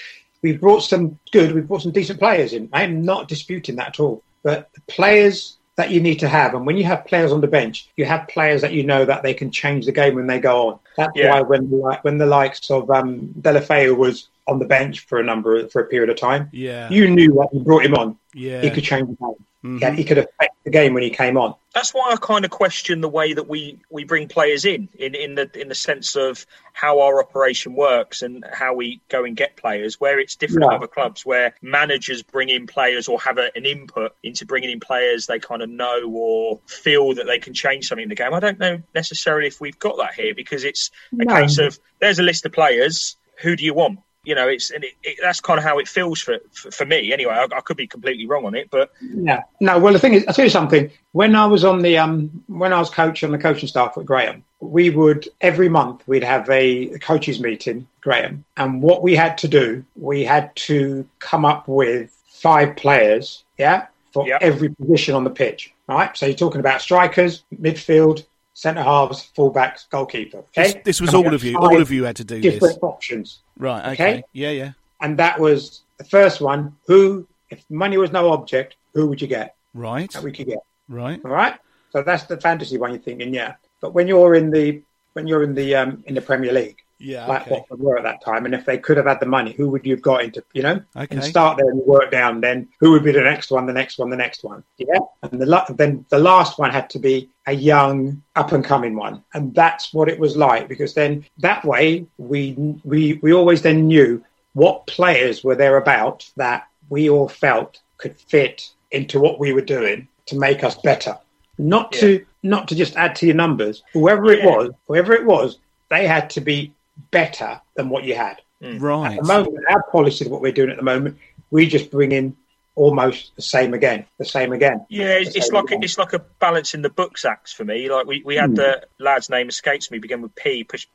We've 0.43 0.59
brought 0.59 0.81
some 0.83 1.17
good, 1.31 1.53
we've 1.53 1.67
brought 1.67 1.81
some 1.81 1.91
decent 1.91 2.19
players 2.19 2.53
in. 2.53 2.69
I 2.73 2.83
am 2.83 3.01
not 3.01 3.27
disputing 3.27 3.75
that 3.77 3.87
at 3.89 3.99
all. 3.99 4.21
But 4.43 4.69
the 4.73 4.81
players 4.81 5.57
that 5.75 5.89
you 5.89 6.01
need 6.01 6.19
to 6.19 6.27
have, 6.27 6.53
and 6.53 6.65
when 6.67 6.77
you 6.77 6.83
have 6.83 7.05
players 7.05 7.31
on 7.31 7.41
the 7.41 7.47
bench, 7.47 7.89
you 7.97 8.05
have 8.05 8.27
players 8.27 8.61
that 8.61 8.73
you 8.73 8.83
know 8.83 9.05
that 9.05 9.23
they 9.23 9.33
can 9.33 9.49
change 9.49 9.85
the 9.85 9.91
game 9.91 10.15
when 10.15 10.27
they 10.27 10.39
go 10.39 10.67
on. 10.67 10.79
That's 10.97 11.13
Yeah. 11.15 11.31
why 11.31 11.41
when 11.41 11.69
the, 11.69 11.77
like 11.77 12.03
when 12.03 12.17
the 12.17 12.25
likes 12.25 12.69
of 12.69 12.91
um, 12.91 13.29
Deulofeu 13.39 13.97
was 13.97 14.27
on 14.45 14.59
the 14.59 14.65
bench 14.65 14.99
for 15.07 15.19
a 15.19 15.23
number 15.23 15.67
for 15.69 15.81
a 15.81 15.85
period 15.85 16.09
of 16.09 16.17
time, 16.17 16.49
Yeah, 16.51 16.89
you 16.91 17.09
knew 17.09 17.33
that 17.35 17.49
you 17.53 17.61
brought 17.61 17.85
him 17.85 17.95
on. 17.95 18.17
yeah. 18.33 18.61
He 18.61 18.69
could 18.69 18.83
change 18.83 19.07
the 19.07 19.15
game. 19.15 19.45
Mhm. 19.63 19.79
Yeah, 19.81 19.91
he 19.91 20.03
could 20.03 20.17
affect 20.17 20.55
the 20.65 20.69
game 20.69 20.93
when 20.93 21.03
he 21.03 21.09
came 21.09 21.37
on. 21.37 21.55
that's 21.73 21.91
why 21.93 22.11
I 22.11 22.15
kind 22.17 22.45
of 22.45 22.51
question 22.51 23.01
the 23.01 23.09
way 23.09 23.33
that 23.33 23.47
we, 23.47 23.79
we 23.89 24.03
bring 24.03 24.27
players 24.27 24.63
in, 24.65 24.89
in 24.99 25.15
in 25.15 25.33
the 25.35 25.49
in 25.59 25.69
the 25.69 25.75
sense 25.75 26.15
of 26.15 26.45
how 26.73 26.99
our 27.01 27.19
operation 27.19 27.73
works 27.73 28.21
and 28.21 28.45
how 28.51 28.73
we 28.75 29.01
go 29.09 29.23
and 29.23 29.35
get 29.35 29.55
players. 29.57 29.99
Where 29.99 30.19
it's 30.19 30.35
different 30.35 30.65
at 30.65 30.71
Yeah. 30.71 30.77
other 30.77 30.87
clubs, 30.87 31.25
where 31.25 31.55
managers 31.61 32.21
bring 32.23 32.49
in 32.49 32.67
players 32.67 33.07
or 33.07 33.19
have 33.21 33.37
a, 33.37 33.49
an 33.55 33.65
input 33.65 34.15
into 34.21 34.45
bringing 34.45 34.69
in 34.69 34.79
players 34.81 35.25
they 35.25 35.39
kind 35.39 35.61
of 35.63 35.69
know 35.69 36.01
or 36.13 36.59
feel 36.67 37.15
that 37.15 37.25
they 37.25 37.39
can 37.39 37.53
change 37.53 37.87
something 37.87 38.03
in 38.03 38.09
the 38.09 38.15
game. 38.15 38.33
I 38.33 38.39
don't 38.41 38.59
know 38.59 38.81
necessarily 38.93 39.47
if 39.47 39.59
we've 39.61 39.79
got 39.79 39.97
that 39.97 40.13
here 40.13 40.35
because 40.35 40.63
it's 40.65 40.91
a 41.19 41.23
No. 41.25 41.33
case 41.35 41.57
of 41.57 41.79
there's 41.99 42.19
a 42.19 42.23
list 42.23 42.45
of 42.45 42.51
players. 42.51 43.17
Who 43.41 43.55
do 43.55 43.63
you 43.65 43.73
want? 43.73 43.99
You 44.23 44.35
know, 44.35 44.47
it's 44.47 44.71
and 44.71 44.83
it, 44.83 44.93
it, 45.03 45.17
that's 45.21 45.41
kind 45.41 45.57
of 45.57 45.63
how 45.63 45.79
it 45.79 45.87
feels 45.87 46.21
for 46.21 46.39
for, 46.51 46.71
for 46.71 46.85
me 46.85 47.11
anyway. 47.11 47.33
I, 47.33 47.43
I, 47.55 47.61
could 47.61 47.77
be 47.77 47.87
completely 47.87 48.25
wrong 48.25 48.45
on 48.45 48.55
it, 48.55 48.69
but 48.69 48.91
yeah, 49.01 49.43
no. 49.59 49.77
Well, 49.79 49.93
the 49.93 49.99
thing 49.99 50.13
is, 50.13 50.25
I'll 50.27 50.33
tell 50.33 50.45
you 50.45 50.51
something. 50.51 50.89
When 51.11 51.35
I 51.35 51.45
was 51.45 51.65
on 51.65 51.81
the 51.81 51.97
um, 51.97 52.43
when 52.47 52.71
I 52.71 52.79
was 52.79 52.89
coach 52.89 53.23
on 53.23 53.31
the 53.31 53.37
coaching 53.37 53.67
staff 53.67 53.97
at 53.97 54.05
Graham, 54.05 54.43
we 54.61 54.89
would 54.89 55.27
every 55.41 55.67
month 55.67 56.07
we'd 56.07 56.23
have 56.23 56.49
a 56.49 56.97
coaches 56.99 57.39
meeting, 57.39 57.87
Graham, 58.01 58.45
and 58.55 58.81
what 58.81 59.03
we 59.03 59.15
had 59.15 59.37
to 59.39 59.47
do, 59.47 59.83
we 59.95 60.23
had 60.23 60.55
to 60.55 61.07
come 61.19 61.43
up 61.43 61.67
with 61.67 62.09
five 62.29 62.75
players, 62.77 63.43
yeah, 63.57 63.87
for 64.13 64.27
Yep. 64.27 64.41
every 64.41 64.69
position 64.69 65.15
on 65.15 65.23
the 65.23 65.29
pitch, 65.29 65.73
right? 65.87 66.15
So 66.15 66.27
you're 66.27 66.35
talking 66.35 66.59
about 66.59 66.81
strikers, 66.81 67.43
midfield, 67.61 68.25
centre 68.63 68.81
halves, 68.83 69.29
fullbacks, 69.37 69.89
goalkeeper. 69.89 70.37
Okay, 70.39 70.63
This, 70.63 70.75
this 70.89 71.01
was 71.01 71.13
all 71.13 71.33
of 71.33 71.43
you. 71.43 71.57
All 71.57 71.81
of 71.81 71.91
you 71.91 72.03
had 72.05 72.15
to 72.15 72.23
do 72.23 72.39
this. 72.39 72.53
different 72.53 72.79
options. 72.81 73.39
Right. 73.57 73.83
Okay. 73.93 74.11
Okay. 74.11 74.23
Yeah. 74.31 74.51
Yeah. 74.61 74.71
and 75.01 75.11
that 75.23 75.35
was 75.45 75.81
the 75.97 76.05
first 76.05 76.37
one. 76.39 76.61
Who, 76.87 77.27
if 77.49 77.59
money 77.69 77.97
was 77.97 78.11
no 78.19 78.31
object, 78.31 78.69
who 78.93 79.01
would 79.07 79.21
you 79.21 79.27
get? 79.27 79.55
Right. 79.73 80.09
That 80.11 80.23
we 80.23 80.31
could 80.31 80.47
get. 80.47 80.59
Right. 80.87 81.19
All 81.25 81.31
right. 81.31 81.55
So 81.91 82.01
that's 82.03 82.23
the 82.23 82.37
fantasy 82.39 82.77
one. 82.77 82.91
You're 82.91 83.01
thinking, 83.09 83.33
yeah. 83.33 83.55
But 83.81 83.93
when 83.93 84.07
you're 84.07 84.35
in 84.35 84.49
the 84.49 84.81
when 85.13 85.27
you're 85.27 85.43
in 85.43 85.53
the 85.53 85.75
um, 85.75 86.03
in 86.07 86.13
the 86.15 86.21
Premier 86.21 86.53
League, 86.53 86.77
Yeah. 86.99 87.27
like 87.27 87.41
Okay. 87.43 87.51
Watford 87.51 87.79
were 87.79 87.97
at 87.97 88.03
that 88.03 88.23
time, 88.23 88.45
and 88.45 88.55
if 88.55 88.65
they 88.65 88.77
could 88.77 88.97
have 88.97 89.05
had 89.05 89.19
the 89.19 89.25
money, 89.25 89.51
who 89.51 89.69
would 89.69 89.85
you 89.85 89.93
have 89.93 90.01
got 90.01 90.23
into? 90.23 90.43
You 90.53 90.63
know, 90.63 90.81
Okay. 90.95 91.07
and 91.15 91.23
start 91.23 91.57
there 91.57 91.69
and 91.69 91.79
work 91.85 92.11
down. 92.11 92.39
Then 92.41 92.67
who 92.79 92.91
would 92.91 93.03
be 93.03 93.11
the 93.11 93.21
next 93.21 93.51
one? 93.51 93.65
The 93.65 93.73
next 93.73 93.97
one? 93.99 94.09
The 94.09 94.15
next 94.17 94.43
one? 94.43 94.63
Yeah. 94.77 94.99
And 95.23 95.41
the 95.41 95.65
then 95.75 96.05
the 96.09 96.19
last 96.19 96.57
one 96.59 96.71
had 96.71 96.89
to 96.91 96.99
be 96.99 97.29
a 97.47 97.53
young 97.53 98.21
up 98.35 98.51
and 98.53 98.63
coming 98.63 98.95
one, 98.95 99.23
and 99.33 99.53
that's 99.53 99.93
what 99.93 100.07
it 100.09 100.19
was 100.19 100.37
like 100.37 100.67
because 100.67 100.93
then 100.93 101.25
that 101.39 101.65
way 101.65 102.05
we 102.17 102.55
we 102.83 103.19
we 103.21 103.33
always 103.33 103.61
then 103.61 103.87
knew 103.87 104.23
what 104.53 104.85
players 104.87 105.43
were 105.43 105.55
there 105.55 105.77
about 105.77 106.29
that 106.37 106.67
we 106.89 107.09
all 107.09 107.27
felt 107.27 107.81
could 107.97 108.17
fit 108.17 108.69
into 108.91 109.19
what 109.19 109.39
we 109.39 109.51
were 109.51 109.61
doing 109.61 110.07
to 110.27 110.37
make 110.37 110.63
us 110.63 110.75
better. 110.75 111.17
Not 111.57 111.91
to 111.93 112.23
not 112.43 112.67
to 112.67 112.75
just 112.75 112.95
add 112.95 113.15
to 113.17 113.25
your 113.25 113.35
numbers. 113.35 113.83
Whoever 113.93 114.31
it 114.31 114.39
Yeah. 114.39 114.45
was, 114.55 114.71
whoever 114.87 115.13
it 115.13 115.25
was, 115.25 115.59
they 115.89 116.05
had 116.07 116.29
to 116.31 116.41
be 116.41 116.73
better 117.11 117.61
than 117.75 117.89
what 117.89 118.03
you 118.03 118.15
had. 118.15 118.41
Right. 118.61 119.17
At 119.17 119.21
the 119.21 119.27
moment, 119.27 119.57
our 119.69 119.83
policy, 119.83 120.27
what 120.29 120.41
we're 120.41 120.51
doing 120.53 120.69
at 120.69 120.77
the 120.77 120.83
moment, 120.83 121.17
we 121.51 121.67
just 121.67 121.91
bring 121.91 122.11
in 122.11 122.37
almost 122.75 123.35
the 123.35 123.41
same 123.41 123.73
again, 123.73 124.05
the 124.17 124.25
same 124.25 124.51
again. 124.51 124.85
Yeah, 124.89 125.17
it's, 125.17 125.35
it's 125.35 125.47
same 125.47 125.55
like 125.55 125.63
a, 125.65 125.67
again. 125.67 125.83
it's 125.83 125.97
like 125.97 126.13
a 126.13 126.19
balance 126.39 126.73
in 126.73 126.81
the 126.81 126.89
books 126.89 127.23
act 127.25 127.53
for 127.53 127.63
me. 127.65 127.89
Like 127.89 128.07
we, 128.07 128.23
we 128.25 128.35
had 128.35 128.51
Hmm. 128.51 128.55
the 128.55 128.87
lad's 128.99 129.29
name 129.29 129.49
escapes 129.49 129.91
me, 129.91 129.99
began 129.99 130.21
with 130.21 130.33
P. 130.33 130.63
Push- 130.63 130.87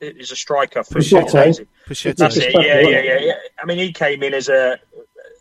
is 0.00 0.30
a 0.30 0.36
striker 0.36 0.82
for 0.84 0.98
Pussetto. 0.98 1.26
Udinese. 1.26 1.66
Pachetto. 1.88 2.16
That's 2.16 2.36
it. 2.36 2.52
Yeah, 2.52 2.60
yeah. 2.60 2.80
yeah, 2.80 3.00
yeah, 3.02 3.18
yeah. 3.20 3.32
I 3.62 3.64
mean, 3.64 3.78
he 3.78 3.92
came 3.92 4.22
in 4.22 4.34
as 4.34 4.48
a 4.48 4.78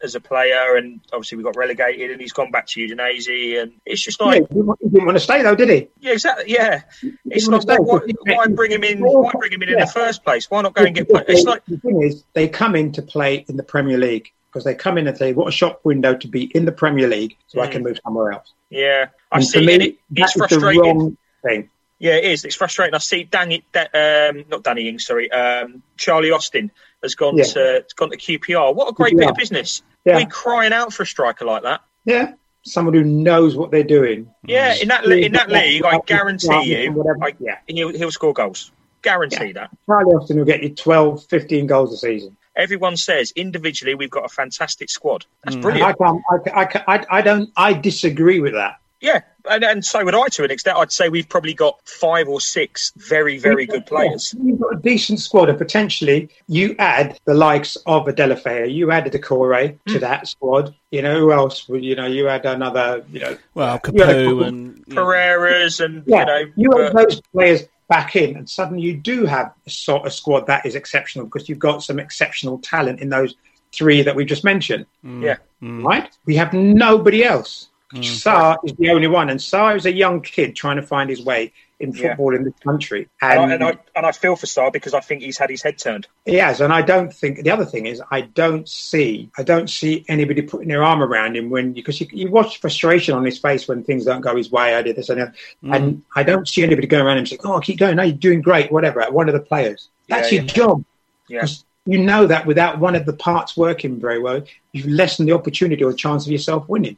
as 0.05 0.15
a 0.15 0.21
player, 0.21 0.77
and 0.77 1.01
obviously 1.11 1.37
we 1.37 1.43
got 1.43 1.57
relegated, 1.57 2.11
and 2.11 2.21
he's 2.21 2.31
gone 2.31 2.51
back 2.51 2.67
to 2.67 2.79
Udinese, 2.79 3.61
and 3.61 3.73
it's 3.85 4.01
just 4.01 4.21
like, 4.21 4.47
he 4.47 4.47
didn't 4.47 4.67
want- 4.67 4.79
he 4.81 4.89
didn't 4.89 5.05
want 5.05 5.17
to 5.17 5.23
stay 5.23 5.41
though, 5.41 5.55
did 5.55 5.69
he? 5.69 5.89
yeah, 5.99 6.13
exactly, 6.13 6.53
yeah. 6.53 6.83
It's 7.25 7.47
like, 7.47 7.65
why, 7.67 7.99
why, 7.99 8.35
why 8.35 8.47
bring 8.47 8.71
him 8.71 8.83
in? 8.83 8.99
Why 9.01 9.31
bring 9.37 9.51
him 9.51 9.63
in 9.63 9.69
in 9.69 9.79
the 9.79 9.87
first 9.87 10.23
place? 10.23 10.49
Why 10.49 10.61
not 10.61 10.73
go 10.73 10.85
and 10.85 10.95
get? 10.95 11.09
Play? 11.09 11.25
It's 11.27 11.43
like, 11.43 11.65
the 11.65 11.77
thing 11.77 12.01
is, 12.01 12.23
they 12.33 12.47
come 12.47 12.75
in 12.75 12.93
to 12.93 13.01
play 13.01 13.45
in 13.49 13.57
the 13.57 13.63
Premier 13.63 13.97
League 13.97 14.31
because 14.47 14.63
they 14.63 14.75
come 14.75 14.97
in 14.97 15.07
and 15.07 15.17
say, 15.17 15.33
"What 15.33 15.49
a 15.49 15.51
shop 15.51 15.81
window 15.83 16.15
to 16.15 16.27
be 16.27 16.43
in 16.55 16.63
the 16.63 16.71
Premier 16.71 17.07
League, 17.07 17.35
so 17.47 17.59
I 17.59 17.67
can 17.67 17.81
mm. 17.81 17.87
move 17.87 17.99
somewhere 18.03 18.31
else." 18.31 18.53
yeah, 18.69 19.07
I 19.31 19.37
And 19.37 19.45
see. 19.45 19.59
for 19.59 19.65
me, 19.65 19.73
it, 19.73 19.97
it's 20.15 20.33
frustrating. 20.33 20.81
wrong 20.81 21.17
thing. 21.43 21.69
Yeah, 21.99 22.15
it 22.15 22.25
is. 22.25 22.43
It's 22.45 22.55
frustrating. 22.55 22.93
I 22.93 22.97
see 22.97 23.23
Danny, 23.23 23.63
Da- 23.71 23.87
um, 23.93 24.43
not 24.49 24.63
Danny 24.63 24.89
Ings, 24.89 25.05
sorry, 25.05 25.31
um, 25.31 25.81
Charlie 25.97 26.31
Austin 26.31 26.71
has 27.01 27.15
gone 27.15 27.37
Yeah. 27.37 27.43
to 27.45 27.85
gone 27.95 28.09
to 28.11 28.17
QPR. 28.17 28.73
What 28.75 28.89
a 28.89 28.93
great 28.93 29.15
bit 29.15 29.29
of 29.29 29.35
business. 29.35 29.81
Yeah. 30.03 30.17
We're 30.17 30.25
crying 30.25 30.73
out 30.73 30.93
for 30.93 31.03
a 31.03 31.05
striker 31.05 31.45
like 31.45 31.63
that. 31.63 31.81
Yeah, 32.03 32.33
someone 32.63 32.93
who 32.93 33.03
knows 33.03 33.55
what 33.55 33.71
they're 33.71 33.83
doing. 33.83 34.29
Yeah, 34.45 34.75
in 34.75 34.89
that 34.89 35.07
li- 35.07 35.23
in 35.25 35.31
that 35.33 35.49
league, 35.49 35.83
I 35.85 35.99
guarantee 36.05 36.63
you, 36.75 37.15
I, 37.21 37.33
yeah, 37.39 37.57
he'll, 37.67 37.89
he'll 37.89 38.11
score 38.11 38.33
goals. 38.33 38.71
Guarantee 39.01 39.47
Yeah. 39.47 39.53
that. 39.53 39.69
Charlie 39.85 40.13
Austin 40.15 40.37
will 40.37 40.45
get 40.45 40.63
you 40.63 40.69
12, 40.75 41.25
15 41.25 41.65
goals 41.67 41.93
a 41.93 41.97
season. 41.97 42.35
Everyone 42.57 42.97
says 42.97 43.31
individually 43.35 43.95
we've 43.95 44.09
got 44.09 44.25
a 44.25 44.29
fantastic 44.29 44.89
squad. 44.89 45.25
That's 45.43 45.55
And 45.55 45.65
I 45.65 45.69
brilliant. 45.93 45.97
can't, 45.97 46.21
I, 46.29 46.61
I, 46.87 46.95
I, 46.97 47.05
I 47.17 47.21
don't, 47.21 47.49
I 47.55 47.73
disagree 47.73 48.39
with 48.39 48.53
that. 48.53 48.77
Yeah, 49.05 49.21
and, 49.47 49.63
and 49.63 49.85
so 49.85 50.03
would 50.03 50.15
I 50.15 50.27
to 50.29 50.43
an 50.43 50.49
extent. 50.49 50.77
I'd 50.77 50.91
say 50.91 51.09
we've 51.09 51.29
probably 51.29 51.53
got 51.53 51.79
five 51.87 52.27
or 52.27 52.41
six 52.41 52.91
very, 52.97 53.37
very 53.37 53.67
good 53.67 53.85
players. 53.85 54.33
You've 54.41 54.59
got 54.59 54.73
a 54.73 54.79
decent 54.79 55.19
squad, 55.19 55.47
and 55.49 55.59
potentially 55.59 56.29
you 56.47 56.75
add 56.79 57.19
the 57.25 57.35
likes 57.35 57.75
of 57.85 58.07
a 58.07 58.13
Deulofeu, 58.13 58.73
you 58.73 58.91
added 58.91 59.13
a 59.13 59.19
Doucouré 59.19 59.77
Hmm. 59.85 59.93
to 59.93 59.99
that 59.99 60.27
squad. 60.27 60.73
You 60.89 61.03
know 61.03 61.19
who 61.19 61.31
else? 61.31 61.69
would- 61.69 61.83
You 61.85 61.95
know, 61.95 62.07
you 62.07 62.27
add 62.27 62.45
another. 62.47 63.05
You 63.11 63.19
know, 63.19 63.37
Well, 63.53 63.79
you 63.93 64.03
had 64.03 64.09
a 64.09 64.13
Capoue 64.17 64.25
couple- 64.29 64.43
and 64.43 64.85
Pereyra's 64.87 65.79
and 65.81 66.03
yeah, 66.07 66.19
you 66.21 66.25
know, 66.25 66.51
you 66.55 66.83
add 66.85 66.93
but- 66.93 67.09
those 67.09 67.21
players 67.31 67.61
back 67.87 68.15
in, 68.15 68.35
and 68.37 68.49
suddenly 68.49 68.81
you 68.81 68.95
do 68.97 69.27
have 69.27 69.53
a 69.67 69.69
sort 69.69 70.07
of 70.07 70.13
squad 70.13 70.47
that 70.47 70.65
is 70.65 70.73
exceptional 70.73 71.25
because 71.27 71.47
you've 71.47 71.59
got 71.59 71.83
some 71.83 71.99
exceptional 71.99 72.57
talent 72.57 72.99
in 73.01 73.09
those 73.09 73.35
three 73.71 74.01
that 74.01 74.15
we 74.15 74.25
just 74.25 74.43
mentioned. 74.43 74.87
yeah. 75.03 75.35
Right? 75.61 76.09
We 76.25 76.35
have 76.37 76.53
nobody 76.53 77.23
else. 77.23 77.69
Mm. 77.95 78.03
Sarr 78.03 78.57
is 78.65 78.73
the 78.73 78.89
only 78.89 79.07
one, 79.07 79.29
and 79.29 79.39
Sarr 79.39 79.75
is 79.75 79.85
a 79.85 79.91
young 79.91 80.21
kid 80.21 80.55
trying 80.55 80.75
to 80.75 80.81
find 80.81 81.09
his 81.09 81.23
way 81.23 81.53
in 81.79 81.91
Yeah. 81.91 82.09
football 82.09 82.35
in 82.35 82.43
this 82.45 82.53
country. 82.63 83.07
And, 83.21 83.51
And, 83.51 83.51
I, 83.51 83.53
and 83.53 83.63
I 83.63 83.77
and 83.97 84.05
I 84.05 84.11
feel 84.11 84.35
for 84.35 84.45
Sarr 84.45 84.71
because 84.71 84.93
I 84.93 85.01
think 85.01 85.21
he's 85.21 85.37
had 85.37 85.49
his 85.49 85.61
head 85.61 85.77
turned. 85.77 86.07
He 86.25 86.35
has, 86.35 86.61
and 86.61 86.71
I 86.73 86.81
don't 86.81 87.13
think 87.13 87.43
the 87.43 87.51
other 87.51 87.65
thing 87.65 87.85
is 87.85 88.01
I 88.11 88.21
don't 88.21 88.67
see 88.67 89.29
I 89.37 89.43
don't 89.43 89.69
see 89.69 90.05
anybody 90.07 90.41
putting 90.41 90.69
their 90.69 90.83
arm 90.83 91.01
around 91.03 91.35
him 91.35 91.49
when 91.49 91.73
because 91.73 91.99
you, 91.99 92.07
you 92.11 92.29
watch 92.31 92.59
frustration 92.61 93.13
on 93.15 93.25
his 93.25 93.37
face 93.37 93.67
when 93.67 93.83
things 93.83 94.05
don't 94.05 94.21
go 94.21 94.35
his 94.35 94.51
way. 94.51 94.75
I 94.75 94.81
did 94.81 94.95
this 94.95 95.09
and 95.09 95.19
that, 95.21 95.33
mm. 95.63 95.75
and 95.75 96.01
I 96.15 96.23
don't 96.23 96.47
see 96.47 96.63
anybody 96.63 96.87
going 96.87 97.05
around 97.05 97.17
him 97.17 97.25
saying, 97.25 97.41
"Oh, 97.43 97.59
keep 97.59 97.77
going, 97.79 97.97
no, 97.97 98.03
you're 98.03 98.15
doing 98.15 98.41
great, 98.41 98.71
whatever." 98.71 99.01
One 99.11 99.27
of 99.27 99.33
the 99.33 99.41
players, 99.41 99.89
that's 100.07 100.31
Yeah, 100.31 100.41
your 100.41 100.47
job. 100.47 100.85
Yeah. 101.27 101.39
'Cause 101.41 101.63
You 101.87 101.99
know 101.99 102.25
that 102.25 102.47
without 102.47 102.79
one 102.79 102.95
of 102.95 103.05
the 103.05 103.13
parts 103.13 103.55
working 103.55 103.99
very 103.99 104.17
well, 104.17 104.41
you've 104.71 104.87
lessened 104.87 105.27
the 105.29 105.33
opportunity 105.33 105.83
or 105.83 105.93
chance 105.93 106.25
of 106.25 106.31
yourself 106.31 106.67
winning. 106.67 106.97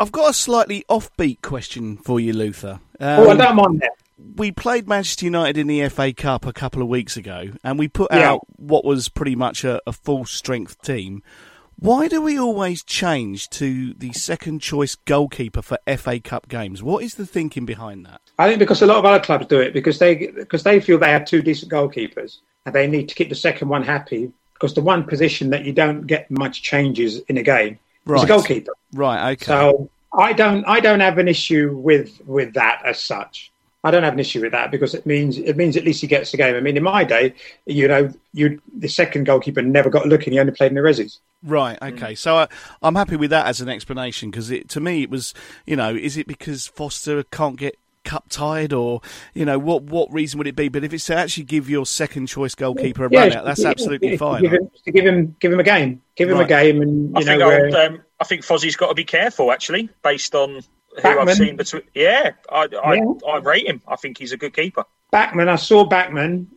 I've 0.00 0.12
got 0.12 0.30
a 0.30 0.32
slightly 0.34 0.82
offbeat 0.88 1.42
question 1.42 1.98
for 1.98 2.18
you, 2.18 2.32
Luther. 2.32 2.80
oh, 3.00 3.28
I 3.28 3.32
Um, 3.32 3.36
don't 3.38 3.56
mind 3.56 3.80
that. 3.80 3.90
we 4.36 4.50
played 4.50 4.88
Manchester 4.88 5.26
United 5.26 5.58
in 5.58 5.66
the 5.66 5.82
FA 5.90 6.12
Cup 6.14 6.46
a 6.46 6.54
couple 6.54 6.80
of 6.80 6.88
weeks 6.88 7.18
ago, 7.18 7.50
and 7.62 7.78
we 7.78 7.86
put 7.86 8.10
Yeah. 8.10 8.30
out 8.32 8.40
what 8.56 8.84
was 8.84 9.10
pretty 9.10 9.36
much 9.36 9.62
a, 9.62 9.80
a 9.86 9.92
full 9.92 10.24
strength 10.24 10.80
team. 10.82 11.22
Why 11.78 12.08
do 12.08 12.20
we 12.22 12.38
always 12.38 12.82
change 12.82 13.48
to 13.50 13.92
the 13.94 14.12
second 14.12 14.60
choice 14.60 14.94
goalkeeper 14.96 15.60
for 15.62 15.78
FA 15.86 16.18
Cup 16.18 16.48
games? 16.48 16.82
What 16.82 17.02
is 17.04 17.14
the 17.16 17.26
thinking 17.26 17.64
behind 17.66 18.04
that? 18.06 18.20
I 18.38 18.48
think 18.48 18.58
because 18.58 18.80
a 18.82 18.86
lot 18.86 18.98
of 18.98 19.04
other 19.04 19.22
clubs 19.22 19.46
do 19.46 19.60
it 19.60 19.72
because 19.74 19.98
they 19.98 20.14
because 20.28 20.62
they 20.62 20.80
feel 20.80 20.98
they 20.98 21.10
have 21.10 21.24
two 21.26 21.42
decent 21.42 21.70
goalkeepers 21.70 22.38
and 22.66 22.74
they 22.74 22.86
need 22.86 23.08
to 23.10 23.14
keep 23.14 23.28
the 23.30 23.34
second 23.34 23.68
one 23.68 23.82
happy 23.82 24.30
because 24.54 24.74
the 24.74 24.82
one 24.82 25.04
position 25.04 25.50
that 25.50 25.64
you 25.64 25.72
don't 25.72 26.06
get 26.06 26.30
much 26.30 26.62
changes 26.62 27.18
in 27.28 27.36
a 27.38 27.42
game 27.42 27.78
is 28.06 28.10
Right. 28.12 28.24
a 28.24 28.26
goalkeeper. 28.26 28.72
Right, 28.94 29.32
okay. 29.32 29.44
So 29.46 29.90
I 30.12 30.32
don't 30.32 30.64
I 30.66 30.80
don't 30.80 31.00
have 31.00 31.18
an 31.18 31.28
issue 31.28 31.76
with 31.76 32.20
with 32.26 32.54
that 32.54 32.82
as 32.84 33.02
such. 33.02 33.50
I 33.82 33.90
don't 33.90 34.02
have 34.02 34.12
an 34.12 34.20
issue 34.20 34.42
with 34.42 34.52
that 34.52 34.70
because 34.70 34.94
it 34.94 35.06
means 35.06 35.38
it 35.38 35.56
means 35.56 35.76
at 35.76 35.84
least 35.84 36.02
he 36.02 36.06
gets 36.06 36.32
the 36.32 36.36
game. 36.36 36.54
I 36.54 36.60
mean, 36.60 36.76
in 36.76 36.82
my 36.82 37.02
day, 37.02 37.34
you 37.64 37.88
know, 37.88 38.12
you 38.34 38.60
the 38.76 38.88
second 38.88 39.24
goalkeeper 39.24 39.62
never 39.62 39.88
got 39.88 40.04
a 40.04 40.08
look 40.08 40.24
and 40.24 40.34
he 40.34 40.38
only 40.38 40.52
played 40.52 40.70
in 40.72 40.74
the 40.74 40.82
resis. 40.82 41.18
Right. 41.42 41.80
Mm. 41.80 41.94
Okay. 41.94 42.14
So 42.14 42.36
I, 42.36 42.48
I'm 42.82 42.94
happy 42.94 43.16
with 43.16 43.30
that 43.30 43.46
as 43.46 43.62
an 43.62 43.70
explanation 43.70 44.30
because 44.30 44.50
it, 44.50 44.68
to 44.70 44.80
me 44.80 45.02
it 45.02 45.08
was, 45.10 45.32
you 45.64 45.76
know, 45.76 45.94
is 45.94 46.18
it 46.18 46.26
because 46.26 46.66
Foster 46.66 47.22
can't 47.22 47.56
get 47.56 47.78
cup 48.04 48.24
tied 48.28 48.72
or, 48.72 49.00
you 49.34 49.44
know, 49.44 49.58
what 49.58 49.82
what 49.84 50.12
reason 50.12 50.38
would 50.38 50.46
it 50.46 50.56
be? 50.56 50.68
But 50.68 50.84
if 50.84 50.92
it's 50.92 51.06
to 51.06 51.16
actually 51.16 51.44
give 51.44 51.68
your 51.68 51.86
second 51.86 52.26
choice 52.26 52.54
goalkeeper 52.54 53.04
a 53.04 53.08
run 53.08 53.32
out, 53.32 53.44
that's 53.44 53.62
yeah, 53.62 53.68
absolutely 53.68 54.12
yeah, 54.12 54.16
fine. 54.16 54.42
To 54.42 54.48
give, 54.48 54.60
him, 54.60 54.70
to 54.84 54.92
give 54.92 55.06
him 55.06 55.36
give 55.40 55.52
him 55.52 55.60
a 55.60 55.64
game, 55.64 56.02
give 56.16 56.28
him 56.30 56.36
Right. 56.38 56.44
a 56.46 56.48
game, 56.48 56.82
and 56.82 57.16
I 57.16 57.20
you 57.20 57.26
think 57.26 57.40
know 57.40 57.46
where, 57.48 57.66
old, 57.66 57.74
um, 57.74 58.02
I 58.20 58.24
think 58.24 58.42
Fozzie's 58.42 58.76
got 58.76 58.88
to 58.88 58.94
be 58.94 59.04
careful 59.04 59.52
actually, 59.52 59.88
based 60.02 60.34
on 60.34 60.60
who 61.02 61.08
I've 61.08 61.34
seen 61.34 61.56
between. 61.56 61.82
Yeah, 61.94 62.32
I 62.50 62.68
I, 62.82 62.94
Yeah. 62.94 63.12
I 63.28 63.36
rate 63.38 63.66
him. 63.66 63.80
I 63.86 63.96
think 63.96 64.18
he's 64.18 64.32
a 64.32 64.36
good 64.36 64.54
keeper. 64.54 64.84
Bachmann, 65.10 65.48
I 65.48 65.56
saw 65.56 65.84
Bachmann. 65.84 66.48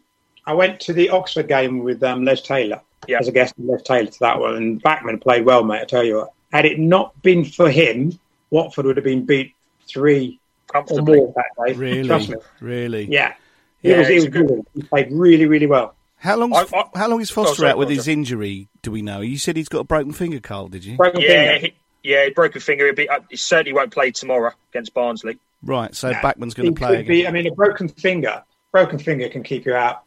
I 0.46 0.54
went 0.54 0.80
to 0.82 0.94
the 0.94 1.10
Oxford 1.10 1.48
game 1.48 1.80
with 1.80 2.04
um, 2.04 2.26
Les 2.26 2.42
Taylor 2.42 2.82
Yeah. 3.08 3.20
as 3.20 3.28
a 3.28 3.32
guest 3.32 3.54
Les 3.58 3.82
Taylor 3.84 4.12
to 4.12 4.20
that 4.20 4.40
one, 4.40 4.56
and 4.56 4.82
Bachmann 4.82 5.20
played 5.20 5.46
well, 5.46 5.64
mate. 5.64 5.82
I 5.82 5.86
tell 5.86 6.04
you 6.04 6.18
what. 6.18 6.30
Had 6.52 6.66
it 6.66 6.80
not 6.80 7.20
been 7.24 7.46
for 7.46 7.70
him, 7.70 8.20
Watford 8.52 8.86
would 8.86 8.98
have 8.98 9.04
been 9.04 9.26
beat 9.26 9.54
three 9.88 10.38
or 10.38 10.43
Comfortably. 10.74 11.18
more 11.18 11.34
that 11.36 11.66
day. 11.68 11.74
Really, 11.74 12.08
Trust 12.08 12.30
me. 12.30 12.36
really. 12.60 13.06
Yeah. 13.10 13.34
He 13.82 13.90
Yeah, 13.90 14.00
was, 14.00 14.08
he 14.08 14.16
was 14.16 14.24
a 14.26 14.30
good- 14.30 14.66
He 14.76 14.82
played 14.84 15.08
really, 15.12 15.46
really 15.46 15.68
well. 15.68 15.96
How 16.18 16.38
long? 16.38 16.54
I- 16.54 16.66
I- 16.74 16.98
how 17.00 17.08
long 17.10 17.20
is 17.22 17.30
Foster 17.30 17.52
Oh, 17.52 17.54
sorry, 17.56 17.70
out 17.72 17.78
with 17.78 17.90
Roger. 17.90 17.96
his 18.00 18.08
injury? 18.08 18.70
Do 18.82 18.92
we 18.92 19.02
know? 19.02 19.20
You 19.22 19.38
said 19.38 19.58
he's 19.58 19.68
got 19.70 19.80
a 19.80 19.84
broken 19.84 20.14
finger, 20.14 20.40
Carl. 20.40 20.70
Did 20.70 20.86
you? 20.86 20.96
Broken 20.96 21.20
Yeah, 21.22 21.54
finger. 21.54 21.68
he, 22.02 22.10
yeah, 22.10 22.24
he 22.26 22.32
broke 22.32 22.56
a 22.56 22.60
finger. 22.62 22.86
He'll 22.86 22.96
be, 22.96 23.10
uh, 23.10 23.20
he 23.30 23.36
certainly 23.36 23.74
won't 23.74 23.92
play 23.92 24.12
tomorrow 24.12 24.52
against 24.72 24.94
Barnsley. 24.94 25.38
Right, 25.62 25.94
so 25.96 26.12
Nah, 26.12 26.22
Bachmann's 26.22 26.54
going 26.54 26.74
to 26.74 26.78
play 26.80 26.98
could 26.98 27.08
be- 27.08 27.28
I 27.28 27.32
mean, 27.32 27.48
a 27.48 27.52
broken 27.52 27.88
finger, 27.90 28.44
broken 28.72 29.00
finger 29.00 29.28
can 29.30 29.44
keep 29.44 29.66
you 29.66 29.74
out 29.76 30.04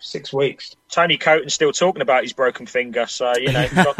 six 0.00 0.32
weeks. 0.32 0.74
Tony 0.90 1.16
Coton's 1.16 1.52
still 1.54 1.72
talking 1.72 2.02
about 2.02 2.22
his 2.24 2.32
broken 2.32 2.66
finger, 2.66 3.06
so 3.06 3.32
you 3.36 3.52
know, 3.52 3.68
God 3.74 3.94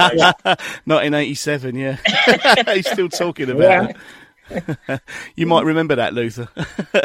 knows. 0.45 0.57
Not 0.87 1.05
in 1.05 1.15
'87, 1.15 1.75
yeah. 1.77 1.97
He's 2.75 2.91
still 2.91 3.09
talking 3.09 3.51
about 3.51 3.91
it. 3.91 3.97
you 5.37 5.47
might 5.47 5.65
remember 5.65 5.97
that, 5.97 6.15
Luther. 6.15 6.49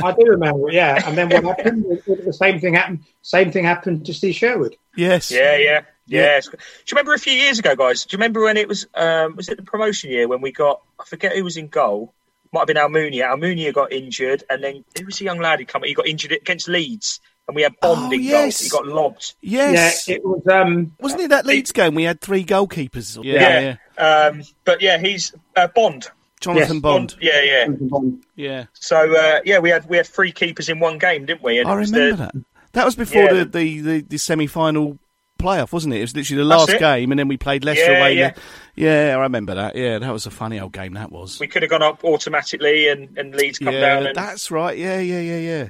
I 0.03 0.11
do 0.13 0.25
remember, 0.27 0.69
yeah. 0.71 1.07
And 1.07 1.17
then 1.17 1.29
what 1.29 1.57
happened? 1.57 1.85
The 2.05 2.33
same 2.33 2.59
thing 2.59 2.73
happened. 2.75 3.03
Same 3.21 3.51
thing 3.51 3.63
happened 3.65 4.05
to 4.05 4.13
Steve 4.13 4.35
Sherwood. 4.35 4.75
yes. 4.95 5.31
Yeah, 5.31 5.57
yeah, 5.57 5.81
Yeah. 6.07 6.21
yeah. 6.35 6.39
Do 6.41 6.49
you 6.57 6.59
remember 6.91 7.13
a 7.13 7.19
few 7.19 7.33
years 7.33 7.59
ago, 7.59 7.75
guys? 7.75 8.05
Do 8.05 8.13
you 8.13 8.17
remember 8.17 8.43
when 8.43 8.57
it 8.57 8.67
was? 8.67 8.85
Um, 8.93 9.35
was 9.35 9.49
it 9.49 9.57
the 9.57 9.63
promotion 9.63 10.11
year 10.11 10.27
when 10.27 10.41
we 10.41 10.51
got? 10.51 10.81
I 10.99 11.05
forget 11.05 11.35
who 11.35 11.43
was 11.43 11.57
in 11.57 11.67
goal. 11.67 12.13
Might 12.51 12.61
have 12.61 12.67
been 12.67 12.77
Almunia. 12.77 13.23
Almunia 13.25 13.73
got 13.73 13.91
injured, 13.91 14.43
and 14.49 14.63
then 14.63 14.85
who 14.97 15.05
was 15.05 15.17
the 15.17 15.25
young 15.25 15.39
lad 15.39 15.59
who 15.59 15.65
come? 15.65 15.83
He 15.83 15.93
got 15.93 16.07
injured 16.07 16.31
against 16.31 16.69
Leeds, 16.69 17.19
and 17.47 17.55
we 17.55 17.63
had 17.63 17.77
Bond 17.81 18.05
Oh, 18.05 18.11
in 18.11 18.21
yes. 18.21 18.69
goal. 18.71 18.83
He 18.83 18.89
got 18.89 18.95
lobbed. 18.95 19.33
Yes. 19.41 20.07
Yeah, 20.07 20.15
it 20.15 20.23
was. 20.25 20.41
Um, 20.47 20.95
Wasn't 20.99 21.21
it 21.21 21.29
that 21.31 21.45
Leeds 21.45 21.71
game? 21.73 21.95
We 21.95 22.03
had 22.03 22.21
three 22.21 22.45
goalkeepers. 22.45 23.19
Yeah, 23.23 23.75
yeah. 23.97 24.01
Um, 24.31 24.43
but 24.63 24.81
yeah, 24.81 24.99
he's 24.99 25.33
uh, 25.57 25.67
Bond. 25.67 26.07
Jonathan 26.41 26.75
Yes. 26.75 26.81
Bond. 26.81 27.15
Yeah, 27.21 27.41
yeah. 27.41 27.67
Bond. 27.69 28.23
Yeah, 28.35 28.65
So 28.73 29.15
uh, 29.15 29.39
yeah, 29.45 29.59
we 29.59 29.69
had 29.69 29.87
we 29.89 29.97
had 29.97 30.05
three 30.07 30.31
keepers 30.31 30.69
in 30.69 30.79
one 30.79 30.97
game, 30.97 31.25
didn't 31.25 31.41
we? 31.43 31.59
And 31.59 31.67
I 31.69 31.73
remember 31.73 32.11
the- 32.11 32.15
that. 32.17 32.35
That 32.73 32.85
was 32.85 32.95
before 32.95 33.23
Yeah. 33.23 33.33
the, 33.33 33.45
the, 33.45 33.79
the, 33.81 34.01
the 34.01 34.17
semi-final 34.17 34.99
playoff, 35.39 35.71
wasn't 35.71 35.93
it? 35.93 35.99
It 35.99 36.01
was 36.01 36.15
literally 36.15 36.39
the 36.43 36.47
last 36.47 36.77
game, 36.77 37.11
and 37.13 37.17
then 37.17 37.29
we 37.29 37.37
played 37.37 37.63
Leicester 37.63 37.89
Yeah, 37.93 37.97
away. 37.99 38.17
yeah. 38.17 38.33
yeah, 38.75 39.15
I 39.17 39.21
remember 39.21 39.55
that. 39.55 39.77
Yeah, 39.77 39.97
that 39.99 40.11
was 40.11 40.25
a 40.25 40.29
funny 40.31 40.59
old 40.59 40.73
game. 40.73 40.93
That 40.95 41.09
was. 41.09 41.39
We 41.39 41.47
could 41.47 41.61
have 41.63 41.69
gone 41.71 41.81
up 41.83 42.03
automatically, 42.03 42.89
and, 42.89 43.17
and 43.17 43.33
Leeds 43.33 43.59
come 43.59 43.73
yeah, 43.73 43.79
down. 43.79 44.07
And, 44.07 44.15
that's 44.15 44.51
right. 44.51 44.77
Yeah, 44.77 44.99
yeah, 44.99 45.21
yeah, 45.21 45.37
yeah. 45.37 45.69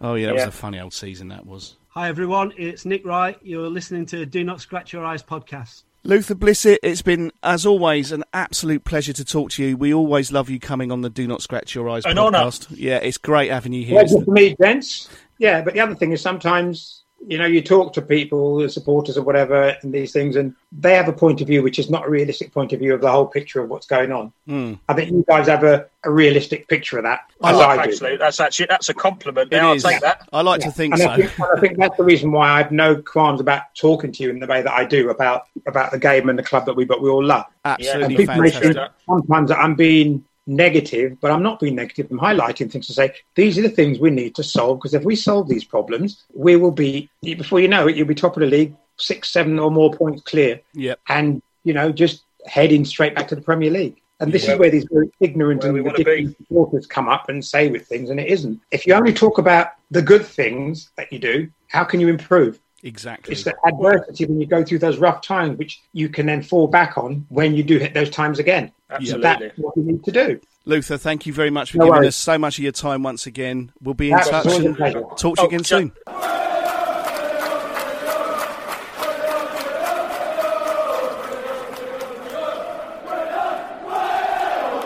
Oh 0.00 0.14
yeah, 0.14 0.26
that 0.26 0.34
Yeah. 0.36 0.46
was 0.46 0.54
a 0.54 0.58
funny 0.58 0.80
old 0.80 0.92
season. 0.92 1.28
That 1.28 1.46
was. 1.46 1.76
Hi 1.90 2.08
everyone, 2.08 2.52
it's 2.56 2.84
Nick 2.84 3.04
Wright. 3.06 3.38
You're 3.42 3.68
listening 3.68 4.06
to 4.06 4.26
Do 4.26 4.42
Not 4.42 4.60
Scratch 4.60 4.92
Your 4.92 5.04
Eyes 5.04 5.22
podcast. 5.22 5.84
Luther 6.02 6.34
Blissett, 6.34 6.78
it's 6.82 7.02
been, 7.02 7.30
as 7.42 7.66
always, 7.66 8.10
an 8.10 8.24
absolute 8.32 8.84
pleasure 8.84 9.12
to 9.12 9.24
talk 9.24 9.50
to 9.52 9.64
you. 9.64 9.76
We 9.76 9.92
always 9.92 10.32
love 10.32 10.48
you 10.48 10.58
coming 10.58 10.90
on 10.90 11.02
the 11.02 11.10
Do 11.10 11.26
Not 11.26 11.42
Scratch 11.42 11.74
Your 11.74 11.90
Eyes 11.90 12.04
An 12.06 12.18
honour. 12.18 12.38
podcast. 12.38 12.68
Yeah, 12.70 12.96
it's 12.96 13.18
great 13.18 13.50
having 13.50 13.74
you 13.74 13.84
here. 13.84 14.00
pleasure 14.00 14.24
for 14.24 14.30
me, 14.30 14.56
gents. 14.60 15.08
Yeah, 15.38 15.60
but 15.62 15.74
the 15.74 15.80
other 15.80 15.94
thing 15.94 16.12
is 16.12 16.22
sometimes 16.22 16.99
you 17.26 17.38
know 17.38 17.46
you 17.46 17.62
talk 17.62 17.92
to 17.94 18.02
people, 18.02 18.56
the 18.56 18.68
supporters 18.68 19.16
or 19.16 19.22
whatever, 19.22 19.76
and 19.82 19.92
these 19.92 20.12
things, 20.12 20.36
and 20.36 20.54
they 20.72 20.94
have 20.94 21.08
a 21.08 21.12
point 21.12 21.40
of 21.40 21.46
view 21.46 21.62
which 21.62 21.78
is 21.78 21.90
not 21.90 22.06
a 22.06 22.10
realistic 22.10 22.52
point 22.52 22.72
of 22.72 22.78
view 22.80 22.94
of 22.94 23.00
the 23.00 23.10
whole 23.10 23.26
picture 23.26 23.60
of 23.62 23.68
what's 23.68 23.86
going 23.86 24.10
on. 24.12 24.32
Hmm. 24.46 24.74
I 24.88 24.94
think 24.94 25.10
you 25.10 25.24
guys 25.28 25.46
have 25.48 25.64
a, 25.64 25.86
a 26.04 26.10
realistic 26.10 26.68
picture 26.68 26.98
of 26.98 27.04
that, 27.04 27.30
I 27.42 27.52
like 27.52 27.78
I 27.78 27.84
actually. 27.84 28.16
That's 28.16 28.40
actually 28.40 28.66
that's 28.66 28.88
a 28.88 28.94
compliment. 28.94 29.52
It 29.52 29.56
Now 29.56 29.68
I'll 29.70 29.74
is. 29.76 29.82
take 29.82 30.00
that. 30.00 30.28
I 30.32 30.42
like 30.42 30.60
to 30.62 30.70
think 30.70 30.94
and 30.94 31.02
so. 31.02 31.08
I 31.08 31.16
think, 31.16 31.38
and 31.38 31.48
I 31.56 31.60
think 31.60 31.78
that's 31.78 31.96
the 31.96 32.04
reason 32.04 32.32
why 32.32 32.50
I 32.50 32.58
have 32.58 32.72
no 32.72 33.00
qualms 33.00 33.40
about 33.40 33.62
talking 33.74 34.12
to 34.12 34.22
you 34.22 34.30
in 34.30 34.38
the 34.40 34.46
way 34.46 34.62
that 34.62 34.72
I 34.72 34.84
do 34.84 35.10
about 35.10 35.46
about 35.66 35.90
the 35.90 35.98
game 35.98 36.28
and 36.28 36.38
the 36.38 36.42
club 36.42 36.66
that 36.66 36.74
we 36.74 36.84
but 36.84 37.02
we 37.02 37.10
all 37.10 37.24
love. 37.24 37.44
And 37.64 37.80
Absolutely 37.80 38.16
people 38.16 38.36
may 38.36 38.50
fantastic. 38.50 38.76
think 38.76 38.90
sometimes 39.06 39.48
that 39.50 39.58
I'm 39.58 39.74
being 39.74 40.24
negative, 40.50 41.16
but 41.20 41.30
I'm 41.30 41.42
not 41.42 41.60
being 41.60 41.76
negative. 41.76 42.08
I'm 42.10 42.18
highlighting 42.18 42.70
things 42.70 42.88
to 42.88 42.92
say 42.92 43.14
these 43.36 43.56
are 43.56 43.62
the 43.62 43.70
things 43.70 43.98
we 44.00 44.10
need 44.10 44.34
to 44.34 44.42
solve 44.42 44.78
because 44.78 44.94
if 44.94 45.04
we 45.04 45.14
solve 45.14 45.48
these 45.48 45.64
problems, 45.64 46.24
we 46.34 46.56
will 46.56 46.72
be 46.72 47.08
before 47.22 47.60
you 47.60 47.68
know 47.68 47.86
it, 47.86 47.96
you'll 47.96 48.06
be 48.08 48.14
top 48.16 48.36
of 48.36 48.40
the 48.40 48.46
league, 48.46 48.74
six, 48.98 49.30
seven 49.30 49.58
or 49.58 49.70
more 49.70 49.92
points 49.92 50.22
clear, 50.22 50.60
Yep. 50.74 50.98
and 51.08 51.40
you 51.64 51.72
know 51.72 51.92
just 51.92 52.24
heading 52.46 52.84
straight 52.84 53.14
back 53.14 53.28
to 53.28 53.36
the 53.36 53.42
Premier 53.42 53.70
League. 53.70 54.00
And 54.18 54.32
this 54.32 54.46
Yeah. 54.46 54.54
is 54.54 54.58
where 54.58 54.70
these 54.70 54.86
very 54.92 55.08
ignorant 55.20 55.62
Where 55.62 55.74
and 55.76 55.84
ridiculous 55.86 56.34
supporters 56.36 56.86
come 56.86 57.08
up 57.08 57.28
and 57.30 57.42
say 57.44 57.70
with 57.70 57.86
things, 57.86 58.10
and 58.10 58.18
it 58.20 58.28
isn't. 58.28 58.60
If 58.70 58.86
you 58.86 58.92
only 58.94 59.14
talk 59.14 59.38
about 59.38 59.68
the 59.90 60.02
good 60.02 60.26
things 60.26 60.90
that 60.96 61.12
you 61.12 61.18
do, 61.18 61.48
how 61.68 61.84
can 61.84 62.00
you 62.00 62.08
improve? 62.08 62.60
Exactly. 62.82 63.32
It's 63.32 63.44
the 63.44 63.54
adversity 63.66 64.24
when 64.26 64.40
you 64.40 64.46
go 64.46 64.64
through 64.64 64.78
those 64.78 64.98
rough 64.98 65.20
times, 65.22 65.58
which 65.58 65.82
you 65.92 66.08
can 66.08 66.26
then 66.26 66.42
fall 66.42 66.66
back 66.66 66.96
on 66.96 67.26
when 67.28 67.54
you 67.54 67.62
do 67.62 67.78
hit 67.78 67.92
those 67.94 68.10
times 68.10 68.38
again. 68.38 68.72
Absolutely. 68.90 69.22
That's 69.22 69.58
what 69.58 69.76
you 69.76 69.82
need 69.82 70.04
to 70.04 70.12
do. 70.12 70.40
Luther, 70.66 70.96
thank 70.98 71.26
you 71.26 71.32
very 71.32 71.50
much 71.50 71.72
for 71.72 71.78
No 71.78 71.84
giving 71.86 71.98
worries. 71.98 72.08
us 72.08 72.16
so 72.16 72.38
much 72.38 72.58
of 72.58 72.62
your 72.64 72.72
time 72.72 73.02
once 73.02 73.26
again. 73.26 73.72
We'll 73.82 73.94
be 73.94 74.10
in 74.10 74.16
That's 74.16 74.28
touch 74.30 74.46
and 74.46 74.76
talk 74.76 75.18
to 75.18 75.28
you 75.28 75.34
Oh, 75.38 75.46
again 75.46 75.62
ju- 75.62 75.64
soon. 75.64 75.92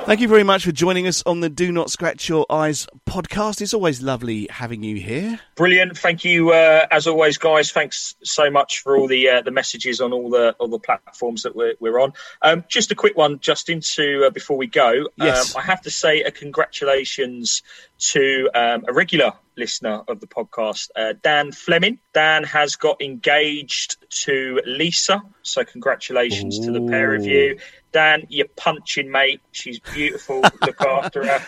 Thank 0.06 0.20
you 0.20 0.28
very 0.28 0.42
much 0.42 0.66
for 0.66 0.72
joining 0.72 1.06
us 1.06 1.22
on 1.24 1.40
the 1.40 1.48
Do 1.48 1.72
Not 1.72 1.90
Scratch 1.90 2.28
Your 2.28 2.44
Eyes 2.50 2.86
podcast. 3.08 3.62
It's 3.62 3.72
always 3.72 4.02
lovely 4.02 4.46
having 4.50 4.82
you 4.82 4.96
here. 4.96 5.40
Brilliant. 5.56 5.96
Thank 5.96 6.26
you, 6.26 6.50
uh, 6.50 6.86
as 6.90 7.06
always, 7.06 7.38
guys. 7.38 7.72
Thanks 7.72 8.14
so 8.22 8.50
much 8.50 8.80
for 8.80 8.98
all 8.98 9.08
the 9.08 9.30
uh, 9.30 9.40
the 9.40 9.50
messages 9.50 10.02
on 10.02 10.12
all 10.12 10.28
the 10.28 10.54
all 10.58 10.68
the 10.68 10.78
platforms 10.78 11.44
that 11.44 11.56
we're, 11.56 11.74
we're 11.80 11.98
on. 11.98 12.12
Um, 12.42 12.64
just 12.68 12.92
a 12.92 12.94
quick 12.94 13.16
one, 13.16 13.40
Justin, 13.40 13.80
to 13.80 14.26
uh, 14.26 14.30
before 14.30 14.58
we 14.58 14.66
go. 14.66 15.08
Yes. 15.16 15.54
Um, 15.54 15.62
I 15.62 15.64
have 15.64 15.80
to 15.82 15.90
say 15.90 16.20
a 16.20 16.30
congratulations 16.30 17.62
to 18.10 18.50
um, 18.54 18.84
a 18.86 18.92
regular 18.92 19.32
listener 19.56 20.02
of 20.08 20.20
the 20.20 20.26
podcast, 20.26 20.90
uh, 20.96 21.14
Dan 21.22 21.52
Fleming. 21.52 21.98
Dan 22.12 22.44
has 22.44 22.76
got 22.76 23.02
engaged 23.02 23.96
to 24.24 24.60
Lisa, 24.66 25.22
so 25.42 25.64
congratulations 25.64 26.60
to 26.60 26.72
the 26.72 26.80
pair 26.80 27.14
of 27.14 27.24
you. 27.24 27.58
Dan, 27.92 28.26
you're 28.28 28.48
punching, 28.56 29.10
mate. 29.10 29.40
She's 29.52 29.78
beautiful. 29.78 30.42
Look 30.62 30.80
after 30.86 31.24
her. 31.24 31.42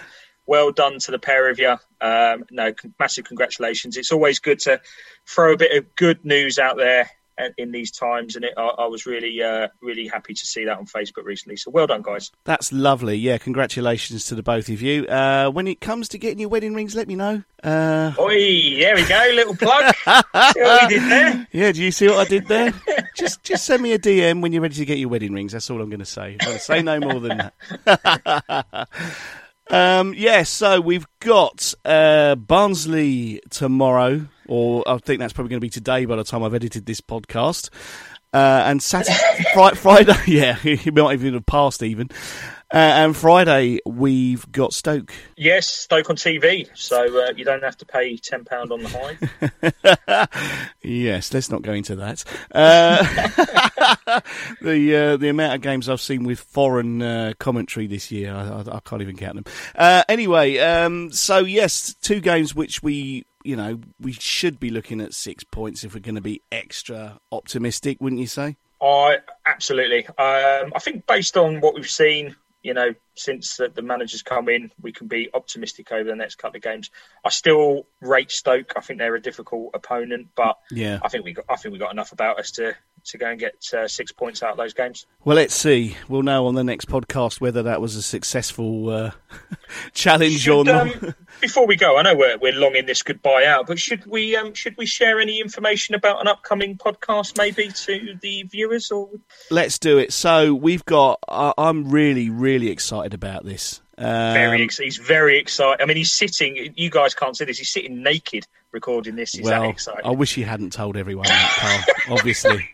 Well 0.46 0.70
done 0.70 0.98
to 1.00 1.10
the 1.10 1.18
pair 1.18 1.50
of 1.50 1.58
you. 1.58 1.76
Um, 2.00 2.44
no, 2.50 2.72
massive 3.00 3.24
congratulations. 3.24 3.96
It's 3.96 4.12
always 4.12 4.38
good 4.38 4.60
to 4.60 4.80
throw 5.26 5.54
a 5.54 5.56
bit 5.56 5.76
of 5.76 5.96
good 5.96 6.24
news 6.24 6.58
out 6.58 6.76
there 6.76 7.10
in 7.58 7.70
these 7.70 7.90
times, 7.90 8.36
and 8.36 8.44
it, 8.44 8.54
I, 8.56 8.66
I 8.66 8.86
was 8.86 9.06
really, 9.06 9.42
uh, 9.42 9.68
really 9.80 10.06
happy 10.06 10.34
to 10.34 10.46
see 10.46 10.64
that 10.64 10.78
on 10.78 10.86
Facebook 10.86 11.24
recently. 11.24 11.56
So 11.56 11.70
well 11.70 11.86
done, 11.86 12.02
guys. 12.02 12.30
That's 12.44 12.72
lovely. 12.72 13.16
Yeah, 13.16 13.38
congratulations 13.38 14.24
to 14.26 14.34
the 14.34 14.42
both 14.42 14.68
of 14.68 14.82
you. 14.82 15.06
Uh, 15.06 15.50
when 15.50 15.66
it 15.66 15.80
comes 15.80 16.08
to 16.10 16.18
getting 16.18 16.38
your 16.38 16.48
wedding 16.48 16.74
rings, 16.74 16.94
let 16.94 17.08
me 17.08 17.14
know. 17.14 17.42
Uh, 17.62 18.12
Oi, 18.18 18.78
there 18.78 18.94
we 18.94 19.06
go, 19.06 19.30
little 19.34 19.56
plug. 19.56 19.94
see 20.04 20.60
what 20.60 20.82
we 20.82 20.88
did 20.88 21.10
there? 21.10 21.48
yeah, 21.52 21.72
do 21.72 21.82
you 21.82 21.90
see 21.90 22.08
what 22.08 22.18
I 22.18 22.24
did 22.24 22.46
there? 22.46 22.72
just 23.16 23.42
just 23.42 23.64
send 23.64 23.82
me 23.82 23.92
a 23.92 23.98
DM 23.98 24.40
when 24.40 24.52
you're 24.52 24.62
ready 24.62 24.74
to 24.76 24.84
get 24.84 24.98
your 24.98 25.08
wedding 25.08 25.32
rings. 25.32 25.52
That's 25.52 25.68
all 25.70 25.80
I'm 25.80 25.88
going 25.88 26.00
to 26.00 26.04
say. 26.04 26.36
I'm 26.40 26.46
going 26.46 26.58
to 26.58 26.62
say 26.62 26.82
no 26.82 27.00
more 27.00 27.20
than 27.20 27.50
that. 27.84 28.88
um, 29.70 30.14
yes, 30.14 30.50
so 30.50 30.80
we've 30.80 31.06
got 31.20 31.74
uh, 31.84 32.34
Barnsley 32.36 33.40
tomorrow, 33.50 34.26
or 34.48 34.82
I 34.86 34.98
think 34.98 35.20
that's 35.20 35.32
probably 35.32 35.50
going 35.50 35.60
to 35.60 35.64
be 35.66 35.70
today 35.70 36.04
by 36.04 36.16
the 36.16 36.24
time 36.24 36.42
I've 36.42 36.54
edited 36.54 36.86
this 36.86 37.00
podcast. 37.00 37.70
Uh, 38.32 38.64
and 38.66 38.82
Saturday, 38.82 39.16
Fri- 39.54 39.76
Friday, 39.76 40.16
yeah, 40.26 40.58
it 40.64 40.94
might 40.94 41.14
even 41.14 41.34
have 41.34 41.46
passed 41.46 41.82
even. 41.82 42.10
Uh, 42.72 42.78
and 42.78 43.16
Friday 43.16 43.78
we've 43.86 44.50
got 44.50 44.72
Stoke. 44.72 45.12
Yes, 45.36 45.68
Stoke 45.68 46.10
on 46.10 46.16
TV, 46.16 46.68
so 46.74 47.24
uh, 47.24 47.32
you 47.36 47.44
don't 47.44 47.62
have 47.62 47.76
to 47.76 47.86
pay 47.86 48.16
ten 48.16 48.44
pound 48.44 48.72
on 48.72 48.82
the 48.82 48.88
high. 48.88 50.26
Yes, 50.82 51.32
let's 51.32 51.48
not 51.48 51.62
go 51.62 51.72
into 51.72 51.94
that. 51.96 52.24
Uh, 52.52 53.04
the 54.60 54.96
uh, 54.96 55.16
the 55.16 55.28
amount 55.28 55.54
of 55.54 55.60
games 55.60 55.88
I've 55.88 56.00
seen 56.00 56.24
with 56.24 56.40
foreign 56.40 57.02
uh, 57.02 57.34
commentary 57.38 57.86
this 57.86 58.10
year, 58.10 58.34
I, 58.34 58.48
I, 58.48 58.76
I 58.76 58.80
can't 58.80 59.02
even 59.02 59.16
count 59.16 59.36
them. 59.36 59.44
Uh, 59.74 60.02
anyway, 60.08 60.58
um, 60.58 61.12
so 61.12 61.38
yes, 61.38 61.94
two 62.02 62.20
games 62.20 62.54
which 62.54 62.82
we, 62.82 63.25
you 63.46 63.56
know, 63.56 63.80
we 64.00 64.12
should 64.12 64.58
be 64.58 64.70
looking 64.70 65.00
at 65.00 65.14
six 65.14 65.44
points 65.44 65.84
if 65.84 65.94
we're 65.94 66.00
going 66.00 66.16
to 66.16 66.20
be 66.20 66.42
extra 66.50 67.18
optimistic, 67.30 67.98
wouldn't 68.00 68.20
you 68.20 68.26
say? 68.26 68.56
I 68.82 69.18
absolutely. 69.46 70.06
Um, 70.06 70.72
I 70.74 70.78
think 70.80 71.06
based 71.06 71.36
on 71.36 71.60
what 71.60 71.74
we've 71.74 71.88
seen, 71.88 72.36
you 72.62 72.74
know, 72.74 72.94
since 73.16 73.56
the, 73.56 73.68
the 73.68 73.82
managers 73.82 74.22
come 74.22 74.48
in, 74.48 74.70
we 74.80 74.92
can 74.92 75.06
be 75.08 75.28
optimistic 75.34 75.90
over 75.92 76.04
the 76.04 76.16
next 76.16 76.36
couple 76.36 76.56
of 76.56 76.62
games. 76.62 76.90
I 77.24 77.30
still 77.30 77.86
rate 78.00 78.30
Stoke. 78.30 78.74
I 78.76 78.80
think 78.80 78.98
they're 78.98 79.14
a 79.14 79.20
difficult 79.22 79.70
opponent, 79.74 80.28
but 80.36 80.58
Yeah. 80.70 80.98
I 81.02 81.08
think 81.08 81.24
we 81.24 81.32
got. 81.32 81.46
I 81.48 81.56
think 81.56 81.72
we 81.72 81.78
got 81.78 81.92
enough 81.92 82.12
about 82.12 82.38
us 82.38 82.52
to 82.52 82.74
to 83.06 83.18
go 83.18 83.26
and 83.28 83.38
get 83.38 83.54
uh, 83.72 83.86
six 83.86 84.10
points 84.10 84.42
out 84.42 84.50
of 84.50 84.56
those 84.56 84.74
games. 84.74 85.06
Well, 85.24 85.36
let's 85.36 85.54
see. 85.54 85.96
We'll 86.08 86.22
know 86.22 86.46
on 86.46 86.56
the 86.56 86.64
next 86.64 86.88
podcast 86.88 87.40
whether 87.40 87.62
that 87.64 87.80
was 87.80 87.94
a 87.94 88.02
successful 88.02 88.88
uh, 88.90 89.10
challenge 89.92 90.48
or 90.48 90.64
not. 90.64 91.02
um, 91.04 91.14
before 91.40 91.66
we 91.66 91.76
go, 91.76 91.96
I 91.96 92.02
know 92.02 92.14
we're 92.16 92.36
we're 92.38 92.52
long 92.52 92.74
in 92.76 92.86
this 92.86 93.02
goodbye 93.02 93.44
out, 93.44 93.66
but 93.66 93.78
should 93.78 94.04
we 94.06 94.36
um, 94.36 94.54
should 94.54 94.76
we 94.76 94.86
share 94.86 95.20
any 95.20 95.40
information 95.40 95.94
about 95.94 96.20
an 96.20 96.26
upcoming 96.28 96.76
podcast, 96.76 97.38
maybe 97.38 97.68
to 97.68 98.16
the 98.20 98.42
viewers? 98.44 98.90
Or 98.90 99.08
Let's 99.50 99.78
do 99.78 99.98
it. 99.98 100.12
So 100.12 100.54
we've 100.54 100.84
got. 100.84 101.20
I 101.28 101.52
I'm 101.56 101.88
really, 101.90 102.28
really 102.30 102.70
excited 102.70 103.05
about 103.14 103.44
this. 103.44 103.80
Um, 103.98 104.34
very, 104.34 104.62
ex- 104.62 104.78
he's 104.78 104.98
very 104.98 105.38
excited. 105.38 105.82
I 105.82 105.86
mean, 105.86 105.96
he's 105.96 106.12
sitting. 106.12 106.74
You 106.76 106.90
guys 106.90 107.14
can't 107.14 107.36
see 107.36 107.44
this. 107.44 107.58
He's 107.58 107.70
sitting 107.70 108.02
naked 108.02 108.46
recording 108.72 109.16
this. 109.16 109.32
He's 109.32 109.46
that 109.46 109.60
well, 109.60 109.70
excited. 109.70 110.04
I 110.04 110.10
wish 110.10 110.34
he 110.34 110.42
hadn't 110.42 110.72
told 110.72 110.96
everyone 110.96 111.26
that, 111.26 111.56
Carl. 111.58 111.95
Obviously, 112.08 112.68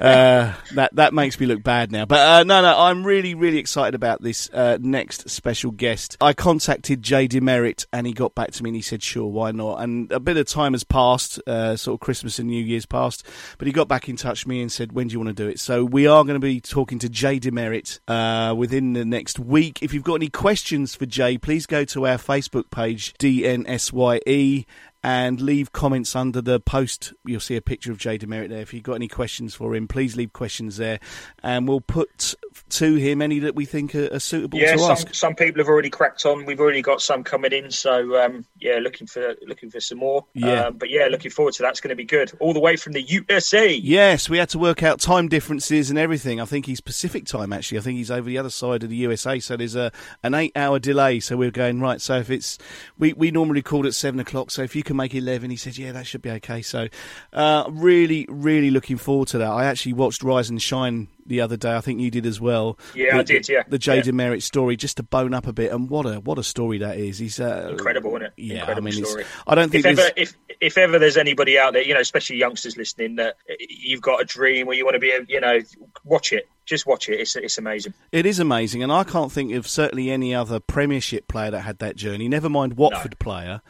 uh, 0.00 0.54
that 0.74 0.94
that 0.94 1.12
makes 1.12 1.38
me 1.40 1.46
look 1.46 1.62
bad 1.62 1.90
now. 1.90 2.04
But 2.06 2.20
uh, 2.20 2.44
no, 2.44 2.62
no, 2.62 2.78
I'm 2.78 3.04
really, 3.04 3.34
really 3.34 3.58
excited 3.58 3.94
about 3.94 4.22
this 4.22 4.48
uh, 4.52 4.78
next 4.80 5.28
special 5.28 5.70
guest. 5.70 6.16
I 6.20 6.32
contacted 6.32 7.02
Jay 7.02 7.26
DeMerit, 7.28 7.86
and 7.92 8.06
he 8.06 8.12
got 8.12 8.34
back 8.34 8.52
to 8.52 8.62
me, 8.62 8.70
and 8.70 8.76
he 8.76 8.82
said, 8.82 9.02
"Sure, 9.02 9.26
why 9.26 9.50
not?" 9.52 9.80
And 9.80 10.10
a 10.12 10.20
bit 10.20 10.36
of 10.36 10.46
time 10.46 10.72
has 10.72 10.84
passed, 10.84 11.40
uh, 11.46 11.76
sort 11.76 11.94
of 11.94 12.00
Christmas 12.00 12.38
and 12.38 12.48
New 12.48 12.62
Year's 12.62 12.86
passed, 12.86 13.26
but 13.58 13.66
he 13.66 13.72
got 13.72 13.88
back 13.88 14.08
in 14.08 14.16
touch 14.16 14.44
with 14.44 14.48
me 14.48 14.60
and 14.60 14.70
said, 14.70 14.92
"When 14.92 15.08
do 15.08 15.12
you 15.12 15.20
want 15.20 15.36
to 15.36 15.42
do 15.42 15.48
it?" 15.48 15.58
So 15.58 15.84
we 15.84 16.06
are 16.06 16.24
going 16.24 16.40
to 16.40 16.40
be 16.40 16.60
talking 16.60 16.98
to 17.00 17.08
Jay 17.08 17.40
DeMerit 17.40 18.00
uh, 18.08 18.54
within 18.54 18.92
the 18.92 19.04
next 19.04 19.38
week. 19.38 19.82
If 19.82 19.92
you've 19.92 20.04
got 20.04 20.14
any 20.14 20.30
questions 20.30 20.94
for 20.94 21.06
Jay, 21.06 21.38
please 21.38 21.66
go 21.66 21.84
to 21.86 22.06
our 22.06 22.18
Facebook 22.18 22.70
page, 22.70 23.14
DNSYE 23.14 24.64
and 25.08 25.40
leave 25.40 25.72
comments 25.72 26.14
under 26.14 26.42
the 26.42 26.60
post. 26.60 27.14
You'll 27.24 27.40
see 27.40 27.56
a 27.56 27.62
picture 27.62 27.90
of 27.90 27.96
Jay 27.96 28.18
DeMerit 28.18 28.50
there. 28.50 28.60
If 28.60 28.74
you've 28.74 28.82
got 28.82 28.92
any 28.92 29.08
questions 29.08 29.54
for 29.54 29.74
him, 29.74 29.88
please 29.88 30.16
leave 30.16 30.34
questions 30.34 30.76
there, 30.76 31.00
and 31.42 31.66
we'll 31.66 31.80
put 31.80 32.34
to 32.68 32.94
him 32.96 33.22
any 33.22 33.38
that 33.38 33.54
we 33.54 33.64
think 33.64 33.94
are, 33.94 34.12
are 34.12 34.18
suitable 34.18 34.58
yeah, 34.58 34.72
to 34.72 34.78
some, 34.78 34.90
ask. 34.90 35.14
some 35.14 35.34
people 35.34 35.60
have 35.62 35.68
already 35.68 35.88
cracked 35.88 36.26
on. 36.26 36.44
We've 36.44 36.60
already 36.60 36.82
got 36.82 37.00
some 37.00 37.24
coming 37.24 37.52
in, 37.52 37.70
so 37.70 38.22
um, 38.22 38.44
yeah, 38.60 38.80
looking 38.82 39.06
for 39.06 39.34
looking 39.46 39.70
for 39.70 39.80
some 39.80 39.96
more. 39.96 40.26
Yeah. 40.34 40.66
Um, 40.66 40.76
but 40.76 40.90
yeah, 40.90 41.06
looking 41.06 41.30
forward 41.30 41.54
to 41.54 41.62
that. 41.62 41.70
It's 41.70 41.80
going 41.80 41.88
to 41.88 41.96
be 41.96 42.04
good. 42.04 42.30
All 42.38 42.52
the 42.52 42.60
way 42.60 42.76
from 42.76 42.92
the 42.92 43.00
USA. 43.00 43.72
Yes, 43.72 44.28
we 44.28 44.36
had 44.36 44.50
to 44.50 44.58
work 44.58 44.82
out 44.82 45.00
time 45.00 45.28
differences 45.28 45.88
and 45.88 45.98
everything. 45.98 46.38
I 46.38 46.44
think 46.44 46.66
he's 46.66 46.82
Pacific 46.82 47.24
time 47.24 47.54
actually. 47.54 47.78
I 47.78 47.80
think 47.80 47.96
he's 47.96 48.10
over 48.10 48.28
the 48.28 48.36
other 48.36 48.50
side 48.50 48.82
of 48.82 48.90
the 48.90 48.96
USA, 48.96 49.38
so 49.38 49.56
there's 49.56 49.74
a 49.74 49.90
an 50.22 50.34
eight 50.34 50.52
hour 50.54 50.78
delay. 50.78 51.18
So 51.20 51.38
we're 51.38 51.50
going 51.50 51.80
right. 51.80 51.98
So 51.98 52.18
if 52.18 52.28
it's 52.28 52.58
we 52.98 53.14
we 53.14 53.30
normally 53.30 53.62
called 53.62 53.86
at 53.86 53.94
seven 53.94 54.20
o'clock. 54.20 54.50
So 54.50 54.60
if 54.60 54.76
you 54.76 54.82
can 54.82 54.97
make 54.98 55.14
eleven, 55.14 55.50
he 55.50 55.56
said, 55.56 55.78
yeah, 55.78 55.92
that 55.92 56.06
should 56.06 56.20
be 56.20 56.30
okay. 56.32 56.60
So 56.60 56.88
uh, 57.32 57.64
really, 57.70 58.26
really 58.28 58.70
looking 58.70 58.98
forward 58.98 59.28
to 59.28 59.38
that. 59.38 59.48
I 59.50 59.64
actually 59.64 59.94
watched 59.94 60.22
Rise 60.22 60.50
and 60.50 60.60
Shine 60.60 61.08
the 61.24 61.40
other 61.40 61.56
day. 61.56 61.74
I 61.74 61.80
think 61.80 62.00
you 62.00 62.10
did 62.10 62.26
as 62.26 62.40
well. 62.40 62.78
Yeah, 62.94 63.14
the, 63.14 63.18
I 63.20 63.22
did, 63.22 63.48
yeah. 63.48 63.62
the 63.68 63.78
Jay 63.78 63.96
Yeah. 63.96 64.02
Demerit 64.02 64.42
story, 64.42 64.76
just 64.76 64.96
to 64.98 65.02
bone 65.02 65.32
up 65.34 65.46
a 65.46 65.52
bit. 65.52 65.72
And 65.72 65.88
what 65.88 66.04
a 66.04 66.20
what 66.20 66.38
a 66.38 66.42
story 66.42 66.78
that 66.78 66.98
is. 66.98 67.18
He's 67.18 67.40
uh, 67.40 67.68
Incredible, 67.70 68.10
isn't 68.16 68.22
it? 68.26 68.32
Yeah, 68.36 68.60
Incredible 68.60 68.88
I 68.88 68.90
mean, 68.92 69.04
story. 69.04 69.24
I 69.46 69.54
don't 69.54 69.70
think 69.70 69.86
if 69.86 69.96
there's- 69.96 70.10
ever 70.10 70.20
if 70.20 70.34
if 70.60 70.76
ever 70.76 70.98
there's 70.98 71.16
anybody 71.16 71.56
out 71.58 71.72
there, 71.72 71.82
you 71.82 71.94
know, 71.94 72.00
especially 72.00 72.36
youngsters 72.36 72.76
listening, 72.76 73.16
that 73.16 73.36
you've 73.70 74.02
got 74.02 74.20
a 74.20 74.24
dream 74.24 74.66
or 74.66 74.74
you 74.74 74.84
want 74.84 74.94
to 74.96 74.98
be, 75.00 75.10
a, 75.12 75.20
you 75.28 75.40
know, 75.40 75.60
watch 76.04 76.32
it. 76.32 76.48
Just 76.66 76.84
watch 76.86 77.08
it. 77.08 77.20
It's 77.20 77.36
it's 77.36 77.56
amazing. 77.58 77.94
It 78.12 78.26
is 78.26 78.38
amazing, 78.40 78.82
and 78.82 78.90
I 78.92 79.04
can't 79.04 79.32
think 79.32 79.52
of 79.54 79.66
certainly 79.68 80.10
any 80.10 80.34
other 80.34 80.60
Premiership 80.60 81.26
player 81.28 81.50
that 81.50 81.60
had 81.60 81.78
that 81.78 81.96
journey. 81.96 82.28
Never 82.28 82.48
mind 82.50 82.74
Watford 82.74 83.18
player. 83.18 83.62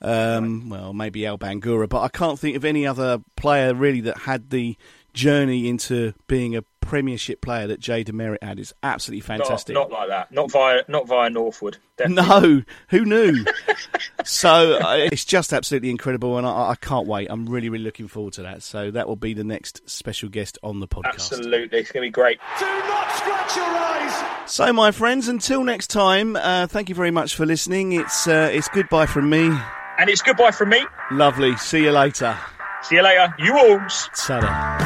Um, 0.00 0.68
Well, 0.68 0.92
maybe 0.92 1.26
Al 1.26 1.38
Bangura, 1.38 1.88
but 1.88 2.02
I 2.02 2.08
can't 2.08 2.38
think 2.38 2.56
of 2.56 2.64
any 2.64 2.86
other 2.86 3.18
player 3.36 3.74
really 3.74 4.00
that 4.02 4.18
had 4.18 4.50
the 4.50 4.76
journey 5.12 5.68
into 5.68 6.12
being 6.26 6.56
a 6.56 6.62
Premiership 6.80 7.42
player 7.42 7.66
that 7.66 7.80
Jay 7.80 8.02
DeMerit 8.02 8.38
had. 8.40 8.58
It's 8.58 8.72
absolutely 8.82 9.20
fantastic. 9.20 9.74
Not, 9.74 9.90
not 9.90 9.98
like 9.98 10.08
that. 10.08 10.32
Not 10.32 10.50
via 10.50 10.84
not 10.88 11.06
via 11.06 11.28
Northwood. 11.28 11.76
Definitely. 11.98 12.26
No, 12.26 12.62
who 12.88 13.04
knew? 13.04 13.44
so 14.24 14.78
uh, 14.78 14.96
it's 14.96 15.26
just 15.26 15.52
absolutely 15.52 15.90
incredible, 15.90 16.38
and 16.38 16.46
I, 16.46 16.70
I 16.70 16.74
can't 16.76 17.06
wait. 17.06 17.26
I'm 17.28 17.46
really, 17.46 17.68
really 17.68 17.84
looking 17.84 18.08
forward 18.08 18.32
to 18.34 18.42
that. 18.44 18.62
So 18.62 18.90
that 18.90 19.06
will 19.06 19.16
be 19.16 19.34
the 19.34 19.44
next 19.44 19.86
special 19.86 20.30
guest 20.30 20.56
on 20.62 20.80
the 20.80 20.88
podcast. 20.88 21.32
Absolutely, 21.32 21.78
it's 21.78 21.92
going 21.92 22.04
to 22.04 22.06
be 22.06 22.10
great. 22.10 22.38
Do 22.58 22.64
not 22.64 23.12
scratch 23.12 23.56
your 23.56 23.66
eyes. 23.66 24.50
So, 24.50 24.72
my 24.72 24.90
friends, 24.90 25.28
until 25.28 25.64
next 25.64 25.88
time, 25.88 26.36
uh, 26.36 26.68
thank 26.68 26.88
you 26.88 26.94
very 26.94 27.10
much 27.10 27.34
for 27.34 27.44
listening. 27.44 27.92
It's 27.92 28.26
uh, 28.26 28.48
it's 28.50 28.68
goodbye 28.68 29.04
from 29.04 29.28
me. 29.28 29.54
And 29.98 30.08
it's 30.08 30.22
goodbye 30.22 30.52
from 30.52 30.70
me. 30.70 30.84
Lovely. 31.10 31.56
See 31.56 31.82
you 31.82 31.90
later. 31.90 32.38
See 32.82 32.96
you 32.96 33.02
later. 33.02 33.34
You 33.38 33.58
alls. 33.58 34.08
Ta-da. 34.14 34.78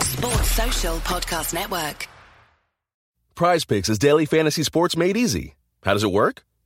Sports 0.00 0.50
Social 0.50 0.96
Podcast 1.00 1.52
Network. 1.52 2.08
PrizePicks 3.34 3.90
is 3.90 3.98
daily 3.98 4.24
fantasy 4.24 4.62
sports 4.62 4.96
made 4.96 5.16
easy. 5.16 5.54
How 5.82 5.92
does 5.92 6.02
it 6.02 6.10
work? 6.10 6.42